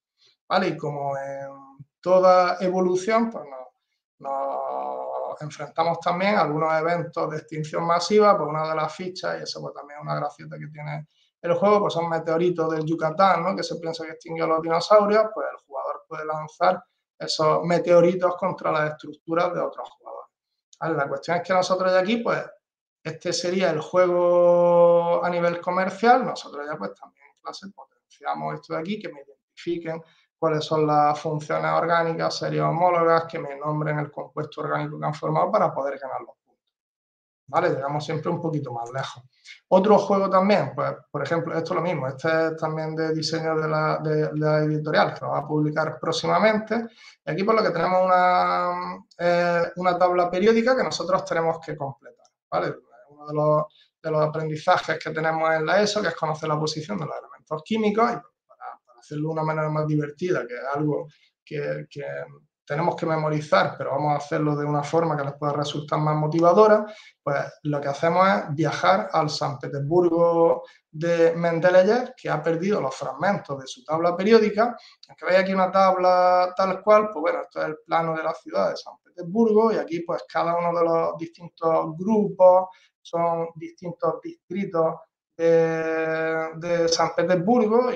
[0.48, 0.68] ¿Vale?
[0.68, 1.48] Y como en
[2.00, 4.32] toda evolución, pues nos
[5.40, 9.60] enfrentamos también a algunos eventos de extinción masiva, pues una de las fichas, y eso
[9.60, 11.06] pues también es una gracieta que tiene
[11.40, 13.56] el juego, pues son meteoritos del Yucatán, ¿no?
[13.56, 16.82] que se piensa que extinguió los dinosaurios, pues el jugador puede lanzar
[17.18, 20.30] esos meteoritos contra las estructuras de otros jugadores.
[20.80, 22.44] La cuestión es que nosotros de aquí, pues
[23.02, 28.74] este sería el juego a nivel comercial, nosotros ya pues también en clase potenciamos esto
[28.74, 30.02] de aquí, que me identifiquen
[30.42, 35.14] cuáles son las funciones orgánicas, series homólogas, que me nombren el compuesto orgánico que han
[35.14, 36.66] formado para poder ganar los puntos.
[37.46, 37.70] ¿Vale?
[37.70, 39.22] Llegamos siempre un poquito más lejos.
[39.68, 43.54] Otro juego también, pues, por ejemplo, esto es lo mismo, este es también de diseño
[43.54, 46.88] de la, editorial, que lo va a publicar próximamente.
[47.24, 51.76] Y aquí por lo que tenemos una, eh, una tabla periódica que nosotros tenemos que
[51.76, 52.74] completar, ¿vale?
[53.10, 53.64] Uno de los,
[54.02, 57.14] de los aprendizajes que tenemos en la ESO, que es conocer la posición de los
[57.16, 58.31] elementos químicos y
[59.02, 61.08] hacerlo de una manera más divertida, que es algo
[61.44, 61.86] que,
[62.64, 66.16] tenemos que memorizar, pero vamos a hacerlo de una forma que les pueda resultar más
[66.16, 66.86] motivadora,
[67.22, 72.94] pues lo que hacemos es viajar al San Petersburgo de Mendeleev, que ha perdido los
[72.94, 74.76] fragmentos de su tabla periódica.
[75.08, 78.32] Aunque veis aquí una tabla tal cual, pues bueno, esto es el plano de la
[78.32, 82.68] ciudad de San Petersburgo y aquí pues cada uno de los distintos grupos
[83.02, 84.94] son distintos distritos
[85.36, 87.90] de, San Petersburgo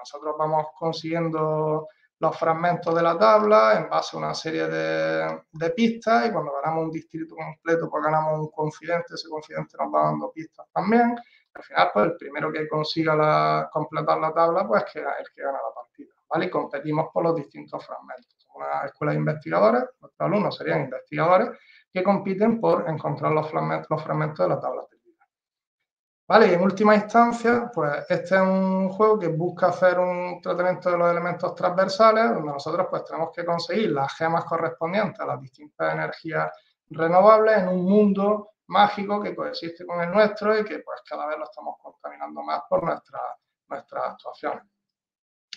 [0.00, 1.86] nosotros vamos consiguiendo
[2.18, 6.84] los fragmentos de la tabla en base a una serie de, pistas y cuando ganamos
[6.84, 11.16] un distrito completo, pues ganamos un confidente, ese confidente nos va dando pistas también.
[11.54, 15.58] Al final, pues el primero que consiga completar la tabla, pues es el que gana
[15.58, 16.46] la partida, ¿vale?
[16.46, 18.46] Y competimos por los distintos fragmentos.
[18.54, 21.58] Una escuela de investigadores, nuestros alumnos serían investigadores
[21.92, 24.82] que compiten por encontrar los fragmentos, los fragmentos de la tabla
[26.30, 26.46] ¿Vale?
[26.46, 30.96] Y en última instancia, pues este es un juego que busca hacer un tratamiento de
[30.96, 35.92] los elementos transversales, donde nosotros pues tenemos que conseguir las gemas correspondientes a las distintas
[35.92, 36.52] energías
[36.88, 41.36] renovables en un mundo mágico que coexiste con el nuestro y que pues cada vez
[41.36, 43.22] lo estamos contaminando más por nuestras
[43.68, 44.62] nuestras actuaciones.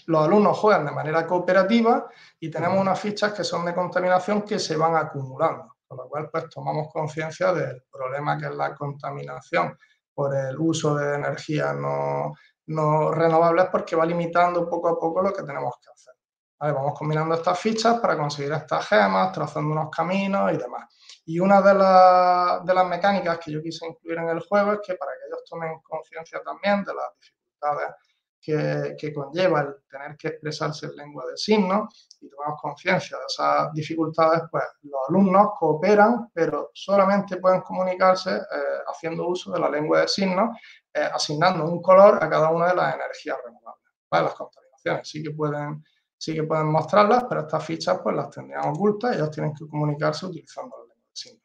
[0.07, 2.09] Los alumnos juegan de manera cooperativa
[2.39, 6.31] y tenemos unas fichas que son de contaminación que se van acumulando, con lo cual
[6.31, 9.77] pues tomamos conciencia del problema que es la contaminación
[10.13, 12.33] por el uso de energías no,
[12.67, 16.13] no, renovables porque va limitando poco a poco lo que tenemos que hacer.
[16.59, 20.85] Vamos combinando estas fichas para conseguir estas gemas, trazando unos caminos y demás.
[21.25, 24.95] Y una de, de, las mecánicas que yo quise incluir en el juego es que
[24.95, 27.95] para que ellos tomen conciencia también de las dificultades
[28.43, 33.73] que, conlleva el tener que expresarse en lengua de signos y tomamos conciencia de esas
[33.73, 40.01] dificultades, pues los alumnos cooperan, pero solamente pueden comunicarse eh, haciendo uso de la lengua
[40.01, 40.57] de signos,
[40.93, 43.81] eh, asignando un color a cada una de las energías renovables.
[44.11, 45.83] Las contaminaciones sí que pueden
[46.17, 49.67] sí que pueden mostrarlas, pero estas fichas pues las tendrían ocultas y ellos tienen que
[49.67, 51.43] comunicarse utilizando la lengua de signos.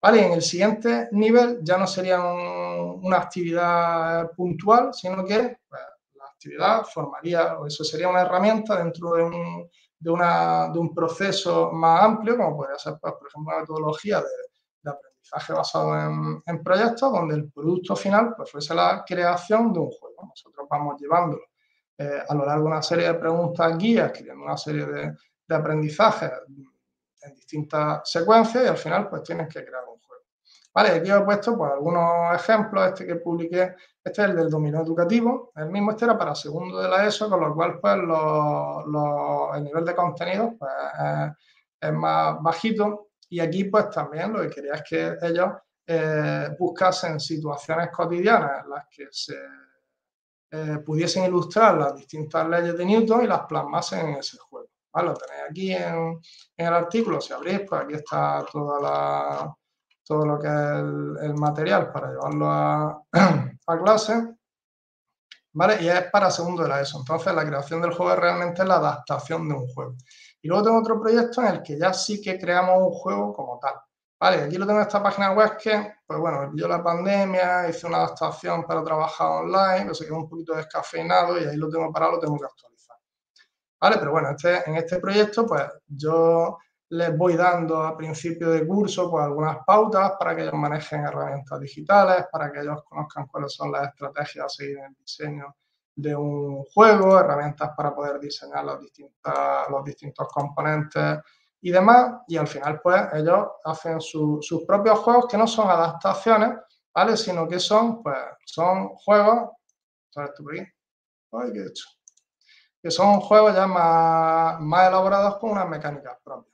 [0.00, 5.82] Vale, en el siguiente nivel ya no sería una actividad puntual, sino que pues,
[6.34, 11.72] actividad formaría, o eso sería una herramienta dentro de un, de, una, de un proceso
[11.72, 16.62] más amplio, como podría ser, pues, por ejemplo, una metodología de, aprendizaje basado en, en,
[16.62, 20.26] proyectos, donde el producto final pues, fuese la creación de un juego.
[20.28, 21.42] Nosotros vamos llevándolo
[21.96, 25.14] eh, a lo largo de una serie de preguntas guías, creando una serie de,
[25.46, 26.30] de aprendizajes
[27.22, 29.93] en distintas secuencias y al final pues tienes que crear un
[30.74, 34.50] Vale, aquí os he puesto pues, algunos ejemplos, este que publiqué, este es el del
[34.50, 37.94] dominio educativo, el mismo este era para segundo de la ESO, con lo cual pues
[37.94, 40.72] el nivel de contenido pues,
[41.80, 45.50] es, más bajito y aquí pues también lo que quería es que ellos
[45.86, 49.36] eh, buscasen situaciones cotidianas en las que se
[50.50, 54.70] eh, pudiesen ilustrar las distintas leyes de Newton y las plasmasen en ese juego.
[54.92, 55.08] ¿vale?
[55.08, 56.20] Lo tenéis aquí en,
[56.56, 59.56] en el artículo, si abrís, pues aquí está toda la
[60.04, 62.50] todo lo que es el, material para llevarlo
[63.12, 64.34] a, clase.
[65.52, 65.82] ¿Vale?
[65.82, 66.98] Y es para segundo de la ESO.
[66.98, 69.94] Entonces, la creación del juego es realmente la adaptación de un juego.
[70.42, 73.58] Y luego tengo otro proyecto en el que ya sí que creamos un juego como
[73.60, 73.74] tal.
[74.20, 77.86] Vale, aquí lo tengo en esta página web que, pues bueno, yo la pandemia, hice
[77.86, 81.92] una adaptación para trabajar online, que se quedó un poquito descafeinado y ahí lo tengo
[81.92, 82.96] parado, lo tengo que actualizar.
[83.80, 86.58] Vale, pero bueno, este, en este proyecto, pues yo
[86.94, 91.58] les voy dando a principio de curso pues, algunas pautas para que ellos manejen herramientas
[91.58, 95.56] digitales, para que ellos conozcan cuáles son las estrategias a seguir en el diseño
[95.96, 98.78] de un juego, herramientas para poder diseñar los,
[99.70, 101.18] los distintos componentes
[101.60, 102.22] y demás.
[102.28, 106.60] Y al final, pues, ellos hacen sus propios juegos que no son adaptaciones,
[106.94, 107.16] ¿vale?
[107.16, 109.50] Sino que son, pues, son juegos...
[112.80, 116.53] Que son juegos ya más, más elaborados con unas mecánicas propias.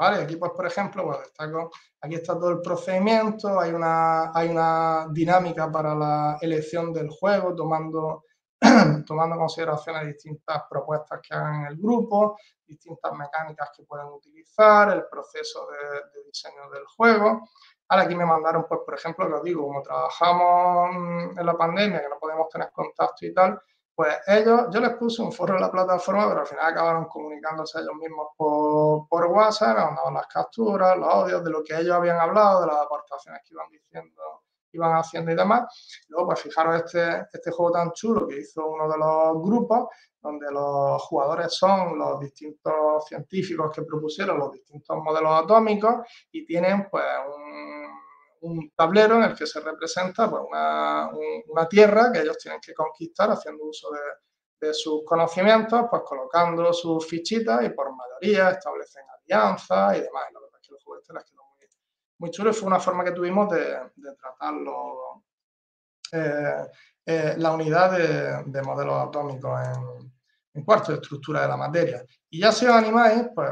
[0.00, 0.22] ¿Vale?
[0.22, 1.70] Aquí, por ejemplo, pues, destaco,
[2.00, 7.54] aquí está todo el procedimiento, hay una, hay una dinámica para la elección del juego,
[7.54, 8.24] tomando,
[9.06, 15.04] tomando en distintas propuestas que hagan en el grupo, distintas mecánicas que pueden utilizar, el
[15.06, 17.46] proceso de, diseño del juego.
[17.86, 22.00] Ahora aquí me mandaron, pues, por ejemplo, que os digo, como trabajamos en la pandemia,
[22.00, 23.60] que no podemos tener contacto y tal,
[24.00, 27.80] pues ellos, yo les puse un foro en la plataforma, pero al final acabaron comunicándose
[27.80, 31.92] ellos mismos por, por WhatsApp, me mandaban las capturas, los audios de lo que ellos
[31.92, 34.22] habían hablado, de las aportaciones que iban diciendo,
[34.72, 36.06] iban haciendo y demás.
[36.08, 40.50] Luego, pues fijaros este, este juego tan chulo que hizo uno de los grupos, donde
[40.50, 47.04] los jugadores son los distintos científicos que propusieron los distintos modelos atómicos y tienen pues
[47.36, 47.99] un
[48.40, 51.10] un tablero en el que se representa pues, una,
[51.48, 56.72] una, tierra que ellos tienen que conquistar haciendo uso de, de, sus conocimientos, pues colocando
[56.72, 60.24] sus fichitas y por mayoría establecen alianzas y demás.
[60.32, 61.66] la verdad es que los juguetes les quedó muy,
[62.18, 65.24] muy chulo y fue una forma que tuvimos de, de tratarlo,
[66.12, 66.66] eh,
[67.06, 69.60] eh, la unidad de, de modelos atómicos
[70.54, 72.04] en, cuarto de estructura de la materia.
[72.28, 73.50] Y ya si os animáis, pues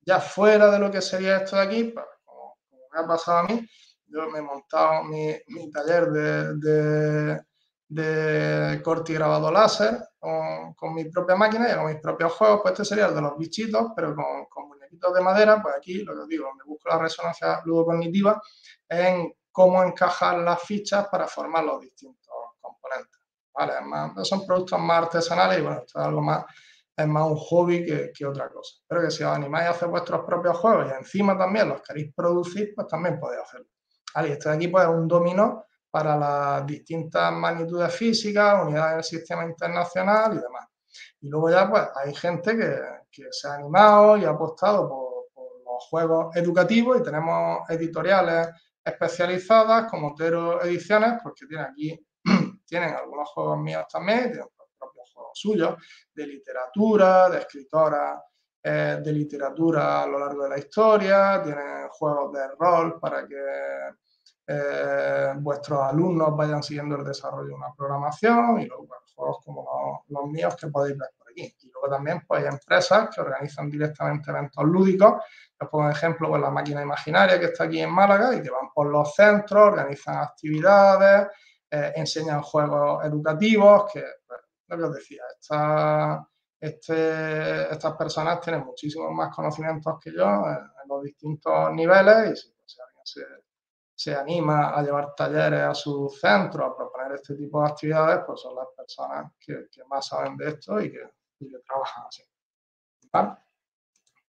[0.00, 2.56] ya fuera de lo que sería esto de aquí, pues, como
[2.90, 3.68] me ha pasado a mí,
[4.08, 7.40] yo me he montado mi, taller de,
[7.88, 12.60] de, corte y grabado láser con, mi propia máquina y con mis propios juegos.
[12.62, 15.62] Pues este sería el de los bichitos, pero con, con muñequitos de madera.
[15.62, 18.40] Pues aquí lo que os digo, donde busco la resonancia ludocognitiva
[18.88, 23.20] en cómo encajar las fichas para formar los distintos componentes.
[23.52, 23.74] ¿vale?
[24.24, 26.44] son productos más artesanales y bueno, esto es algo más
[26.98, 28.76] es más un hobby que, que, otra cosa.
[28.88, 32.12] Pero que si os animáis a hacer vuestros propios juegos y encima también los queréis
[32.12, 33.68] producir, pues también podéis hacerlo.
[34.18, 34.32] ¿Vale?
[34.32, 39.44] Este de aquí pues, es un dominó para las distintas magnitudes físicas, unidades del sistema
[39.44, 40.66] internacional y demás.
[41.20, 45.08] Y luego ya pues hay gente que, se ha animado y ha apostado por,
[45.64, 48.48] los juegos educativos y tenemos editoriales
[48.84, 52.06] especializadas como Otero Ediciones, porque tienen aquí,
[52.66, 55.76] tienen algunos juegos míos también, tienen propios juegos suyos,
[56.12, 58.18] de literatura, de escritoras
[58.60, 63.36] eh, de literatura a lo largo de la historia, tienen juegos de rol para que
[64.50, 70.26] eh, vuestros alumnos vayan siguiendo el desarrollo de una programación y luego juegos como los,
[70.26, 71.54] míos que podéis ver por aquí.
[71.60, 75.22] Y luego también pues, hay empresas que organizan directamente eventos lúdicos.
[75.60, 78.48] Os pongo un ejemplo, pues, la máquina imaginaria que está aquí en Málaga y que
[78.48, 81.28] van por los centros, organizan actividades,
[81.70, 85.22] eh, enseñan juegos educativos que pues, lo que os decía,
[86.60, 92.80] este, estas personas tienen muchísimos más conocimientos que yo en, los distintos niveles y si,
[92.80, 93.20] alguien se,
[93.98, 98.40] se, anima a llevar talleres a su centro, a proponer este tipo de actividades, pues
[98.40, 101.02] son las personas que, más saben de esto y que,
[101.40, 102.22] y que trabajan así.
[103.12, 103.30] ¿Vale?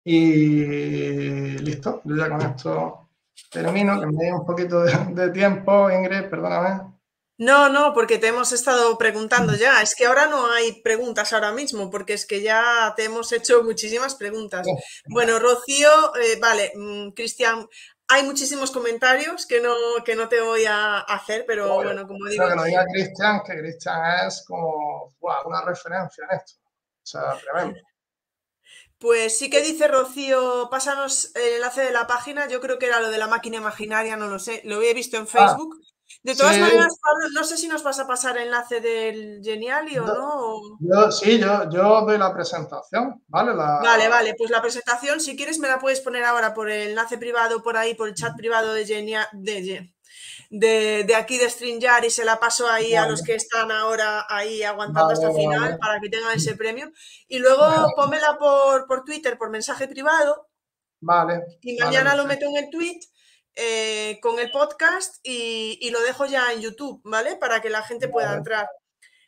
[0.07, 3.09] Y listo, yo ya con esto
[3.49, 6.93] termino, que me dé un poquito de, tiempo, Ingrid, perdóname.
[7.37, 9.81] No, no, porque te hemos estado preguntando ya.
[9.81, 13.61] Es que ahora no hay preguntas ahora mismo, porque es que ya te hemos hecho
[13.63, 14.65] muchísimas preguntas.
[15.07, 17.67] Bueno, Rocío, eh, vale, mm, Cristian,
[18.07, 19.73] hay muchísimos comentarios que no,
[20.03, 22.47] que no te voy a hacer, pero bueno, como digo.
[22.47, 25.15] Que lo diga Cristian, que Cristian es como
[25.45, 26.59] una referencia en esto.
[26.61, 27.79] O sea, tremendo.
[28.97, 33.01] Pues sí que dice Rocío, pásanos el enlace de la página, yo creo que era
[33.01, 35.75] lo de la máquina imaginaria, no lo sé, lo he visto en ah, Facebook.
[36.25, 39.99] De todas maneras, Pablo, no sé si nos vas a pasar el enlace del Geniali
[39.99, 41.11] o no.
[41.11, 43.53] sí, yo, yo doy la presentación, ¿vale?
[43.53, 47.19] Vale, vale, pues la presentación, si quieres, me la puedes poner ahora por el enlace
[47.19, 49.27] privado, por ahí, por el chat privado de Genial.
[50.49, 54.25] De, de, aquí de StreamYard y se la paso ahí a los que están ahora
[54.27, 56.91] ahí aguantando hasta el final para que tengan ese premio.
[57.27, 60.47] Y luego pónmela por, por Twitter, por mensaje privado.
[61.01, 61.43] Vale.
[61.61, 62.99] Y mañana lo meto en el tweet
[63.55, 67.35] eh, con el podcast y, lo dejo ya en YouTube, ¿vale?
[67.37, 68.67] Para que la gente pueda entrar.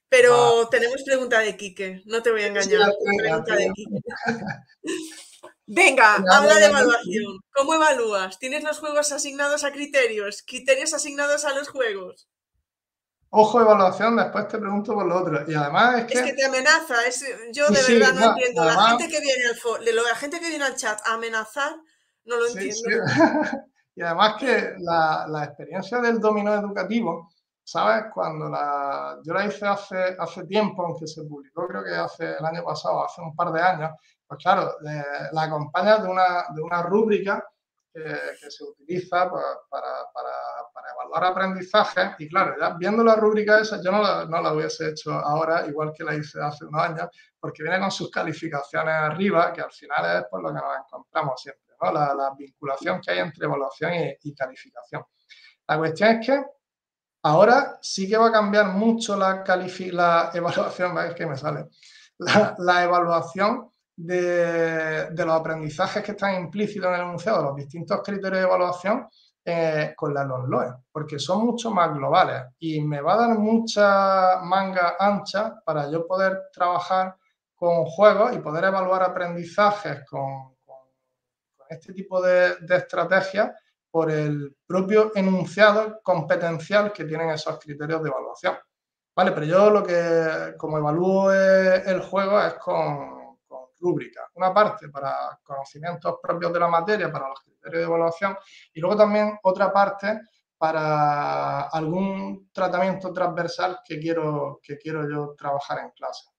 [0.10, 2.91] Pero tenemos pregunta de Quique, no te voy a engañar.
[3.18, 3.99] pregunta de Quique.
[5.66, 7.40] Venga, habla de evaluación.
[7.54, 8.40] ¿Cómo evalúas?
[8.40, 10.44] ¿Tienes los juegos asignados a criterios?
[10.48, 12.30] ¿Criterios asignados a los juegos?
[13.30, 15.44] Ojo, evaluación, después te pregunto por lo otro.
[15.45, 16.14] Y además es que.
[16.20, 16.95] Es que te amenaza.
[17.52, 18.64] yo de verdad no, entiendo.
[18.64, 21.76] la, gente que viene al la gente que viene al chat a amenazar,
[22.24, 22.82] no lo entiendo.
[23.98, 27.32] y además que la, la, experiencia del dominó educativo,
[27.64, 28.06] ¿sabes?
[28.14, 32.45] Cuando la, yo la hice hace, hace tiempo, aunque se publicó, creo que hace el
[32.45, 33.90] año pasado, hace un par de años,
[34.28, 34.72] pues claro,
[35.32, 37.44] la acompaña de una, de una rúbrica
[37.91, 42.15] que se utiliza para, para, para, evaluar aprendizaje.
[42.19, 45.65] Y claro, ya viendo la rúbrica esa, yo no la, no la, hubiese hecho ahora,
[45.65, 47.07] igual que la hice hace unos años,
[47.40, 51.41] porque viene con sus calificaciones arriba, que al final es por lo que nos encontramos
[51.41, 53.91] siempre, la, la vinculación que hay entre evaluación
[54.22, 55.04] y, calificación.
[55.68, 56.44] La cuestión es que
[57.24, 61.66] ahora sí que va a cambiar mucho la, la evaluación, es que me sale,
[62.20, 68.48] la, evaluación de, los aprendizajes que están implícitos en el enunciado, los distintos criterios de
[68.48, 69.08] evaluación,
[69.49, 72.44] eh, con la non-LOE, porque son mucho más globales.
[72.60, 77.16] Y me va a dar mucha manga ancha para yo poder trabajar
[77.56, 80.56] con juegos y poder evaluar aprendizajes con,
[81.69, 83.52] este tipo de, de estrategias
[83.89, 88.57] por el propio enunciado competencial que tienen esos criterios de evaluación.
[89.15, 93.18] Vale, pero yo lo que como evalúo el juego es con,
[93.80, 94.30] rúbrica.
[94.35, 98.38] Una parte para conocimientos propios de la materia, para los criterios de evaluación,
[98.73, 100.22] y luego también otra parte
[100.57, 106.30] para algún tratamiento transversal que quiero, que quiero yo trabajar en clase.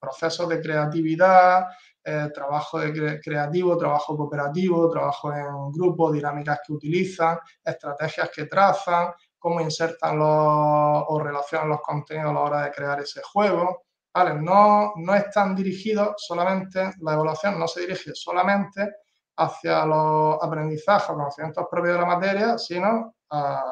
[0.00, 1.66] procesos de creatividad,
[2.10, 2.78] eh, trabajo
[3.22, 10.28] creativo, trabajo cooperativo, trabajo en grupo, dinámicas que utilizan, estrategias que trazan, cómo insertan los,
[10.28, 13.84] o relacionan los contenidos a la hora de crear ese juego.
[14.14, 18.88] No, no están dirigidos solamente, la evaluación no se dirige solamente
[19.36, 23.64] hacia los aprendizajes o conocimientos propios de la materia, sino a,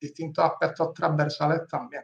[0.00, 2.02] distintos aspectos transversales también.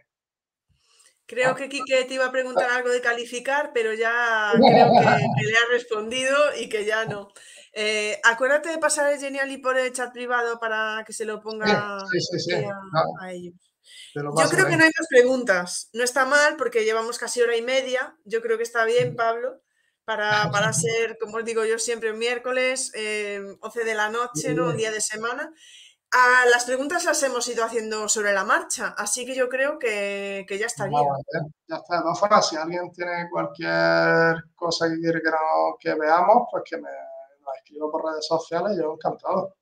[1.26, 5.56] Creo que Quique te iba a preguntar algo de calificar, pero ya creo que, le
[5.56, 7.28] ha respondido y que ya no.
[7.72, 11.98] Eh, acuérdate de pasar el Genial por el chat privado para que se lo ponga
[13.20, 13.54] a ellos.
[14.14, 15.90] Yo creo que no hay más preguntas.
[15.92, 18.16] No está mal porque llevamos casi hora y media.
[18.24, 19.60] Yo creo que está bien, Pablo,
[20.04, 24.68] para, para ser, como os digo yo siempre, miércoles, 11 eh, de la noche, ¿no?
[24.68, 25.52] Un día de semana.
[26.12, 30.46] Ah, las preguntas las hemos ido haciendo sobre la marcha, así que yo creo que,
[30.48, 30.98] que ya estaría.
[31.66, 35.30] ya está, de todas formas, si alguien tiene cualquier cosa que quiere que,
[35.80, 39.56] que veamos, pues que me lo escriba por redes sociales, yo encantado.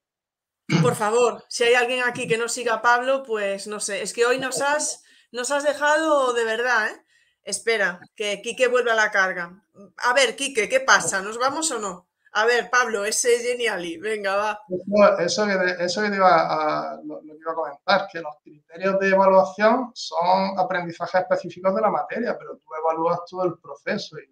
[0.83, 4.13] Por favor, si hay alguien aquí que no siga a Pablo, pues no sé, es
[4.13, 5.03] que hoy nos has,
[5.33, 7.05] nos has dejado de verdad, ¿eh?
[7.43, 9.63] Espera, que Quique vuelva a la carga.
[9.99, 11.21] A ver, Quique, ¿qué pasa?
[11.21, 12.09] ¿Nos vamos o no?
[12.35, 14.61] A ver, Pablo, ese Geniali, venga, va.
[15.19, 19.09] Eso que, eso que te iba a, lo, iba a comentar, que los criterios de
[19.09, 24.27] evaluación son aprendizajes específicos de la materia, pero tú evalúas todo el proceso y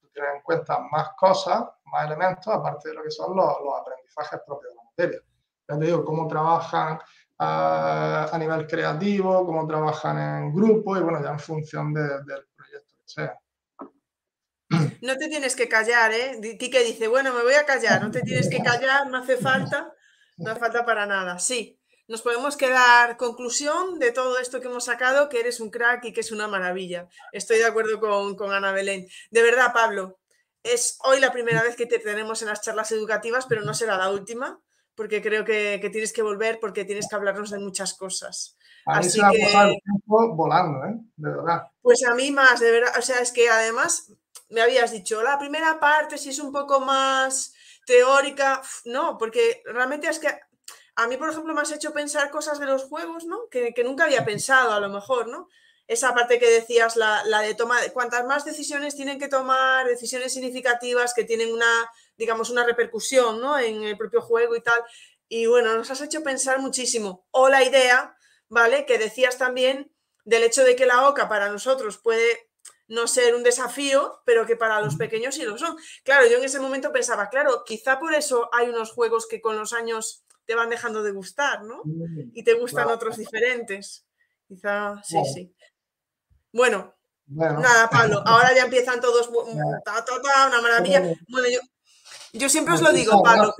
[0.00, 4.40] tú tienes en cuenta más cosas, más elementos, aparte de lo que son los aprendizajes
[4.46, 5.22] propios de la materia
[5.68, 6.98] ya te digo, cómo trabajan
[7.38, 13.04] a, nivel creativo, cómo trabajan en grupo y bueno, ya en función del proyecto que
[13.06, 13.38] sea.
[15.02, 16.38] No te tienes que callar, ¿eh?
[16.58, 19.92] que dice, bueno, me voy a callar, no te tienes que callar, no hace falta,
[20.36, 21.40] no hace falta para nada.
[21.40, 26.04] Sí, nos podemos quedar conclusión de todo esto que hemos sacado, que eres un crack
[26.04, 27.08] y que es una maravilla.
[27.32, 29.08] Estoy de acuerdo con, con Ana Belén.
[29.32, 30.20] De verdad, Pablo,
[30.62, 33.98] es hoy la primera vez que te tenemos en las charlas educativas, pero no será
[33.98, 34.60] la última
[34.94, 38.56] porque creo que, tienes que volver porque tienes que hablarnos de muchas cosas.
[38.86, 40.94] A mí Así se que, el tiempo volando, ¿eh?
[41.16, 41.62] De verdad.
[41.80, 42.92] Pues a mí más, de verdad.
[42.98, 44.12] O sea, es que además
[44.52, 47.54] me habías dicho, la primera parte si es un poco más
[47.86, 50.28] teórica, no, porque realmente es que
[50.94, 53.48] a mí, por ejemplo, me has hecho pensar cosas de los juegos, ¿no?
[53.50, 55.48] Que, nunca había pensado, a lo mejor, ¿no?
[55.88, 60.32] Esa parte que decías, la, la de tomar, cuantas más decisiones tienen que tomar, decisiones
[60.32, 63.58] significativas que tienen una digamos, una repercusión ¿no?
[63.58, 64.80] en el propio juego y tal.
[65.28, 67.26] Y bueno, nos has hecho pensar muchísimo.
[67.30, 68.16] O la idea,
[68.48, 68.86] ¿vale?
[68.86, 69.92] Que decías también
[70.24, 72.50] del hecho de que la OCA para nosotros puede
[72.92, 75.76] no ser un desafío, pero que para los pequeños sí lo son.
[76.04, 79.56] Claro, yo en ese momento pensaba, claro, quizá por eso hay unos juegos que con
[79.56, 81.80] los años te van dejando de gustar, ¿no?
[81.84, 84.06] Mm, y te gustan otros diferentes.
[84.46, 85.54] Quizá, sí, sí.
[86.52, 86.94] Bueno,
[87.26, 91.00] nada, Pablo, ahora ya empiezan todos, una maravilla.
[91.28, 91.60] Bueno, yo,
[92.34, 93.54] yo siempre os lo digo, Pablo,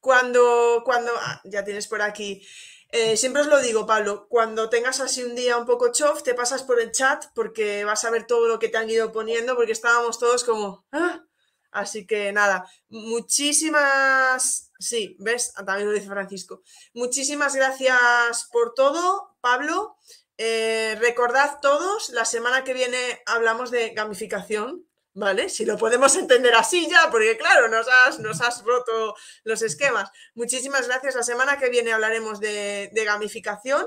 [0.00, 2.46] cuando, cuando, ah, ya tienes por aquí,
[2.90, 6.34] eh, siempre os lo digo, Pablo, cuando tengas así un día un poco chof, te
[6.34, 9.56] pasas por el chat porque vas a ver todo lo que te han ido poniendo,
[9.56, 11.24] porque estábamos todos como, ah".
[11.72, 16.62] así que nada, muchísimas, sí, ves, también lo dice Francisco,
[16.92, 19.96] muchísimas gracias por todo, Pablo.
[20.36, 25.48] Eh, recordad todos, la semana que viene hablamos de gamificación, ¿vale?
[25.48, 29.14] Si lo podemos entender así ya, porque claro, nos has, nos has roto
[29.44, 30.10] los esquemas.
[30.34, 31.14] Muchísimas gracias.
[31.14, 33.86] La semana que viene hablaremos de, gamificación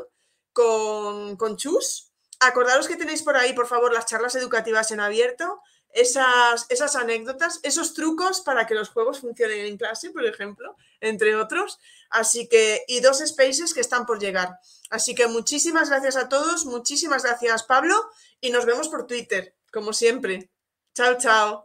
[0.54, 2.12] con, con, Chus.
[2.40, 5.60] Acordaros que tenéis por ahí, por favor, las charlas educativas en abierto,
[5.92, 11.36] esas, esas anécdotas, esos trucos para que los juegos funcionen en clase, por ejemplo, entre
[11.36, 11.80] otros.
[12.10, 14.60] Así que, y dos spaces que están por llegar.
[14.90, 18.10] Así que muchísimas gracias a todos, muchísimas gracias Pablo
[18.40, 20.50] y nos vemos por Twitter, como siempre.
[20.98, 21.64] Chao, chao.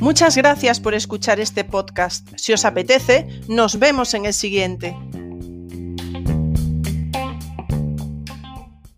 [0.00, 2.28] Muchas gracias por escuchar este podcast.
[2.36, 4.96] Si os apetece, nos vemos en el siguiente.